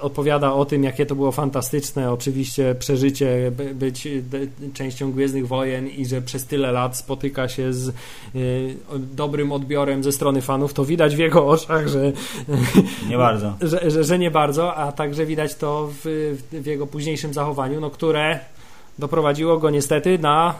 opowiada 0.00 0.52
o 0.52 0.64
tym, 0.64 0.84
jakie 0.84 1.06
to 1.06 1.14
było 1.14 1.32
fantastyczne, 1.32 2.12
oczywiście 2.12 2.74
przeżycie, 2.78 3.52
być 3.74 4.08
częścią 4.74 5.12
Gwiezdnych 5.12 5.46
Wojen 5.48 5.88
i 5.88 6.06
że 6.06 6.22
przez 6.22 6.46
tyle 6.46 6.72
lat 6.72 6.96
spotyka 6.96 7.48
się 7.48 7.72
z 7.72 7.88
y, 7.88 8.74
dobrym 9.14 9.52
odbiorem 9.52 10.04
ze 10.04 10.12
strony 10.12 10.42
fanów, 10.42 10.74
to 10.74 10.84
widać 10.84 11.16
w 11.16 11.18
jego 11.18 11.48
oczach, 11.48 11.88
że 11.88 12.12
nie 13.08 13.16
bardzo, 13.16 13.54
że, 13.70 13.90
że, 13.90 14.04
że 14.04 14.18
nie 14.18 14.30
bardzo, 14.30 14.74
a 14.74 14.92
także 14.92 15.26
widać 15.26 15.54
to 15.54 15.90
w, 16.04 16.36
w 16.52 16.66
jego 16.66 16.86
późniejszym 16.86 17.34
zachowaniu, 17.34 17.80
no 17.80 17.90
które 17.90 18.40
doprowadziło 18.98 19.58
go 19.58 19.70
niestety 19.70 20.18
na, 20.18 20.54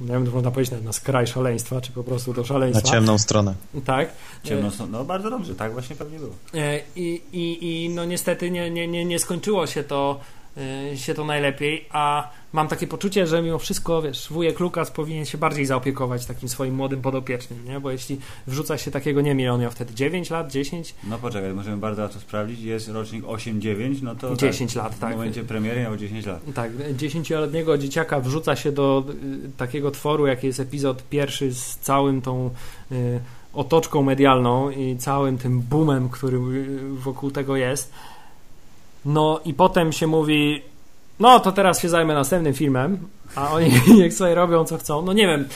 nie 0.00 0.12
wiem, 0.12 0.30
można 0.32 0.50
powiedzieć, 0.50 0.74
na 0.84 0.92
skraj 0.92 1.26
szaleństwa, 1.26 1.80
czy 1.80 1.92
po 1.92 2.04
prostu 2.04 2.32
do 2.32 2.44
szaleństwa. 2.44 2.86
Na 2.86 2.90
ciemną 2.92 3.18
stronę. 3.18 3.54
Tak. 3.84 4.08
Ciemną 4.42 4.70
stronę, 4.70 4.92
no 4.98 5.04
bardzo 5.04 5.30
dobrze, 5.30 5.54
tak 5.54 5.72
właśnie 5.72 5.96
pewnie 5.96 6.18
było. 6.18 6.32
E, 6.54 6.80
I, 6.96 7.22
i, 7.32 7.84
i 7.84 7.88
no 7.88 8.04
niestety 8.04 8.50
nie, 8.50 8.70
nie, 8.70 8.88
nie, 8.88 9.04
nie 9.04 9.18
skończyło 9.18 9.66
się 9.66 9.84
to 9.84 10.20
się 10.96 11.14
to 11.14 11.24
najlepiej, 11.24 11.86
a 11.90 12.30
mam 12.52 12.68
takie 12.68 12.86
poczucie, 12.86 13.26
że 13.26 13.42
mimo 13.42 13.58
wszystko, 13.58 14.02
wiesz, 14.02 14.28
wujek 14.30 14.60
Lukas 14.60 14.90
powinien 14.90 15.24
się 15.24 15.38
bardziej 15.38 15.66
zaopiekować 15.66 16.26
takim 16.26 16.48
swoim 16.48 16.74
młodym 16.74 17.02
podopiecznym, 17.02 17.64
nie? 17.64 17.80
Bo 17.80 17.90
jeśli 17.90 18.20
wrzuca 18.46 18.78
się 18.78 18.90
takiego, 18.90 19.20
nie 19.20 19.34
wiem, 19.34 19.54
on 19.54 19.60
miał 19.60 19.70
wtedy 19.70 19.94
9 19.94 20.30
lat, 20.30 20.52
10? 20.52 20.94
No 21.04 21.18
poczekaj, 21.18 21.54
możemy 21.54 21.76
bardzo 21.76 22.02
łatwo 22.02 22.20
sprawdzić, 22.20 22.60
jest 22.60 22.88
rocznik 22.88 23.24
8-9, 23.24 24.02
no 24.02 24.14
to 24.14 24.36
10 24.36 24.74
tak, 24.74 24.84
lat, 24.84 24.98
tak. 24.98 25.12
W 25.12 25.16
momencie 25.16 25.44
premiery 25.44 25.80
miał 25.80 25.96
10 25.96 26.26
lat. 26.26 26.40
Tak, 26.54 26.72
10-letniego 26.96 27.78
dzieciaka 27.78 28.20
wrzuca 28.20 28.56
się 28.56 28.72
do 28.72 29.04
y, 29.44 29.50
takiego 29.56 29.90
tworu, 29.90 30.26
jaki 30.26 30.46
jest 30.46 30.60
epizod 30.60 31.08
pierwszy 31.08 31.54
z 31.54 31.76
całym 31.76 32.22
tą 32.22 32.50
y, 32.92 33.20
otoczką 33.52 34.02
medialną 34.02 34.70
i 34.70 34.96
całym 34.96 35.38
tym 35.38 35.60
boomem, 35.60 36.08
który 36.08 36.38
wokół 36.94 37.30
tego 37.30 37.56
jest 37.56 37.92
no 39.04 39.40
i 39.44 39.54
potem 39.54 39.92
się 39.92 40.06
mówi, 40.06 40.62
no 41.20 41.40
to 41.40 41.52
teraz 41.52 41.82
się 41.82 41.88
zajmę 41.88 42.14
następnym 42.14 42.54
filmem, 42.54 42.98
a 43.34 43.50
oni 43.50 43.70
niech 43.98 44.14
sobie 44.14 44.34
robią 44.34 44.64
co 44.64 44.78
chcą. 44.78 45.02
No 45.02 45.12
nie 45.12 45.26
wiem. 45.26 45.48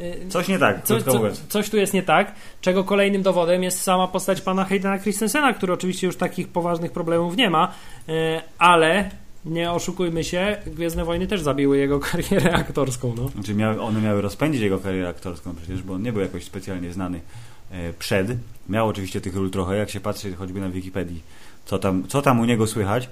Y, 0.00 0.28
coś 0.28 0.48
nie 0.48 0.58
tak, 0.58 0.84
co, 0.84 1.02
co, 1.02 1.20
coś 1.48 1.70
tu 1.70 1.76
jest 1.76 1.94
nie 1.94 2.02
tak, 2.02 2.34
czego 2.60 2.84
kolejnym 2.84 3.22
dowodem 3.22 3.62
jest 3.62 3.82
sama 3.82 4.08
postać 4.08 4.40
pana 4.40 4.64
Haydena 4.64 4.98
Christensena, 4.98 5.52
który 5.52 5.72
oczywiście 5.72 6.06
już 6.06 6.16
takich 6.16 6.48
poważnych 6.48 6.92
problemów 6.92 7.36
nie 7.36 7.50
ma, 7.50 7.72
y, 8.08 8.12
ale 8.58 9.10
nie 9.44 9.72
oszukujmy 9.72 10.24
się, 10.24 10.56
Gwiezdne 10.66 11.04
Wojny 11.04 11.26
też 11.26 11.42
zabiły 11.42 11.78
jego 11.78 12.00
karierę 12.10 12.52
aktorską. 12.52 13.14
No. 13.16 13.28
Znaczy 13.28 13.54
miały, 13.54 13.80
one 13.80 14.00
miały 14.00 14.22
rozpędzić 14.22 14.62
jego 14.62 14.78
karierę 14.78 15.08
aktorską 15.08 15.54
przecież, 15.54 15.82
bo 15.82 15.94
on 15.94 16.02
nie 16.02 16.12
był 16.12 16.22
jakoś 16.22 16.44
specjalnie 16.44 16.92
znany 16.92 17.20
e, 17.70 17.92
przed. 17.92 18.28
Miał 18.68 18.88
oczywiście 18.88 19.20
tych 19.20 19.36
ról 19.36 19.50
trochę, 19.50 19.76
jak 19.76 19.90
się 19.90 20.00
patrzy 20.00 20.34
choćby 20.34 20.60
na 20.60 20.68
Wikipedii 20.68 21.22
co 21.66 21.78
tam, 21.78 22.04
co 22.08 22.22
tam 22.22 22.40
u 22.40 22.44
niego 22.44 22.66
słychać, 22.66 23.08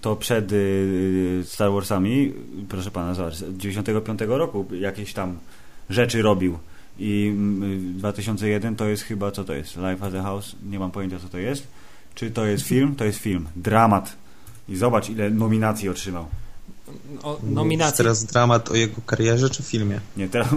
to 0.00 0.16
przed 0.16 0.52
y, 0.52 1.42
Star 1.44 1.72
Warsami, 1.72 2.32
proszę 2.68 2.90
pana, 2.90 3.14
zobacz, 3.14 3.34
z 3.34 3.56
95 3.56 4.20
roku 4.26 4.66
jakieś 4.72 5.12
tam 5.12 5.38
rzeczy 5.90 6.22
robił. 6.22 6.58
I 6.98 7.34
2001 7.80 8.76
to 8.76 8.88
jest 8.88 9.02
chyba, 9.02 9.30
co 9.30 9.44
to 9.44 9.54
jest? 9.54 9.76
Life 9.76 10.06
as 10.06 10.14
a 10.14 10.22
House? 10.22 10.56
Nie 10.70 10.78
mam 10.78 10.90
pojęcia, 10.90 11.18
co 11.18 11.28
to 11.28 11.38
jest. 11.38 11.66
Czy 12.14 12.30
to 12.30 12.46
jest 12.46 12.64
film? 12.66 12.94
To 12.94 13.04
jest 13.04 13.18
film. 13.18 13.46
Dramat. 13.56 14.16
I 14.68 14.76
zobacz, 14.76 15.10
ile 15.10 15.30
nominacji 15.30 15.88
otrzymał. 15.88 16.26
O 17.22 17.38
nominacji. 17.42 17.96
teraz 17.96 18.24
dramat 18.24 18.70
o 18.70 18.74
jego 18.74 18.94
karierze 19.06 19.50
czy 19.50 19.62
filmie? 19.62 20.00
Nie, 20.16 20.28
teraz 20.28 20.48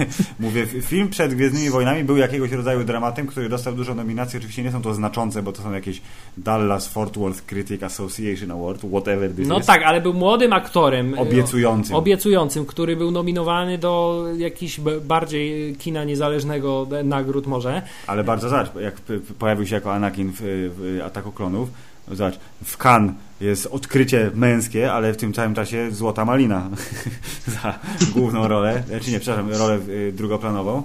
mówię, 0.40 0.66
film 0.66 1.08
przed 1.08 1.34
Gwiezdnymi 1.34 1.70
Wojnami 1.70 2.04
był 2.04 2.16
jakiegoś 2.16 2.52
rodzaju 2.52 2.84
dramatem, 2.84 3.26
który 3.26 3.48
dostał 3.48 3.74
dużo 3.74 3.94
nominacji. 3.94 4.36
Oczywiście 4.38 4.62
nie 4.62 4.72
są 4.72 4.82
to 4.82 4.94
znaczące, 4.94 5.42
bo 5.42 5.52
to 5.52 5.62
są 5.62 5.72
jakieś 5.72 6.02
Dallas 6.38 6.88
Fort 6.88 7.18
Worth 7.18 7.42
Critic 7.46 7.82
Association 7.82 8.50
Award, 8.50 8.80
whatever 8.90 9.34
this 9.34 9.48
No 9.48 9.58
is. 9.58 9.66
tak, 9.66 9.82
ale 9.82 10.00
był 10.00 10.14
młodym 10.14 10.52
aktorem. 10.52 11.18
Obiecującym. 11.18 11.96
Obiecującym, 11.96 12.66
który 12.66 12.96
był 12.96 13.10
nominowany 13.10 13.78
do 13.78 14.24
jakichś 14.36 14.80
bardziej 15.04 15.76
kina 15.76 16.04
niezależnego 16.04 16.86
nagród 17.04 17.46
może. 17.46 17.82
Ale 18.06 18.24
bardzo 18.24 18.48
zobacz, 18.48 18.68
jak 18.80 18.94
pojawił 19.38 19.66
się 19.66 19.74
jako 19.74 19.92
Anakin 19.94 20.32
w, 20.32 20.38
w 20.40 21.00
Ataku 21.04 21.32
Klonów, 21.32 21.68
zobacz, 22.16 22.38
w 22.64 22.76
Cannes 22.76 23.14
jest 23.40 23.66
odkrycie 23.66 24.30
męskie, 24.34 24.92
ale 24.92 25.12
w 25.12 25.16
tym 25.16 25.32
całym 25.32 25.54
czasie 25.54 25.90
złota 25.90 26.24
malina 26.24 26.70
za 27.62 27.78
główną 28.14 28.48
rolę, 28.48 28.82
czy 29.02 29.10
nie, 29.10 29.20
przepraszam, 29.20 29.52
rolę 29.52 29.78
y, 29.88 30.12
drugoplanową. 30.12 30.82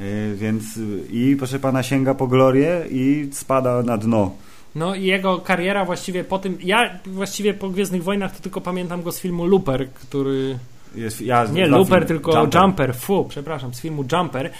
Y, 0.00 0.36
Więc 0.36 0.76
y, 0.76 1.00
i 1.10 1.36
proszę 1.36 1.58
pana 1.58 1.82
sięga 1.82 2.14
po 2.14 2.26
glorię 2.26 2.84
i 2.90 3.28
spada 3.32 3.82
na 3.82 3.98
dno. 3.98 4.30
No 4.74 4.94
i 4.94 5.04
jego 5.04 5.38
kariera 5.38 5.84
właściwie 5.84 6.24
po 6.24 6.38
tym. 6.38 6.58
Ja 6.62 6.98
właściwie 7.06 7.54
po 7.54 7.68
Gwiezdnych 7.68 8.04
Wojnach 8.04 8.36
to 8.36 8.42
tylko 8.42 8.60
pamiętam 8.60 9.02
go 9.02 9.12
z 9.12 9.20
filmu 9.20 9.46
Looper, 9.46 9.88
który. 9.90 10.58
Jest, 10.94 11.20
ja 11.20 11.44
Nie 11.44 11.66
znam 11.66 11.80
Looper, 11.80 11.98
film 11.98 12.08
tylko 12.08 12.48
Jumper. 12.54 12.94
Fu, 12.94 13.24
przepraszam, 13.28 13.74
z 13.74 13.80
filmu 13.80 14.04
Jumper, 14.12 14.50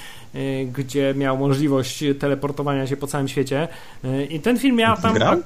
gdzie 0.72 1.14
miał 1.16 1.38
możliwość 1.38 2.04
teleportowania 2.18 2.86
się 2.86 2.96
po 2.96 3.06
całym 3.06 3.28
świecie. 3.28 3.68
I 4.30 4.40
ten 4.40 4.58
film 4.58 4.76
miał 4.76 4.96
tam. 4.96 5.14
Grał? 5.14 5.42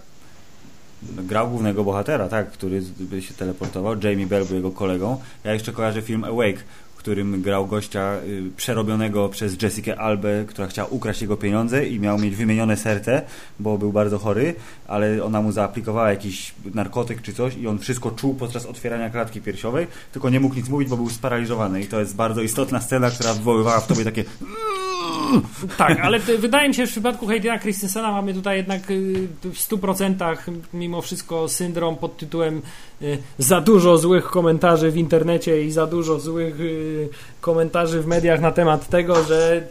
Grał 1.18 1.50
głównego 1.50 1.84
bohatera, 1.84 2.28
tak, 2.28 2.50
który 2.50 2.82
się 3.20 3.34
teleportował. 3.34 3.96
Jamie 4.02 4.26
Bell 4.26 4.44
był 4.44 4.56
jego 4.56 4.70
kolegą. 4.70 5.20
Ja 5.44 5.54
jeszcze 5.54 5.72
kojarzę 5.72 6.02
film 6.02 6.24
Awake, 6.24 6.58
w 6.94 6.98
którym 6.98 7.42
grał 7.42 7.66
gościa 7.66 8.16
y, 8.26 8.50
przerobionego 8.56 9.28
przez 9.28 9.62
Jessica 9.62 9.96
Albę, 9.96 10.44
która 10.46 10.66
chciała 10.68 10.88
ukraść 10.88 11.22
jego 11.22 11.36
pieniądze 11.36 11.86
i 11.86 12.00
miał 12.00 12.18
mieć 12.18 12.36
wymienione 12.36 12.76
serce, 12.76 13.22
bo 13.60 13.78
był 13.78 13.92
bardzo 13.92 14.18
chory, 14.18 14.54
ale 14.88 15.24
ona 15.24 15.42
mu 15.42 15.52
zaaplikowała 15.52 16.10
jakiś 16.10 16.54
narkotyk 16.74 17.22
czy 17.22 17.32
coś 17.32 17.56
i 17.56 17.66
on 17.66 17.78
wszystko 17.78 18.10
czuł 18.10 18.34
podczas 18.34 18.66
otwierania 18.66 19.10
klatki 19.10 19.40
piersiowej, 19.40 19.86
tylko 20.12 20.30
nie 20.30 20.40
mógł 20.40 20.54
nic 20.54 20.68
mówić, 20.68 20.88
bo 20.88 20.96
był 20.96 21.10
sparaliżowany. 21.10 21.82
I 21.82 21.86
to 21.86 22.00
jest 22.00 22.16
bardzo 22.16 22.42
istotna 22.42 22.80
scena, 22.80 23.10
która 23.10 23.34
wywoływała 23.34 23.80
w 23.80 23.86
tobie 23.86 24.04
takie 24.04 24.24
Tak, 25.76 26.00
ale 26.00 26.18
wydaje 26.18 26.68
mi 26.68 26.74
się, 26.74 26.82
że 26.82 26.86
w 26.86 26.90
przypadku 26.90 27.26
Haydena 27.26 27.58
Christensena 27.58 28.12
mamy 28.12 28.34
tutaj 28.34 28.56
jednak 28.56 28.90
y, 28.90 29.28
w 29.42 29.54
100% 29.54 30.34
mimo 30.74 31.02
wszystko 31.02 31.48
syndrom 31.48 31.96
pod 31.96 32.16
tytułem 32.16 32.62
y, 33.02 33.18
za 33.38 33.60
dużo 33.60 33.98
złych 33.98 34.24
komentarzy 34.24 34.90
w 34.90 34.96
internecie 34.96 35.62
i 35.62 35.70
za 35.70 35.86
dużo 35.86 36.20
złych 36.20 36.60
y, 36.60 37.08
komentarzy 37.40 38.00
w 38.02 38.06
mediach 38.06 38.40
na 38.40 38.52
temat 38.52 38.88
tego, 38.88 39.24
że 39.24 39.62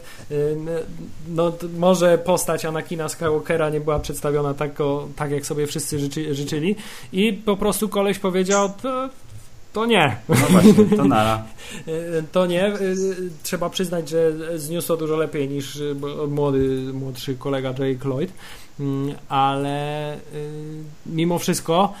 no, 1.28 1.52
może 1.78 2.18
postać 2.18 2.64
Anakina 2.64 3.08
Skywalkera 3.08 3.70
nie 3.70 3.80
była 3.80 3.98
przedstawiona 3.98 4.54
tak, 4.54 4.80
o, 4.80 5.08
tak 5.16 5.30
jak 5.30 5.46
sobie 5.46 5.66
wszyscy 5.66 5.98
życzy, 5.98 6.34
życzyli. 6.34 6.76
I 7.12 7.32
po 7.32 7.56
prostu 7.56 7.88
koleś 7.88 8.18
powiedział 8.18 8.72
to, 8.82 9.08
to 9.76 9.86
nie. 9.86 10.16
no 10.28 10.34
właśnie, 10.34 10.96
to 10.96 11.04
nara. 11.04 11.42
To 12.32 12.46
nie. 12.46 12.72
Trzeba 13.42 13.70
przyznać, 13.70 14.08
że 14.08 14.32
zniósł 14.58 14.88
to 14.88 14.96
dużo 14.96 15.16
lepiej 15.16 15.48
niż 15.48 15.82
młody, 16.28 16.92
młodszy 16.92 17.34
kolega 17.34 17.68
Jake 17.68 18.08
Lloyd, 18.08 18.32
ale 19.28 20.16
mimo 21.06 21.38
wszystko 21.38 21.94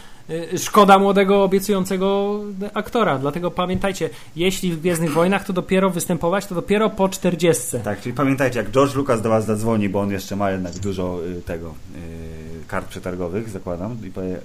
szkoda 0.58 0.98
młodego, 0.98 1.42
obiecującego 1.42 2.40
aktora. 2.74 3.18
Dlatego 3.18 3.50
pamiętajcie, 3.50 4.10
jeśli 4.36 4.72
w 4.72 4.80
Gwiezdnych 4.80 5.12
Wojnach 5.12 5.44
to 5.44 5.52
dopiero 5.52 5.90
występować, 5.90 6.46
to 6.46 6.54
dopiero 6.54 6.90
po 6.90 7.08
40. 7.08 7.62
Tak, 7.84 8.00
czyli 8.00 8.14
pamiętajcie, 8.14 8.58
jak 8.58 8.70
George 8.70 8.94
Lucas 8.94 9.22
do 9.22 9.28
Was 9.28 9.46
zadzwoni, 9.46 9.88
bo 9.88 10.00
on 10.00 10.10
jeszcze 10.10 10.36
ma 10.36 10.50
jednak 10.50 10.72
dużo 10.74 11.18
y, 11.38 11.42
tego, 11.42 11.68
y, 11.68 12.66
kart 12.68 12.88
przetargowych, 12.88 13.48
zakładam, 13.48 13.96
i 14.06 14.10
powie, 14.10 14.38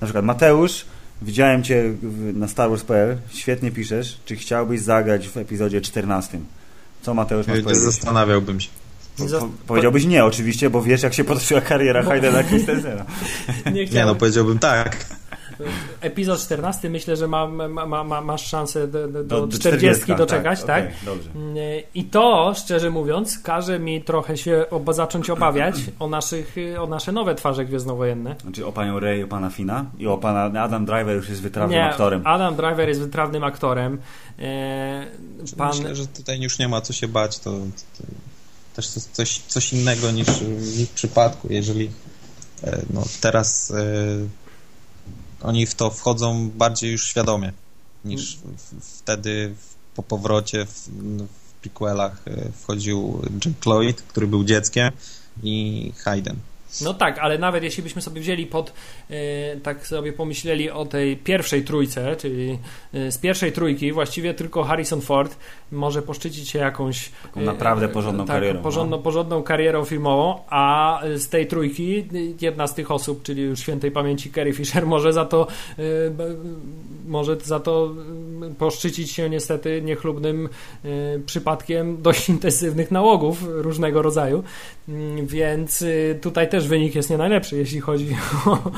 na 0.00 0.06
przykład 0.06 0.24
Mateusz, 0.24 0.84
widziałem 1.22 1.62
Cię 1.62 1.94
na 2.34 2.48
Star 2.48 2.70
Wars.pl, 2.70 3.16
świetnie 3.30 3.70
piszesz, 3.70 4.18
czy 4.24 4.36
chciałbyś 4.36 4.80
zagrać 4.80 5.28
w 5.28 5.36
epizodzie 5.36 5.80
14? 5.80 6.38
Co 7.02 7.14
Mateusz 7.14 7.46
masz 7.46 7.56
Nie 7.56 7.62
powiedzieć? 7.62 7.84
zastanawiałbym 7.84 8.60
się. 8.60 8.68
Po, 9.40 9.48
powiedziałbyś 9.66 10.04
nie, 10.04 10.24
oczywiście, 10.24 10.70
bo 10.70 10.82
wiesz, 10.82 11.02
jak 11.02 11.14
się 11.14 11.24
potoczyła 11.34 11.60
kariera 11.60 12.02
Haydena 12.02 12.44
Christensena. 12.48 13.04
Nie 13.72 13.86
Nie, 13.86 14.04
no 14.04 14.14
powiedziałbym 14.14 14.58
tak. 14.58 15.06
Epizod 16.00 16.40
14 16.40 16.90
myślę, 16.90 17.16
że 17.16 17.28
ma, 17.28 17.46
ma, 17.46 17.86
ma, 17.86 18.04
ma, 18.04 18.20
masz 18.20 18.46
szansę 18.46 18.88
do, 18.88 19.08
do, 19.08 19.24
do, 19.24 19.40
Do- 19.40 19.46
do 19.46 19.58
40 19.58 20.02
40, 20.02 20.16
doczekać, 20.16 20.64
tak? 20.64 20.84
okej, 20.84 20.96
dobrze. 21.04 21.30
I 21.94 22.04
to, 22.04 22.54
szczerze 22.56 22.90
mówiąc, 22.90 23.38
każe 23.38 23.78
mi 23.78 24.02
trochę 24.02 24.36
się 24.36 24.64
oba, 24.70 24.92
zacząć 24.92 25.30
obawiać 25.30 25.74
o, 25.98 26.08
naszych, 26.08 26.56
o 26.80 26.86
nasze 26.86 27.12
nowe 27.12 27.34
twarze 27.34 27.64
gwiezdnowojenne. 27.64 28.36
Znaczy 28.42 28.66
o 28.66 28.72
panią 28.72 29.00
Rey, 29.00 29.22
o 29.22 29.28
pana 29.28 29.50
Fina 29.50 29.84
i 29.98 30.06
o 30.06 30.18
pana 30.18 30.62
Adam 30.62 30.86
Driver 30.86 31.16
już 31.16 31.28
jest 31.28 31.42
wytrawnym 31.42 31.78
Nie, 31.78 31.84
aktorem. 31.84 32.22
Adam 32.24 32.56
Driver 32.56 32.88
jest 32.88 33.00
wytrawnym 33.00 33.44
aktorem. 33.44 33.98
E, 34.38 35.06
pan, 35.56 35.68
Myślę, 35.68 35.94
że 35.96 36.06
tutaj 36.06 36.40
już 36.40 36.58
nie 36.58 36.68
ma 36.68 36.80
co 36.80 36.92
się 36.92 37.08
bać. 37.08 37.38
To, 37.38 37.50
to 37.50 38.04
też 38.76 38.88
coś, 38.88 39.38
coś 39.38 39.72
innego 39.72 40.10
niż 40.10 40.26
w 40.42 40.80
ich 40.80 40.90
przypadku. 40.90 41.48
Jeżeli 41.50 41.90
e, 42.64 42.78
no, 42.94 43.02
teraz 43.20 43.70
e, 43.70 43.74
oni 45.42 45.66
w 45.66 45.74
to 45.74 45.90
wchodzą 45.90 46.50
bardziej 46.50 46.92
już 46.92 47.06
świadomie 47.06 47.52
niż 48.04 48.36
w, 48.36 48.98
wtedy 48.98 49.54
po 49.94 50.02
powrocie 50.02 50.66
w, 50.66 50.88
w 51.48 51.52
prequelach 51.60 52.22
e, 52.28 52.52
wchodził 52.52 53.22
Jack 53.46 53.66
Lloyd, 53.66 54.02
który 54.02 54.26
był 54.26 54.44
dzieckiem 54.44 54.92
i 55.42 55.92
Hayden. 55.96 56.36
No 56.82 56.94
tak, 56.94 57.18
ale 57.18 57.38
nawet 57.38 57.64
jeśli 57.64 57.82
byśmy 57.82 58.02
sobie 58.02 58.20
wzięli 58.20 58.46
pod, 58.46 58.72
e, 59.10 59.56
tak 59.56 59.86
sobie 59.86 60.12
pomyśleli 60.12 60.70
o 60.70 60.86
tej 60.86 61.16
pierwszej 61.16 61.64
trójce, 61.64 62.16
czyli 62.16 62.58
e, 62.94 63.12
z 63.12 63.18
pierwszej 63.18 63.52
trójki 63.52 63.92
właściwie 63.92 64.34
tylko 64.34 64.64
Harrison 64.64 65.00
Ford 65.00 65.36
może 65.72 66.02
poszczycić 66.02 66.48
się 66.48 66.58
jakąś 66.58 67.10
Taką 67.22 67.40
naprawdę 67.40 67.88
porządną 67.88 68.26
tak, 68.26 68.36
karierą, 68.36 68.62
Porządną, 68.62 68.96
no. 68.96 69.02
porządną 69.02 69.42
karierą 69.42 69.84
filmową, 69.84 70.40
a 70.48 71.00
z 71.14 71.28
tej 71.28 71.46
trójki 71.46 72.08
jedna 72.40 72.66
z 72.66 72.74
tych 72.74 72.90
osób, 72.90 73.22
czyli 73.22 73.42
już 73.42 73.60
świętej 73.60 73.90
pamięci 73.90 74.32
Carrie 74.32 74.52
Fisher, 74.52 74.86
może 74.86 75.12
za 75.12 75.24
to 75.24 75.46
może 77.06 77.36
za 77.40 77.60
to 77.60 77.94
poszczycić 78.58 79.10
się 79.10 79.30
niestety 79.30 79.82
niechlubnym 79.82 80.48
y, 80.84 81.22
przypadkiem 81.26 82.02
dość 82.02 82.28
intensywnych 82.38 82.90
nałogów 82.90 83.44
różnego 83.48 84.02
rodzaju. 84.02 84.42
Mm, 84.88 85.26
Więc 85.26 85.82
y, 85.82 86.18
tutaj 86.22 86.48
też 86.48 86.68
wynik 86.68 86.94
jest 86.94 87.10
nie 87.10 87.18
najlepszy, 87.18 87.56
jeśli 87.56 87.80
chodzi 87.80 88.16
o, 88.46 88.70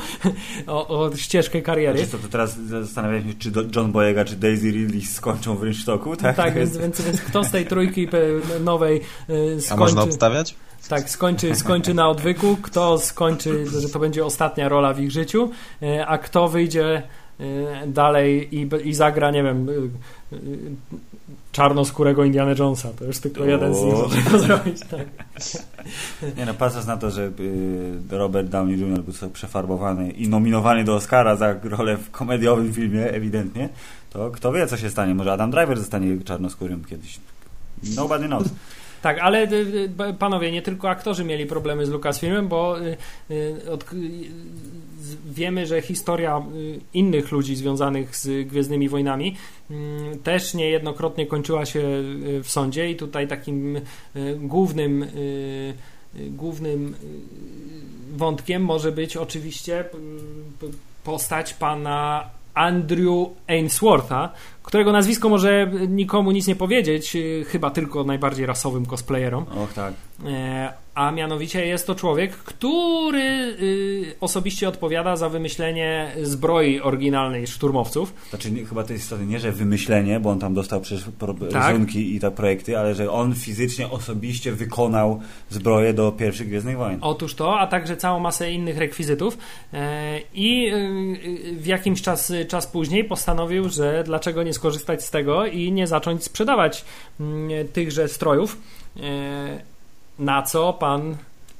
o, 0.67 0.87
o 0.87 1.15
ścieżkę 1.15 1.61
kariery. 1.61 1.97
Znaczy, 1.97 2.11
co, 2.11 2.17
to 2.17 2.27
teraz 2.27 2.57
zastanawiam 2.57 3.27
się, 3.29 3.33
czy 3.39 3.51
do- 3.51 3.63
John 3.75 3.91
Boyega, 3.91 4.25
czy 4.25 4.35
Daisy 4.35 4.71
Ridley 4.71 5.01
skończą 5.01 5.55
w 5.55 5.63
rynsztoku, 5.63 6.15
tak? 6.15 6.35
Tak, 6.35 6.53
więc, 6.55 6.77
więc, 6.77 7.01
więc 7.01 7.21
kto 7.21 7.43
z 7.43 7.51
tej 7.51 7.65
trójki 7.65 8.07
nowej 8.63 9.01
y, 9.29 9.57
A 9.69 9.75
można 9.75 9.87
skończy, 9.95 10.01
obstawiać? 10.13 10.55
tak, 10.89 11.09
skończy, 11.09 11.55
skończy 11.55 11.93
na 11.93 12.09
odwyku, 12.09 12.57
kto 12.61 12.99
skończy, 12.99 13.65
że 13.81 13.89
to 13.89 13.99
będzie 13.99 14.25
ostatnia 14.25 14.69
rola 14.69 14.93
w 14.93 14.99
ich 14.99 15.11
życiu, 15.11 15.49
a 16.07 16.17
kto 16.17 16.47
wyjdzie 16.47 17.03
dalej 17.87 18.55
i, 18.55 18.69
i 18.83 18.93
zagra, 18.93 19.31
nie 19.31 19.43
wiem, 19.43 19.69
y, 19.69 19.73
y, 20.33 20.37
czarnoskórego 21.51 22.23
Indiana 22.23 22.51
Jonesa. 22.59 22.89
To 22.99 23.05
już 23.05 23.19
tylko 23.19 23.41
O. 23.41 23.45
jeden 23.45 23.75
z 23.75 23.81
nich 23.81 23.93
może 23.93 24.21
to 24.21 24.39
zrobić. 24.39 24.79
Tak. 24.79 25.05
Nie 26.37 26.45
no, 26.45 26.53
patrząc 26.53 26.87
na 26.87 26.97
to, 26.97 27.11
że 27.11 27.31
y, 27.39 27.99
Robert 28.09 28.47
Downey 28.47 28.79
Jr. 28.79 29.03
był 29.03 29.29
przefarbowany 29.29 30.11
i 30.11 30.27
nominowany 30.27 30.83
do 30.83 30.95
Oscara 30.95 31.35
za 31.35 31.55
rolę 31.63 31.97
w 31.97 32.11
komediowym 32.11 32.73
filmie, 32.73 33.11
ewidentnie, 33.11 33.69
to 34.09 34.31
kto 34.31 34.51
wie, 34.51 34.67
co 34.67 34.77
się 34.77 34.89
stanie. 34.89 35.15
Może 35.15 35.31
Adam 35.33 35.51
Driver 35.51 35.79
zostanie 35.79 36.21
czarnoskórym 36.23 36.85
kiedyś. 36.85 37.19
Nobody 37.95 38.27
knows. 38.27 38.47
Tak, 39.01 39.19
ale 39.19 39.51
y, 39.51 39.55
y, 40.09 40.13
panowie, 40.19 40.51
nie 40.51 40.61
tylko 40.61 40.89
aktorzy 40.89 41.23
mieli 41.23 41.45
problemy 41.45 41.85
z 41.85 41.89
Lucasfilmem, 41.89 42.47
bo 42.47 42.81
y, 42.81 42.97
y, 43.31 43.71
od, 43.71 43.93
y, 43.93 43.97
wiemy, 45.25 45.65
że 45.65 45.81
historia 45.81 46.41
y, 46.55 46.79
innych 46.93 47.31
ludzi 47.31 47.55
związanych 47.55 48.15
z 48.15 48.47
Gwiezdnymi 48.47 48.89
Wojnami 48.89 49.35
mm, 49.71 50.19
też 50.19 50.53
niejednokrotnie 50.53 51.25
kończyła 51.25 51.65
się 51.65 51.79
y, 51.79 52.43
w 52.43 52.51
sądzie 52.51 52.91
i 52.91 52.95
tutaj 52.95 53.27
takim 53.27 53.77
y, 53.77 53.81
głównym 54.39 55.03
y, 55.03 55.07
y, 56.15 56.29
głównym 56.29 56.93
y, 56.93 58.17
wątkiem 58.17 58.65
może 58.65 58.91
być 58.91 59.17
oczywiście 59.17 59.85
y, 59.85 59.87
postać 61.03 61.53
pana 61.53 62.29
Andrew 62.53 63.27
Ainswortha, 63.47 64.29
którego 64.63 64.91
nazwisko 64.91 65.29
może 65.29 65.71
nikomu 65.87 66.31
nic 66.31 66.47
nie 66.47 66.55
powiedzieć, 66.55 67.15
y, 67.15 67.45
chyba 67.47 67.71
tylko 67.71 68.03
najbardziej 68.03 68.45
rasowym 68.45 68.85
cosplayerom. 68.85 69.43
Och 69.43 69.73
tak. 69.73 69.93
E, 70.95 71.01
a 71.01 71.11
mianowicie 71.11 71.65
jest 71.65 71.87
to 71.87 71.95
człowiek, 71.95 72.31
który 72.31 73.21
y, 73.21 74.15
osobiście 74.19 74.69
odpowiada 74.69 75.15
za 75.15 75.29
wymyślenie 75.29 76.11
zbroi 76.23 76.81
oryginalnej 76.81 77.47
szturmowców. 77.47 78.13
Znaczy 78.29 78.51
nie, 78.51 78.65
chyba 78.65 78.83
to 78.83 78.93
jest 78.93 79.05
istotne, 79.05 79.25
nie, 79.25 79.39
że 79.39 79.51
wymyślenie, 79.51 80.19
bo 80.19 80.29
on 80.29 80.39
tam 80.39 80.53
dostał 80.53 80.81
przecież 80.81 81.05
tak? 81.51 81.67
rysunki 81.67 82.15
i 82.15 82.19
te 82.19 82.31
projekty, 82.31 82.77
ale 82.77 82.95
że 82.95 83.11
on 83.11 83.35
fizycznie, 83.35 83.89
osobiście 83.89 84.51
wykonał 84.51 85.21
zbroję 85.49 85.93
do 85.93 86.11
pierwszych 86.11 86.47
Gwiezdnych 86.47 86.77
Wojen. 86.77 86.99
Otóż 87.01 87.35
to, 87.35 87.59
a 87.59 87.67
także 87.67 87.97
całą 87.97 88.19
masę 88.19 88.51
innych 88.51 88.77
rekwizytów 88.77 89.37
e, 89.73 90.19
i 90.33 90.73
y, 90.73 91.55
w 91.55 91.65
jakimś 91.65 92.01
czas, 92.01 92.33
czas 92.47 92.67
później 92.67 93.03
postanowił, 93.03 93.69
że 93.69 94.03
dlaczego 94.03 94.43
nie 94.43 94.53
skorzystać 94.53 95.03
z 95.03 95.09
tego 95.09 95.45
i 95.45 95.71
nie 95.71 95.87
zacząć 95.87 96.23
sprzedawać 96.23 96.85
mm, 97.19 97.67
tychże 97.67 98.07
strojów. 98.07 98.57
Na 100.21 100.41
co 100.41 100.73
pan. 100.73 101.15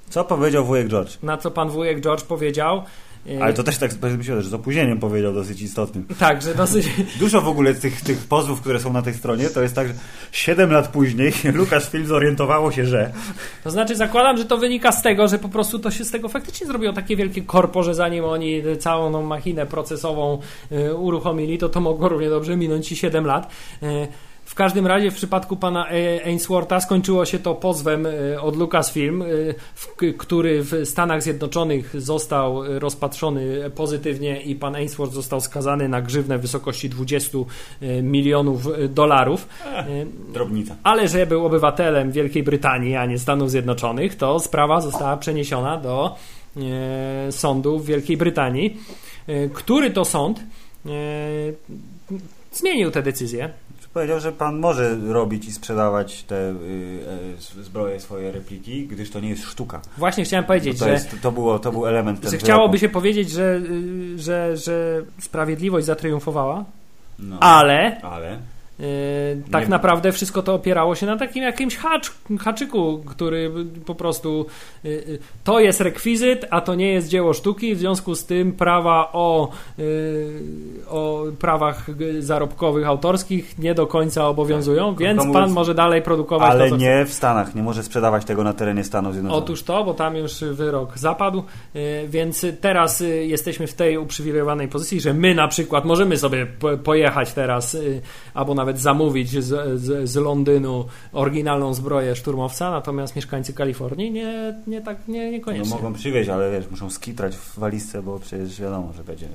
Co 0.09 0.24
powiedział 0.24 0.66
wujek 0.66 0.88
George? 0.88 1.18
Na 1.24 1.38
co 1.38 1.51
pan 1.51 1.70
wujek 1.70 2.01
George 2.01 2.24
powiedział. 2.24 2.84
Y, 3.28 3.43
Ale 3.43 3.53
to 3.53 3.64
też 3.64 3.78
tak 3.78 3.91
myślę, 4.18 4.41
że 4.41 4.49
z 4.49 4.53
opóźnieniem 4.53 4.99
powiedział 4.99 5.34
dosyć 5.34 5.62
istotnym. 5.62 6.05
Tak, 6.20 6.41
że 6.41 6.55
dosyć. 6.55 6.88
Dużo 7.20 7.41
w 7.41 7.47
ogóle 7.47 7.74
tych, 7.74 8.01
tych 8.01 8.18
pozwów, 8.18 8.62
które 8.62 8.80
są 8.80 8.93
na 8.93 9.01
tej 9.01 9.14
stronie, 9.14 9.49
to 9.49 9.62
jest 9.62 9.76
tak, 9.76 9.88
że 9.88 9.93
7 10.32 10.72
lat 10.72 10.88
później 10.88 11.32
Film 11.91 12.05
zorientowało 12.05 12.72
się, 12.72 12.86
że. 12.86 13.12
To 13.64 13.72
znaczy, 13.72 13.95
zakładam, 13.95 14.38
że 14.38 14.45
to 14.45 14.57
wynika 14.57 14.91
z 14.91 15.01
tego, 15.01 15.28
że 15.28 15.39
po 15.39 15.49
prostu 15.49 15.80
to 15.80 15.91
się 15.91 16.05
z 16.05 16.12
tego 16.12 16.30
faktycznie 16.30 16.68
zrobiło 16.68 16.93
takie 16.93 17.16
wielkie 17.16 17.41
korpo, 17.41 17.84
że 17.84 17.95
zanim 17.95 18.26
oni 18.26 18.62
całą 18.80 19.12
tą 19.12 19.22
machinę 19.22 19.66
procesową 19.66 20.39
y, 20.72 20.95
uruchomili, 20.95 21.57
to 21.57 21.70
to 21.70 21.82
mogło 21.82 22.09
równie 22.09 22.30
dobrze 22.30 22.57
minąć 22.57 22.91
i 22.91 22.95
7 22.95 23.26
lat. 23.26 23.51
Y, 24.48 24.52
w 24.52 24.56
każdym 24.56 24.88
razie 24.88 25.12
w 25.12 25.16
przypadku 25.16 25.58
pana 25.58 25.88
Ainswortha 26.26 26.82
skończyło 26.82 27.26
się 27.26 27.39
to 27.39 27.56
pozwem 27.56 28.06
e, 28.06 28.42
od 28.42 28.56
Lucasfilm, 28.58 29.22
e, 29.22 29.26
który 30.14 30.64
w 30.64 30.82
Stanach 30.86 31.24
Zjednoczonych 31.24 32.02
został 32.02 32.80
rozpatrzony 32.80 33.72
pozytywnie 33.76 34.42
i 34.42 34.56
pan 34.56 34.76
Ainsworth 34.76 35.14
został 35.14 35.42
skazany 35.42 35.89
na 35.89 36.02
grzywnę 36.02 36.38
w 36.38 36.42
wysokości 36.42 36.89
20 36.89 37.38
milionów 38.04 38.68
dolarów. 38.89 39.48
drobnica. 40.34 40.76
Ale 40.84 41.08
że 41.08 41.26
był 41.26 41.46
obywatelem 41.46 42.12
Wielkiej 42.12 42.44
Brytanii, 42.44 42.96
a 42.96 43.06
nie 43.06 43.20
Stanów 43.20 43.52
Zjednoczonych, 43.52 44.16
to 44.16 44.39
sprawa 44.39 44.82
została 44.82 45.18
przeniesiona 45.18 45.78
do 45.78 46.16
sądu 47.32 47.80
w 47.80 47.86
Wielkiej 47.86 48.18
Brytanii, 48.18 48.78
który 49.54 49.92
to 49.92 50.06
sąd 50.06 50.39
zmienił 52.52 52.92
tę 52.92 53.04
decyzję 53.04 53.50
Powiedział, 53.94 54.20
że 54.20 54.32
pan 54.32 54.60
może 54.60 54.96
robić 54.96 55.46
i 55.46 55.52
sprzedawać 55.52 56.24
te 56.24 56.36
y, 56.36 56.56
y, 57.58 57.64
zbroje, 57.64 58.00
swoje 58.00 58.32
repliki, 58.32 58.88
gdyż 58.88 59.12
to 59.12 59.20
nie 59.20 59.30
jest 59.30 59.44
sztuka. 59.44 59.82
Właśnie 59.98 60.24
chciałem 60.24 60.46
powiedzieć, 60.46 60.80
to 60.80 60.86
że. 60.86 60.92
Jest, 60.92 61.22
to, 61.22 61.32
było, 61.32 61.60
to 61.60 61.72
był 61.72 61.88
element 61.88 62.30
Że 62.30 62.38
chciałoby 62.38 62.80
się 62.80 62.89
powiedzieć, 62.89 63.30
że, 63.30 63.62
y, 63.70 64.20
że, 64.20 64.58
że 64.58 65.02
sprawiedliwość 65.20 65.86
zatriumfowała, 65.86 66.66
no, 67.20 67.39
ale. 67.39 68.02
ale 68.02 68.39
tak 69.52 69.64
nie... 69.64 69.70
naprawdę 69.70 70.12
wszystko 70.12 70.44
to 70.44 70.54
opierało 70.54 70.96
się 70.96 71.06
na 71.06 71.18
takim 71.18 71.44
jakimś 71.44 71.78
hacz, 71.78 72.12
haczyku, 72.40 73.04
który 73.06 73.52
po 73.86 73.96
prostu 73.96 74.46
yy, 74.84 74.92
yy, 74.92 75.20
to 75.44 75.60
jest 75.60 75.82
rekwizyt, 75.82 76.46
a 76.50 76.62
to 76.62 76.76
nie 76.76 76.92
jest 76.92 77.08
dzieło 77.08 77.34
sztuki, 77.34 77.76
w 77.76 77.80
związku 77.80 78.16
z 78.16 78.26
tym 78.26 78.52
prawa 78.52 79.10
o, 79.14 79.50
o 80.90 81.24
prawach 81.40 81.88
zarobkowych, 82.20 82.88
autorskich 82.88 83.60
nie 83.60 83.74
do 83.74 83.88
końca 83.88 84.28
obowiązują, 84.28 84.90
tak. 84.90 85.00
więc 85.00 85.20
pan 85.20 85.28
mówiąc, 85.28 85.54
może 85.54 85.76
dalej 85.76 86.02
produkować. 86.02 86.52
Ale 86.52 86.70
to, 86.70 86.78
nie 86.78 87.06
w 87.06 87.14
Stanach, 87.14 87.56
nie 87.56 87.64
może 87.64 87.84
sprzedawać 87.84 88.26
tego 88.26 88.44
na 88.44 88.54
terenie 88.54 88.84
Stanów 88.84 89.14
Zjednoczonych. 89.14 89.44
Otóż 89.44 89.64
to, 89.64 89.84
bo 89.84 89.94
tam 89.94 90.16
już 90.16 90.44
wyrok 90.44 90.98
zapadł, 90.98 91.44
więc 92.08 92.46
teraz 92.62 93.04
jesteśmy 93.22 93.68
w 93.68 93.74
tej 93.74 93.98
uprzywilejowanej 93.98 94.68
pozycji, 94.68 95.02
że 95.02 95.14
my 95.14 95.36
na 95.36 95.48
przykład 95.48 95.86
możemy 95.86 96.18
sobie 96.18 96.48
pojechać 96.84 97.34
teraz 97.34 97.78
albo 98.34 98.56
nawet 98.56 98.70
nawet 98.72 98.82
zamówić 98.82 99.43
z, 99.43 99.82
z, 99.82 100.09
z, 100.09 100.15
Londynu 100.15 100.86
oryginalną 101.11 101.74
zbroję 101.74 102.15
szturmowca, 102.15 102.72
natomiast 102.72 103.15
mieszkańcy 103.15 103.53
Kalifornii 103.53 104.11
nie, 104.11 104.61
nie 104.67 104.82
tak 104.82 105.07
nie, 105.07 105.32
niekoniecznie. 105.32 105.69
No 105.69 105.76
mogą 105.76 105.93
przywieźć, 105.93 106.30
ale 106.30 106.51
wiesz, 106.51 106.72
muszą 106.72 106.89
skitrać 106.89 107.36
w 107.36 107.59
walizce, 107.59 108.03
bo 108.03 108.19
przecież 108.19 108.61
wiadomo, 108.61 108.93
że 108.93 109.03
będzie 109.03 109.26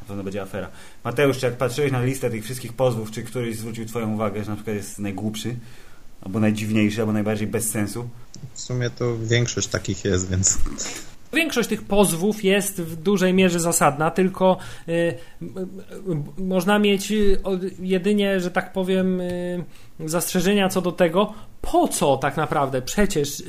na 0.00 0.08
pewno 0.08 0.24
będzie 0.24 0.42
afera. 0.42 0.68
Mateusz, 1.04 1.38
czy 1.38 1.46
jak 1.46 1.56
patrzyłeś 1.56 1.92
na 1.92 2.04
listę 2.04 2.30
tych 2.30 2.44
wszystkich 2.44 2.72
pozwów, 2.72 3.10
czy 3.10 3.22
któryś 3.22 3.56
zwrócił 3.56 3.86
Twoją 3.86 4.14
uwagę, 4.14 4.44
że 4.44 4.50
na 4.50 4.56
przykład 4.56 4.76
jest 4.76 4.98
najgłupszy, 4.98 5.56
albo 6.22 6.40
najdziwniejszy, 6.40 7.00
albo 7.00 7.12
najbardziej 7.12 7.46
bez 7.46 7.70
sensu? 7.70 8.08
W 8.54 8.60
sumie 8.60 8.90
to 8.90 9.18
większość 9.18 9.68
takich 9.68 10.04
jest, 10.04 10.30
więc 10.30 10.58
Większość 11.34 11.68
tych 11.68 11.82
pozwów 11.82 12.44
jest 12.44 12.82
w 12.82 12.96
dużej 12.96 13.34
mierze 13.34 13.60
zasadna, 13.60 14.10
tylko 14.10 14.56
y, 14.88 15.14
można 16.38 16.78
mieć 16.78 17.12
y, 17.12 17.40
jedynie, 17.78 18.40
że 18.40 18.50
tak 18.50 18.72
powiem, 18.72 19.20
y, 19.20 19.64
zastrzeżenia 20.00 20.68
co 20.68 20.80
do 20.80 20.92
tego, 20.92 21.32
po 21.62 21.88
co 21.88 22.16
tak 22.16 22.36
naprawdę? 22.36 22.82
Przecież 22.82 23.42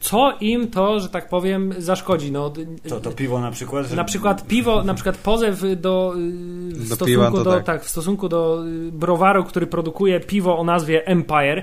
co 0.00 0.32
im 0.40 0.70
to, 0.70 1.00
że 1.00 1.08
tak 1.08 1.28
powiem, 1.28 1.74
zaszkodzi? 1.78 2.32
No, 2.32 2.52
to, 2.88 3.00
to 3.00 3.10
piwo 3.12 3.40
na 3.40 3.50
przykład? 3.50 3.86
Że... 3.86 3.96
Na 3.96 4.04
przykład 4.04 4.46
piwo, 4.46 4.84
na 4.84 4.94
przykład 4.94 5.16
pozew 5.16 5.60
do, 5.76 6.14
w, 6.16 6.88
do 6.88 6.96
stosunku 6.96 7.44
do, 7.44 7.50
tak. 7.50 7.64
tak. 7.64 7.84
w 7.84 7.88
stosunku 7.88 8.28
do 8.28 8.62
browaru, 8.92 9.44
który 9.44 9.66
produkuje 9.66 10.20
piwo 10.20 10.58
o 10.58 10.64
nazwie 10.64 11.06
Empire, 11.06 11.62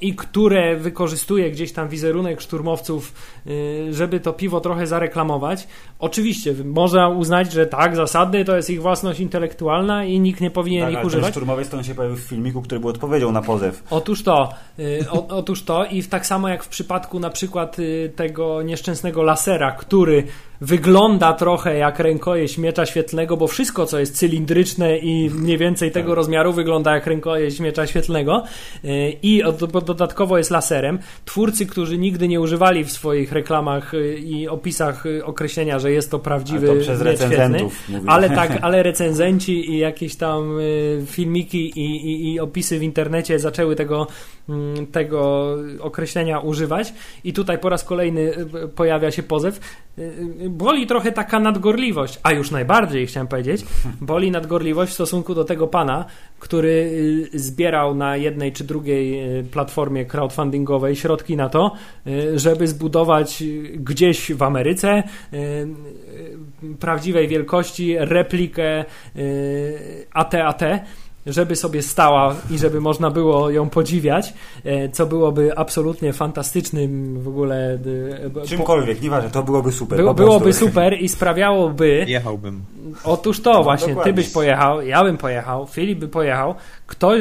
i 0.00 0.14
które 0.14 0.76
wykorzystuje 0.76 1.50
gdzieś 1.50 1.72
tam 1.72 1.88
wizerunek 1.88 2.40
szturmowców, 2.40 3.12
y, 3.46 3.94
żeby 3.94 4.20
to 4.20 4.32
piwo 4.32 4.60
trochę 4.60 4.86
zareklamować. 4.86 5.68
Oczywiście 5.98 6.54
można 6.64 7.08
uznać, 7.08 7.52
że 7.52 7.66
tak, 7.66 7.96
zasadny 7.96 8.44
to 8.44 8.56
jest 8.56 8.70
ich 8.70 8.82
własność 8.82 9.20
intelektualna 9.20 10.04
i 10.04 10.20
nikt 10.20 10.40
nie 10.40 10.50
powinien 10.50 10.84
tak, 10.84 11.00
ich 11.00 11.06
używać. 11.06 11.30
szturmowiec 11.30 11.68
to 11.68 11.76
on 11.76 11.84
się 11.84 11.94
pojawił 11.94 12.16
w 12.16 12.20
filmiku, 12.20 12.62
który 12.62 12.80
był 12.80 12.88
odpowiedzią 12.90 13.32
na 13.32 13.42
pozew. 13.42 13.82
Otóż 13.90 14.22
to, 14.22 14.48
y, 14.78 15.04
o, 15.10 15.28
otóż 15.28 15.62
to 15.62 15.84
i 15.84 16.02
tak 16.02 16.26
samo 16.26 16.48
jak 16.48 16.64
w 16.64 16.68
przypadku 16.68 17.20
na 17.20 17.30
przykład 17.30 17.78
y, 17.78 18.12
tego 18.16 18.62
nieszczęsnego 18.62 19.22
lasera, 19.22 19.72
który 19.72 20.24
wygląda 20.60 21.32
trochę 21.32 21.76
jak 21.76 21.98
rękojeść 21.98 22.58
miecza 22.58 22.86
świetlnego, 22.86 23.36
bo 23.36 23.46
wszystko, 23.46 23.86
co 23.86 23.98
jest 23.98 24.16
cylindryczne 24.16 24.98
i 24.98 25.30
mniej 25.30 25.58
więcej 25.58 25.90
tego 25.90 26.08
tak. 26.08 26.16
rozmiaru, 26.16 26.52
wygląda 26.52 26.94
jak 26.94 27.06
rękojeść 27.06 27.60
miecza 27.60 27.86
świetlnego 27.86 28.42
i 29.22 29.42
dodatkowo 29.86 30.38
jest 30.38 30.50
laserem. 30.50 30.98
Twórcy, 31.24 31.66
którzy 31.66 31.98
nigdy 31.98 32.28
nie 32.28 32.40
używali 32.40 32.84
w 32.84 32.90
swoich 32.92 33.32
reklamach 33.32 33.94
y, 33.94 34.18
i 34.18 34.48
opisach 34.48 35.06
y, 35.06 35.24
określenia, 35.24 35.78
że 35.78 35.92
jest 35.92 36.10
to 36.10 36.18
prawdziwy 36.18 36.70
ale 36.70 36.78
to 36.78 36.82
przez 36.82 37.00
recenzentów 37.00 37.88
ale 38.06 38.30
tak, 38.30 38.58
ale 38.66 38.82
recenzenci 38.82 39.70
i 39.70 39.78
jakieś 39.78 40.16
tam 40.16 40.60
y, 40.60 41.02
filmiki 41.06 41.80
i, 41.80 42.06
i, 42.06 42.32
i 42.32 42.40
opisy 42.40 42.78
w 42.78 42.82
internecie 42.82 43.38
zaczęły 43.38 43.76
tego, 43.76 44.06
mm, 44.48 44.86
tego 44.86 45.54
określenia 45.80 46.40
używać 46.40 46.94
i 47.24 47.32
tutaj 47.32 47.58
po 47.58 47.68
raz 47.68 47.84
kolejny 47.84 48.32
pojawia 48.74 49.10
się 49.10 49.22
pozew 49.22 49.60
boli 50.54 50.86
trochę 50.86 51.12
taka 51.12 51.40
nadgorliwość, 51.40 52.20
a 52.22 52.32
już 52.32 52.50
najbardziej 52.50 53.06
chciałem 53.06 53.26
powiedzieć, 53.26 53.64
boli 54.00 54.30
nadgorliwość 54.30 54.92
w 54.92 54.94
stosunku 54.94 55.34
do 55.34 55.44
tego 55.44 55.66
pana, 55.66 56.04
który 56.38 56.90
y, 57.34 57.38
zbierał 57.38 57.94
na 57.94 58.16
jednej 58.16 58.52
czy 58.52 58.64
drugiej 58.64 59.38
y, 59.38 59.44
platformie 59.44 60.04
crowdfundingowej 60.04 60.96
środki 60.96 61.36
na 61.36 61.48
to, 61.48 61.72
y, 62.06 62.38
żeby 62.38 62.68
zbudować 62.68 63.42
gdzieś 63.74 64.32
w 64.32 64.42
Ameryce 64.42 65.02
prawdziwej 66.80 67.28
wielkości 67.28 67.96
replikę 67.98 68.84
AT-AT 70.12 70.62
żeby 71.26 71.56
sobie 71.56 71.82
stała 71.82 72.36
i 72.50 72.58
żeby 72.58 72.80
można 72.80 73.10
było 73.10 73.50
ją 73.50 73.70
podziwiać, 73.70 74.34
e, 74.64 74.88
co 74.88 75.06
byłoby 75.06 75.58
absolutnie 75.58 76.12
fantastycznym 76.12 77.20
w 77.22 77.28
ogóle. 77.28 77.78
E, 78.42 78.46
Czymkolwiek, 78.46 79.02
nieważne, 79.02 79.30
to 79.30 79.42
byłoby 79.42 79.72
super. 79.72 79.98
Było, 79.98 80.14
byłoby 80.14 80.52
super 80.52 81.02
i 81.02 81.08
sprawiałoby. 81.08 82.04
Jechałbym. 82.08 82.62
Otóż 83.04 83.40
to 83.40 83.52
no, 83.52 83.62
właśnie, 83.62 83.88
dokładnie. 83.88 84.12
ty 84.12 84.16
byś 84.16 84.30
pojechał, 84.30 84.82
ja 84.82 85.04
bym 85.04 85.16
pojechał, 85.16 85.66
Filip 85.66 85.98
by 85.98 86.08
pojechał. 86.08 86.54
Kto, 86.86 87.12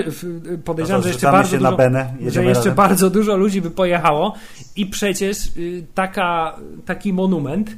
podejrzewam, 0.65 1.01
no 1.01 1.03
że 1.03 1.09
jeszcze, 1.09 1.31
bardzo 1.31 1.57
dużo, 1.57 1.77
Benę, 1.77 2.13
że 2.27 2.45
jeszcze 2.45 2.71
bardzo 2.71 3.09
dużo 3.09 3.37
ludzi 3.37 3.61
by 3.61 3.71
pojechało 3.71 4.33
i 4.75 4.85
przecież 4.85 5.37
y, 5.57 5.83
taka, 5.93 6.55
taki 6.85 7.13
monument 7.13 7.71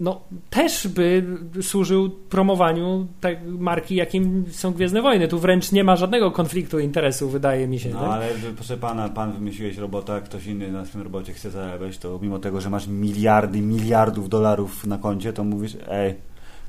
no, 0.00 0.20
też 0.50 0.88
by 0.88 1.24
służył 1.62 2.10
promowaniu 2.10 3.06
tak 3.20 3.38
marki, 3.46 3.94
jakim 3.94 4.44
są 4.50 4.72
Gwiezdne 4.72 5.02
Wojny. 5.02 5.28
Tu 5.28 5.38
wręcz 5.38 5.72
nie 5.72 5.84
ma 5.84 5.96
żadnego 5.96 6.30
konfliktu 6.30 6.78
interesów, 6.78 7.32
wydaje 7.32 7.68
mi 7.68 7.78
się. 7.78 7.90
No, 7.90 8.00
tak? 8.00 8.10
ale 8.10 8.28
proszę 8.54 8.76
pana, 8.76 9.08
pan 9.08 9.32
wymyśliłeś 9.32 9.76
robota, 9.76 10.20
ktoś 10.20 10.46
inny 10.46 10.72
na 10.72 10.84
tym 10.84 11.02
robocie 11.02 11.32
chce 11.32 11.50
zarabiać, 11.50 11.98
to 11.98 12.18
mimo 12.22 12.38
tego, 12.38 12.60
że 12.60 12.70
masz 12.70 12.86
miliardy, 12.86 13.60
miliardów 13.60 14.28
dolarów 14.28 14.86
na 14.86 14.98
koncie, 14.98 15.32
to 15.32 15.44
mówisz, 15.44 15.76
ej, 15.88 16.14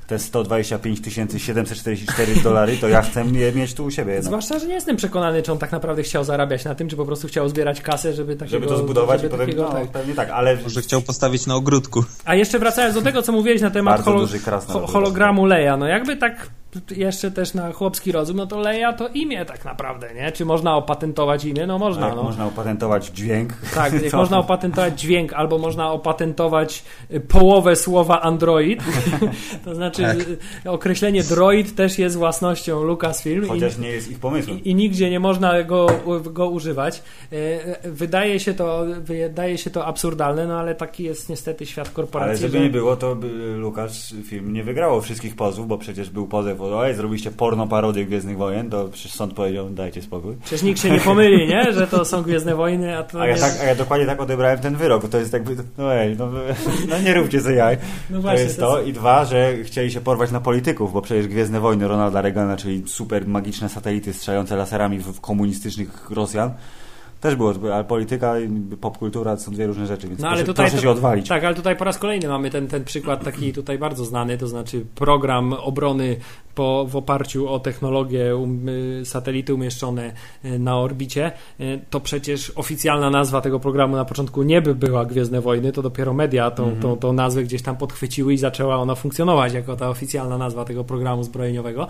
te 0.06 0.18
125 0.18 0.98
744 1.36 2.34
dolary, 2.44 2.76
to 2.76 2.88
ja 2.88 3.02
chcę 3.02 3.24
je 3.32 3.52
mieć 3.52 3.74
tu 3.74 3.84
u 3.84 3.90
siebie. 3.90 4.12
Jednak. 4.12 4.26
Zwłaszcza, 4.26 4.58
że 4.58 4.66
nie 4.66 4.74
jestem 4.74 4.96
przekonany, 4.96 5.42
czy 5.42 5.52
on 5.52 5.58
tak 5.58 5.72
naprawdę 5.72 6.02
chciał 6.02 6.24
zarabiać 6.24 6.64
na 6.64 6.74
tym, 6.74 6.88
czy 6.88 6.96
po 6.96 7.06
prostu 7.06 7.28
chciał 7.28 7.48
zbierać 7.48 7.80
kasę, 7.80 8.14
żeby 8.14 8.36
takiego... 8.36 8.56
Żeby 8.56 8.66
to 8.66 8.78
zbudować 8.78 9.20
żeby 9.20 9.28
i 9.28 9.30
potem, 9.30 9.46
takiego, 9.46 9.62
no, 9.62 9.72
tak. 9.72 9.88
pewnie 9.88 10.14
tak, 10.14 10.30
ale... 10.30 10.56
Może 10.56 10.82
chciał 10.82 11.02
postawić 11.02 11.46
na 11.46 11.54
ogródku. 11.54 12.04
A 12.24 12.34
jeszcze 12.34 12.58
wracając 12.58 12.94
do 12.94 13.02
tego, 13.02 13.22
co 13.22 13.32
mówiłeś 13.32 13.60
na 13.60 13.70
temat 13.70 14.04
Bardzo 14.04 14.28
holo, 14.72 14.86
hologramu 14.86 15.46
Leia, 15.46 15.76
no 15.76 15.86
jakby 15.86 16.16
tak 16.16 16.50
jeszcze 16.96 17.30
też 17.30 17.54
na 17.54 17.72
chłopski 17.72 18.12
rozum, 18.12 18.36
no 18.36 18.46
to 18.46 18.58
Leia 18.58 18.92
to 18.92 19.08
imię 19.08 19.44
tak 19.44 19.64
naprawdę, 19.64 20.14
nie? 20.14 20.32
Czy 20.32 20.44
można 20.44 20.76
opatentować 20.76 21.44
imię? 21.44 21.66
No 21.66 21.78
można, 21.78 22.06
jak 22.06 22.16
no. 22.16 22.22
można 22.22 22.46
opatentować 22.46 23.06
dźwięk. 23.06 23.52
Tak, 23.74 23.92
jak 24.02 24.10
to- 24.10 24.16
można 24.16 24.38
opatentować 24.38 25.00
dźwięk, 25.00 25.32
albo 25.32 25.58
można 25.58 25.92
opatentować 25.92 26.82
y, 27.10 27.20
połowę 27.20 27.76
słowa 27.76 28.20
Android. 28.22 28.82
to 29.64 29.74
znaczy 29.74 30.02
Tak. 30.02 30.16
y, 30.66 30.70
określenie 30.70 31.22
droid 31.22 31.74
też 31.76 31.98
jest 31.98 32.16
własnością 32.16 32.82
Lucasfilm 32.82 33.44
i, 33.44 33.48
Chociaż 33.48 33.78
nie 33.78 33.88
jest 33.88 34.10
ich 34.10 34.18
pomysłem. 34.18 34.64
i, 34.64 34.68
i 34.70 34.74
nigdzie 34.74 35.10
nie 35.10 35.20
można 35.20 35.62
go, 35.62 35.86
go 36.32 36.48
używać. 36.48 37.02
Y, 37.32 37.58
Wydaje 37.84 38.40
się, 38.40 38.54
to, 38.54 38.84
wydaje 39.00 39.58
się 39.58 39.70
to 39.70 39.86
absurdalne, 39.86 40.46
no 40.46 40.58
ale 40.58 40.74
taki 40.74 41.04
jest 41.04 41.28
niestety 41.28 41.66
świat 41.66 41.90
korporacji. 41.90 42.30
Ale 42.30 42.38
żeby 42.38 42.58
że- 42.58 42.64
nie 42.64 42.70
było, 42.70 42.96
to 42.96 43.16
by 43.16 43.28
Lukas 43.56 44.14
film 44.24 44.52
nie 44.52 44.64
wygrało 44.64 45.00
wszystkich 45.00 45.36
pozów, 45.36 45.68
bo 45.68 45.78
przecież 45.78 46.10
był 46.10 46.26
pozew 46.26 46.60
oj, 46.72 46.94
zrobiliście 46.94 47.30
porno 47.30 47.66
parodię 47.66 48.04
Gwiezdnych 48.04 48.36
Wojen, 48.36 48.70
to 48.70 48.88
przecież 48.88 49.12
sąd 49.12 49.34
powiedział, 49.34 49.70
dajcie 49.70 50.02
spokój. 50.02 50.36
Przecież 50.44 50.62
nikt 50.62 50.80
się 50.80 50.90
nie 50.90 51.00
pomyli, 51.00 51.48
nie? 51.48 51.72
Że 51.72 51.86
to 51.86 52.04
są 52.04 52.22
Gwiezdne 52.22 52.54
Wojny, 52.54 52.98
a 52.98 53.02
to 53.02 53.20
A 53.20 53.26
ja, 53.26 53.36
tak, 53.36 53.60
a 53.60 53.64
ja 53.64 53.74
dokładnie 53.74 54.06
tak 54.06 54.20
odebrałem 54.20 54.58
ten 54.58 54.76
wyrok, 54.76 55.08
to 55.08 55.18
jest 55.18 55.32
jakby, 55.32 55.56
no 55.78 55.94
ej, 55.94 56.16
no, 56.18 56.28
no 56.90 57.00
nie 57.00 57.14
róbcie 57.14 57.40
sobie 57.40 57.54
jaj. 57.54 57.76
No 58.10 58.16
To 58.16 58.22
właśnie, 58.22 58.44
jest 58.44 58.60
to 58.60 58.66
to. 58.66 58.82
I 58.82 58.92
dwa, 58.92 59.24
że 59.24 59.56
chcieli 59.62 59.90
się 59.90 60.00
porwać 60.00 60.30
na 60.30 60.40
polityków, 60.40 60.92
bo 60.92 61.02
przecież 61.02 61.28
Gwiezdne 61.28 61.60
Wojny 61.60 61.88
Ronalda 61.88 62.22
Reagana, 62.22 62.56
czyli 62.56 62.82
super 62.86 63.26
magiczne 63.26 63.68
satelity 63.68 64.12
strzelające 64.12 64.56
laserami 64.56 64.98
w 64.98 65.20
komunistycznych 65.20 66.10
Rosjan, 66.10 66.50
też 67.24 67.36
było, 67.36 67.52
ale 67.74 67.84
polityka 67.84 68.40
i 68.40 68.48
popkultura 68.80 69.36
to 69.36 69.42
są 69.42 69.52
dwie 69.52 69.66
różne 69.66 69.86
rzeczy, 69.86 70.08
więc 70.08 70.20
No 70.20 70.28
ale 70.28 70.36
proszę, 70.36 70.46
tutaj 70.46 70.66
proszę 70.66 70.82
się 70.82 70.90
odwalić. 70.90 71.28
Tak, 71.28 71.44
ale 71.44 71.54
tutaj 71.54 71.76
po 71.76 71.84
raz 71.84 71.98
kolejny 71.98 72.28
mamy 72.28 72.50
ten, 72.50 72.68
ten 72.68 72.84
przykład 72.84 73.24
taki 73.24 73.52
tutaj 73.52 73.78
bardzo 73.78 74.04
znany, 74.04 74.38
to 74.38 74.46
znaczy 74.46 74.84
program 74.94 75.52
obrony 75.52 76.16
po, 76.54 76.86
w 76.88 76.96
oparciu 76.96 77.48
o 77.48 77.60
technologię 77.60 78.36
um, 78.36 78.66
satelity 79.04 79.54
umieszczone 79.54 80.12
y, 80.44 80.58
na 80.58 80.78
orbicie. 80.78 81.32
Y, 81.60 81.80
To 81.90 82.00
przecież 82.00 82.52
oficjalna 82.56 83.10
nazwa 83.10 83.40
tego 83.40 83.60
programu 83.60 83.96
na 83.96 84.04
początku 84.04 84.42
nie 84.42 84.62
by 84.62 84.74
była 84.74 85.04
Gwiezdne 85.04 85.40
Wojny, 85.40 85.72
to 85.72 85.82
dopiero 85.82 86.14
media 86.14 86.50
tą, 86.50 86.62
Mhm. 86.64 86.82
tą, 86.82 86.96
tą 86.96 87.12
nazwę 87.12 87.42
gdzieś 87.44 87.62
tam 87.62 87.76
podchwyciły 87.76 88.34
i 88.34 88.38
zaczęła 88.38 88.76
ona 88.76 88.94
funkcjonować 88.94 89.52
jako 89.52 89.76
ta 89.76 89.88
oficjalna 89.88 90.38
nazwa 90.38 90.64
tego 90.64 90.84
programu 90.84 91.22
zbrojeniowego. 91.22 91.88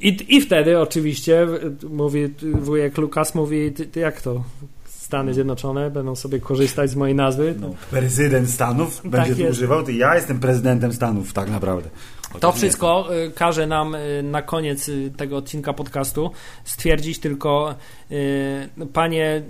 I, 0.00 0.36
I 0.36 0.40
wtedy 0.40 0.78
oczywiście 0.78 1.46
mówi 1.90 2.34
wujek 2.52 2.98
Lukas 2.98 3.34
mówi, 3.34 3.72
ty, 3.72 3.86
ty 3.86 4.00
jak 4.00 4.22
to? 4.22 4.44
Stany 4.84 5.34
Zjednoczone 5.34 5.90
będą 5.90 6.16
sobie 6.16 6.40
korzystać 6.40 6.90
z 6.90 6.96
mojej 6.96 7.14
nazwy. 7.14 7.54
No, 7.60 7.74
prezydent 7.90 8.50
Stanów 8.50 9.00
będzie 9.04 9.34
tu 9.34 9.40
jest. 9.40 9.52
używał, 9.58 9.82
to 9.84 9.90
ja 9.90 10.14
jestem 10.14 10.40
prezydentem 10.40 10.92
Stanów, 10.92 11.32
tak 11.32 11.50
naprawdę. 11.50 11.90
To 12.38 12.52
wszystko 12.52 13.08
y, 13.26 13.30
każe 13.30 13.66
nam 13.66 13.94
y, 13.94 14.22
na 14.22 14.42
koniec 14.42 14.88
y, 14.88 15.12
tego 15.16 15.36
odcinka 15.36 15.72
podcastu 15.72 16.30
stwierdzić 16.64 17.18
tylko 17.18 17.74
panie 18.92 19.42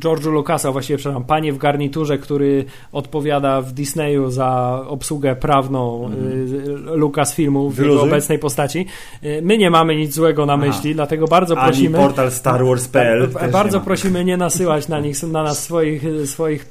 George'u 0.00 0.32
Lucasa, 0.32 0.72
właściwie 0.72 0.96
przepraszam, 0.96 1.24
panie 1.24 1.52
w 1.52 1.58
garniturze, 1.58 2.18
który 2.18 2.64
odpowiada 2.92 3.60
w 3.60 3.72
Disneyu 3.72 4.30
za 4.30 4.80
obsługę 4.88 5.36
prawną 5.36 6.10
y, 6.10 6.96
Lucasfilmu 6.96 7.70
w 7.70 7.78
jego 7.78 8.02
obecnej 8.02 8.38
postaci. 8.38 8.86
My 9.42 9.58
nie 9.58 9.70
mamy 9.70 9.96
nic 9.96 10.14
złego 10.14 10.46
na 10.46 10.52
Aha. 10.52 10.66
myśli, 10.66 10.94
dlatego 10.94 11.26
bardzo 11.26 11.58
Ani 11.58 11.72
prosimy. 11.72 11.98
portal 11.98 12.30
StarWars.pl 12.30 13.28
Tak, 13.32 13.42
też 13.42 13.52
Bardzo 13.52 13.80
prosimy 13.80 14.24
nie 14.24 14.36
nasyłać 14.36 14.88
na 14.88 15.00
nich 15.00 15.22
na 15.22 15.42
nas 15.42 15.64
swoich, 15.64 16.02
swoich 16.24 16.66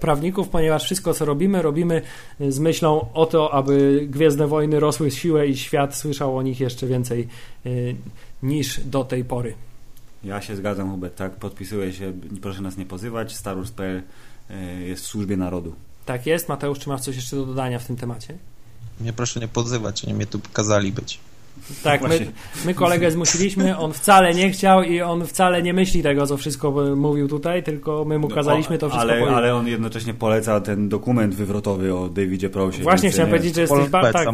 prawników, 0.00 0.48
ponieważ 0.48 0.84
wszystko 0.84 1.14
co 1.14 1.24
robimy, 1.24 1.62
robimy 1.62 2.02
z 2.40 2.58
myślą 2.58 3.06
o 3.14 3.26
to, 3.26 3.54
aby 3.54 4.06
Gwiezdne 4.08 4.29
Wojny 4.36 4.80
rosły 4.80 5.10
w 5.10 5.14
siłę 5.14 5.48
i 5.48 5.56
świat 5.56 5.96
słyszał 5.96 6.36
o 6.36 6.42
nich 6.42 6.60
jeszcze 6.60 6.86
więcej 6.86 7.28
y, 7.66 7.96
niż 8.42 8.80
do 8.80 9.04
tej 9.04 9.24
pory. 9.24 9.54
Ja 10.24 10.42
się 10.42 10.56
zgadzam, 10.56 10.90
Hubert, 10.90 11.16
tak, 11.16 11.36
podpisuję 11.36 11.92
się, 11.92 12.12
proszę 12.42 12.62
nas 12.62 12.76
nie 12.76 12.86
pozywać, 12.86 13.36
StarWars.pl 13.36 14.02
e, 14.50 14.82
jest 14.82 15.04
w 15.04 15.06
służbie 15.06 15.36
narodu. 15.36 15.74
Tak 16.06 16.26
jest. 16.26 16.48
Mateusz, 16.48 16.78
czy 16.78 16.88
masz 16.88 17.00
coś 17.00 17.16
jeszcze 17.16 17.36
do 17.36 17.46
dodania 17.46 17.78
w 17.78 17.86
tym 17.86 17.96
temacie? 17.96 18.38
Mnie 19.00 19.12
proszę 19.12 19.40
nie 19.40 19.48
podzywać, 19.48 20.04
oni 20.04 20.14
mnie 20.14 20.26
tu 20.26 20.40
kazali 20.52 20.92
być. 20.92 21.20
Tak, 21.82 22.02
my, 22.02 22.08
Właśnie. 22.08 22.26
my 22.64 22.74
kolegę 22.74 23.10
zmusiliśmy, 23.10 23.78
on 23.78 23.92
wcale 23.92 24.34
nie 24.34 24.50
chciał 24.50 24.82
i 24.82 25.00
on 25.00 25.26
wcale 25.26 25.62
nie 25.62 25.72
myśli 25.72 26.02
tego, 26.02 26.26
co 26.26 26.36
wszystko 26.36 26.70
mówił 26.96 27.28
tutaj, 27.28 27.62
tylko 27.62 28.04
my 28.04 28.18
mu 28.18 28.28
kazaliśmy 28.28 28.78
to 28.78 28.88
wszystko 28.88 29.12
ale, 29.12 29.36
ale 29.36 29.54
on 29.54 29.66
jednocześnie 29.66 30.14
poleca 30.14 30.60
ten 30.60 30.88
dokument 30.88 31.34
wywrotowy 31.34 31.94
o 31.94 32.08
Davidzie 32.08 32.50
Prosie. 32.50 32.82
Właśnie 32.82 33.10
chciałem 33.10 33.30
powiedzieć, 33.30 33.54
że 33.54 33.60
jesteś 33.60 33.88
ba- 33.88 34.12
tak, 34.12 34.28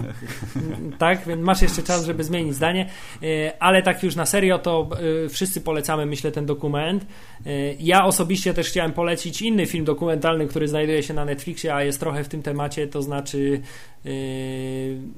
tak, 0.99 1.27
więc 1.27 1.43
masz 1.43 1.63
jeszcze 1.63 1.83
czas, 1.83 2.05
żeby 2.05 2.25
zmienić 2.25 2.55
zdanie, 2.55 2.87
E, 3.23 3.63
ale 3.63 3.83
tak 3.83 4.03
już 4.03 4.17
na 4.17 4.27
serio, 4.27 4.59
to 4.59 4.89
e, 5.25 5.29
wszyscy 5.29 5.61
polecamy, 5.61 6.07
myślę, 6.07 6.33
ten 6.33 6.47
dokument. 6.47 7.07
E, 7.47 7.51
Ja 7.75 8.05
osobiście 8.05 8.55
też 8.55 8.69
chciałem 8.69 8.93
polecić 8.93 9.43
inny 9.43 9.67
film 9.67 9.85
dokumentalny, 9.85 10.47
który 10.47 10.69
znajduje 10.69 11.03
się 11.03 11.15
na 11.15 11.25
Netflixie, 11.25 11.75
a 11.75 11.83
jest 11.85 12.01
trochę 12.01 12.25
w 12.25 12.29
tym 12.29 12.43
temacie, 12.43 12.87
to 12.87 13.03
znaczy 13.03 13.61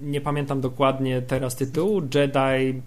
nie 0.02 0.20
pamiętam 0.20 0.60
dokładnie 0.60 1.22
teraz 1.22 1.56
tytułu, 1.56 1.87
Jedi 2.14 2.82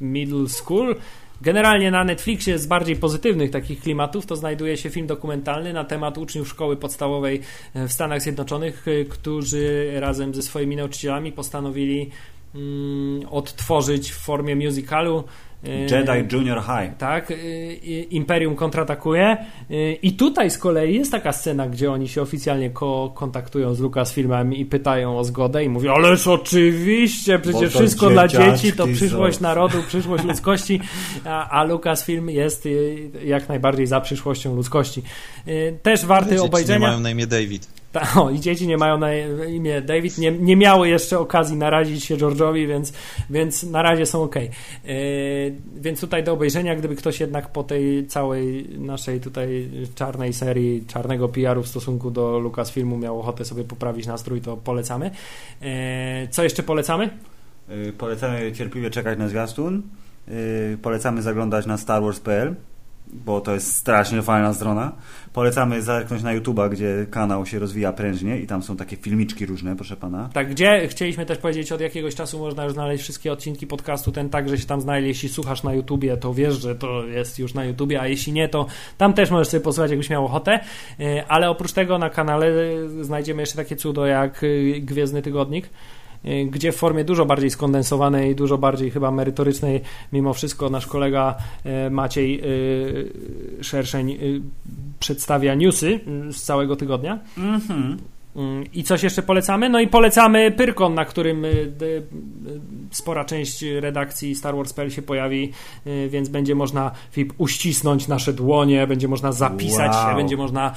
Middle 0.00 0.48
School. 0.48 0.96
Generalnie 1.42 1.90
na 1.90 2.04
Netflixie 2.04 2.58
z 2.58 2.66
bardziej 2.66 2.96
pozytywnych 2.96 3.50
takich 3.50 3.80
klimatów 3.80 4.26
to 4.26 4.36
znajduje 4.36 4.76
się 4.76 4.90
film 4.90 5.06
dokumentalny 5.06 5.72
na 5.72 5.84
temat 5.84 6.18
uczniów 6.18 6.48
szkoły 6.48 6.76
podstawowej 6.76 7.40
w 7.74 7.92
Stanach 7.92 8.22
Zjednoczonych, 8.22 8.88
y, 8.88 9.06
którzy 9.10 9.92
razem 10.00 10.34
ze 10.34 10.42
swoimi 10.42 10.76
nauczycielami 10.76 11.32
postanowili 11.32 12.10
mm, 12.54 13.28
odtworzyć 13.30 14.12
w 14.12 14.18
formie 14.18 14.56
musicalu 14.56 15.24
Jedi 15.62 16.34
Junior 16.36 16.60
High. 16.62 16.96
tak, 16.98 17.30
y, 17.30 17.34
y, 17.34 18.06
Imperium 18.10 18.56
kontratakuje. 18.56 19.36
Y, 19.70 19.98
I 20.02 20.12
tutaj 20.12 20.50
z 20.50 20.58
kolei 20.58 20.94
jest 20.94 21.12
taka 21.12 21.32
scena, 21.32 21.68
gdzie 21.68 21.92
oni 21.92 22.08
się 22.08 22.22
oficjalnie 22.22 22.70
ko- 22.70 23.12
kontaktują 23.14 23.74
z 23.74 23.80
Lucasfilmem 23.80 24.54
i 24.54 24.64
pytają 24.64 25.18
o 25.18 25.24
zgodę 25.24 25.64
i 25.64 25.68
mówią, 25.68 25.94
ależ 25.94 26.26
oczywiście, 26.26 27.38
przecież 27.38 27.74
wszystko 27.74 28.10
dla 28.10 28.28
dzieci, 28.28 28.72
to 28.72 28.86
są." 28.86 28.92
przyszłość 28.92 29.40
narodu, 29.40 29.78
przyszłość 29.88 30.24
ludzkości, 30.24 30.80
a, 31.24 31.48
a 31.50 31.64
Lucasfilm 31.64 32.30
jest 32.30 32.68
jak 33.24 33.48
najbardziej 33.48 33.86
za 33.86 34.00
przyszłością 34.00 34.56
ludzkości. 34.56 35.02
Też 35.82 36.06
warty 36.06 36.30
Dzieci 36.30 36.42
nie 36.42 36.48
obejrzenia. 36.48 36.78
mają 36.78 37.00
na 37.00 37.10
imię 37.10 37.26
David. 37.26 37.77
Ta, 37.92 38.22
o, 38.22 38.30
I 38.30 38.40
dzieci 38.40 38.66
nie 38.66 38.76
mają 38.76 38.98
na 38.98 39.14
imię 39.48 39.82
David, 39.82 40.18
nie, 40.18 40.32
nie 40.32 40.56
miały 40.56 40.88
jeszcze 40.88 41.18
okazji 41.18 41.56
narazić 41.56 42.04
się 42.04 42.16
George'owi, 42.16 42.68
więc, 42.68 42.92
więc 43.30 43.62
na 43.62 43.82
razie 43.82 44.06
są 44.06 44.22
ok. 44.22 44.34
więc 45.76 46.00
tutaj 46.00 46.24
do 46.24 46.32
obejrzenia, 46.32 46.76
gdyby 46.76 46.96
ktoś 46.96 47.20
jednak 47.20 47.52
po 47.52 47.64
tej 47.64 48.06
całej 48.06 48.68
naszej 48.78 49.20
tutaj 49.20 49.70
czarnej 49.94 50.32
serii, 50.32 50.84
czarnego 50.86 51.28
PR-u 51.28 51.62
w 51.62 51.68
stosunku 51.68 52.10
do 52.10 52.38
Lucasfilmu 52.38 52.98
miał 52.98 53.20
ochotę 53.20 53.44
sobie 53.44 53.64
poprawić 53.64 54.06
nastrój, 54.06 54.40
to 54.40 54.56
polecamy. 54.56 55.10
E, 55.62 56.28
co 56.30 56.42
jeszcze 56.42 56.62
polecamy? 56.62 57.10
Y, 57.70 57.92
Polecamy 57.92 58.52
cierpliwie 58.52 58.90
czekać 58.90 59.18
na 59.18 59.28
zwiastun. 59.28 59.82
Polecamy 60.82 61.22
zaglądać 61.22 61.66
na 61.66 61.76
StarWars.pl, 61.76 62.54
bo 63.12 63.40
to 63.40 63.54
jest 63.54 63.74
strasznie 63.74 64.22
fajna 64.22 64.54
strona. 64.54 64.92
Polecamy 65.32 65.82
zerknąć 65.82 66.22
na 66.22 66.36
YouTube'a, 66.36 66.70
gdzie 66.70 67.06
kanał 67.10 67.46
się 67.46 67.58
rozwija 67.58 67.92
prężnie 67.92 68.40
i 68.40 68.46
tam 68.46 68.62
są 68.62 68.76
takie 68.76 68.96
filmiczki 68.96 69.46
różne, 69.46 69.76
proszę 69.76 69.96
pana. 69.96 70.28
Tak, 70.32 70.50
gdzie 70.50 70.88
chcieliśmy 70.88 71.26
też 71.26 71.38
powiedzieć, 71.38 71.72
od 71.72 71.80
jakiegoś 71.80 72.14
czasu 72.14 72.38
można 72.38 72.64
już 72.64 72.72
znaleźć 72.72 73.02
wszystkie 73.02 73.32
odcinki 73.32 73.66
podcastu, 73.66 74.12
ten 74.12 74.30
także 74.30 74.58
się 74.58 74.66
tam 74.66 74.80
znajdzie. 74.80 75.08
Jeśli 75.08 75.28
słuchasz 75.28 75.62
na 75.62 75.74
YouTubie, 75.74 76.16
to 76.16 76.34
wiesz, 76.34 76.54
że 76.54 76.74
to 76.74 77.04
jest 77.04 77.38
już 77.38 77.54
na 77.54 77.64
YouTubie, 77.64 78.00
a 78.00 78.06
jeśli 78.06 78.32
nie, 78.32 78.48
to 78.48 78.66
tam 78.98 79.12
też 79.12 79.30
możesz 79.30 79.48
sobie 79.48 79.60
posłuchać, 79.60 79.90
jakbyś 79.90 80.10
miał 80.10 80.24
ochotę. 80.24 80.60
E, 81.00 81.26
Ale 81.28 81.50
oprócz 81.50 81.72
tego 81.72 81.98
na 81.98 82.10
kanale 82.10 82.52
znajdziemy 83.00 83.42
jeszcze 83.42 83.56
takie 83.56 83.76
cudo 83.76 84.06
jak 84.06 84.44
e, 84.44 84.80
Gwiezdny 84.80 85.22
Tygodnik, 85.22 85.70
gdzie 86.50 86.72
w 86.72 86.76
formie 86.76 87.04
dużo 87.04 87.26
bardziej 87.26 87.50
skondensowanej, 87.50 88.34
dużo 88.34 88.58
bardziej 88.58 88.90
chyba 88.90 89.10
merytorycznej, 89.10 89.80
mimo 90.12 90.34
wszystko 90.34 90.70
nasz 90.70 90.86
kolega 90.86 91.36
e, 91.64 91.90
Maciej 91.90 92.40
e, 92.40 92.44
Szerszeń 93.62 94.12
e, 94.12 94.16
przedstawia 95.00 95.54
newsy 95.54 96.00
mm, 96.06 96.32
z 96.32 96.42
całego 96.42 96.76
tygodnia. 96.76 97.18
Mhm. 97.38 97.98
I 98.74 98.84
coś 98.84 99.02
jeszcze 99.02 99.22
polecamy? 99.22 99.68
No 99.68 99.80
i 99.80 99.88
polecamy 99.88 100.50
Pyrkon, 100.52 100.94
na 100.94 101.04
którym 101.04 101.44
y, 101.44 101.48
y, 101.82 102.02
spora 102.90 103.24
część 103.24 103.62
redakcji 103.80 104.34
Star 104.34 104.56
Wars.pl 104.56 104.90
się 104.90 105.02
pojawi, 105.02 105.52
y, 105.86 106.08
więc 106.10 106.28
będzie 106.28 106.54
można 106.54 106.90
Filip, 107.10 107.32
uścisnąć 107.38 108.08
nasze 108.08 108.32
dłonie, 108.32 108.86
będzie 108.86 109.08
można 109.08 109.32
zapisać 109.32 109.92
Wow. 109.92 110.10
się, 110.10 110.16
będzie 110.16 110.36
można 110.36 110.74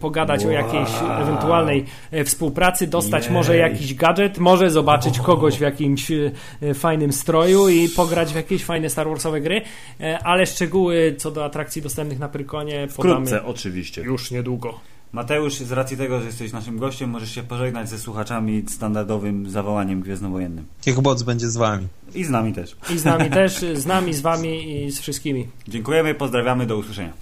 pogadać 0.00 0.44
o 0.44 0.48
Wow. 0.48 0.52
jakiejś 0.56 0.88
ewentualnej 1.20 1.84
e, 2.10 2.24
współpracy, 2.24 2.86
dostać 2.86 3.24
Jej. 3.24 3.32
może 3.32 3.56
jakiś 3.56 3.94
gadżet, 3.94 4.38
może 4.38 4.70
zobaczyć 4.70 5.18
kogoś 5.18 5.58
w 5.58 5.60
jakimś 5.60 6.08
fajnym 6.74 7.12
stroju 7.12 7.68
i 7.68 7.88
pograć 7.88 8.32
w 8.32 8.36
jakieś 8.36 8.64
fajne 8.64 8.90
Star 8.90 9.08
Warsowe 9.08 9.40
gry, 9.40 9.62
E, 10.00 10.18
ale 10.18 10.46
szczegóły 10.46 11.14
co 11.18 11.30
do 11.30 11.44
atrakcji 11.44 11.82
dostępnych 11.82 12.18
na 12.18 12.28
Pyrkonie 12.28 12.88
podamy 12.96 13.14
Wkrótce 13.14 13.44
oczywiście. 13.44 14.02
już 14.02 14.30
niedługo. 14.30 14.80
Mateusz, 15.16 15.54
z 15.54 15.72
racji 15.72 15.96
tego, 15.96 16.20
że 16.20 16.26
jesteś 16.26 16.52
naszym 16.52 16.78
gościem, 16.78 17.10
możesz 17.10 17.34
się 17.34 17.42
pożegnać 17.42 17.88
ze 17.88 17.98
słuchaczami 17.98 18.64
standardowym 18.68 19.50
zawołaniem 19.50 20.00
gwiezdnowojennym. 20.00 20.64
Niech 20.86 21.00
Boc 21.00 21.22
będzie 21.22 21.48
z 21.48 21.56
wami. 21.56 21.86
I 22.14 22.24
z 22.24 22.30
nami 22.30 22.52
też. 22.52 22.76
I 22.90 22.98
z 22.98 23.04
nami 23.04 23.30
też, 23.30 23.64
z 23.84 23.86
nami, 23.86 24.14
z 24.14 24.20
wami 24.20 24.84
i 24.84 24.90
z 24.90 25.00
wszystkimi. 25.00 25.48
Dziękujemy, 25.68 26.14
pozdrawiamy, 26.14 26.66
do 26.66 26.76
usłyszenia. 26.76 27.12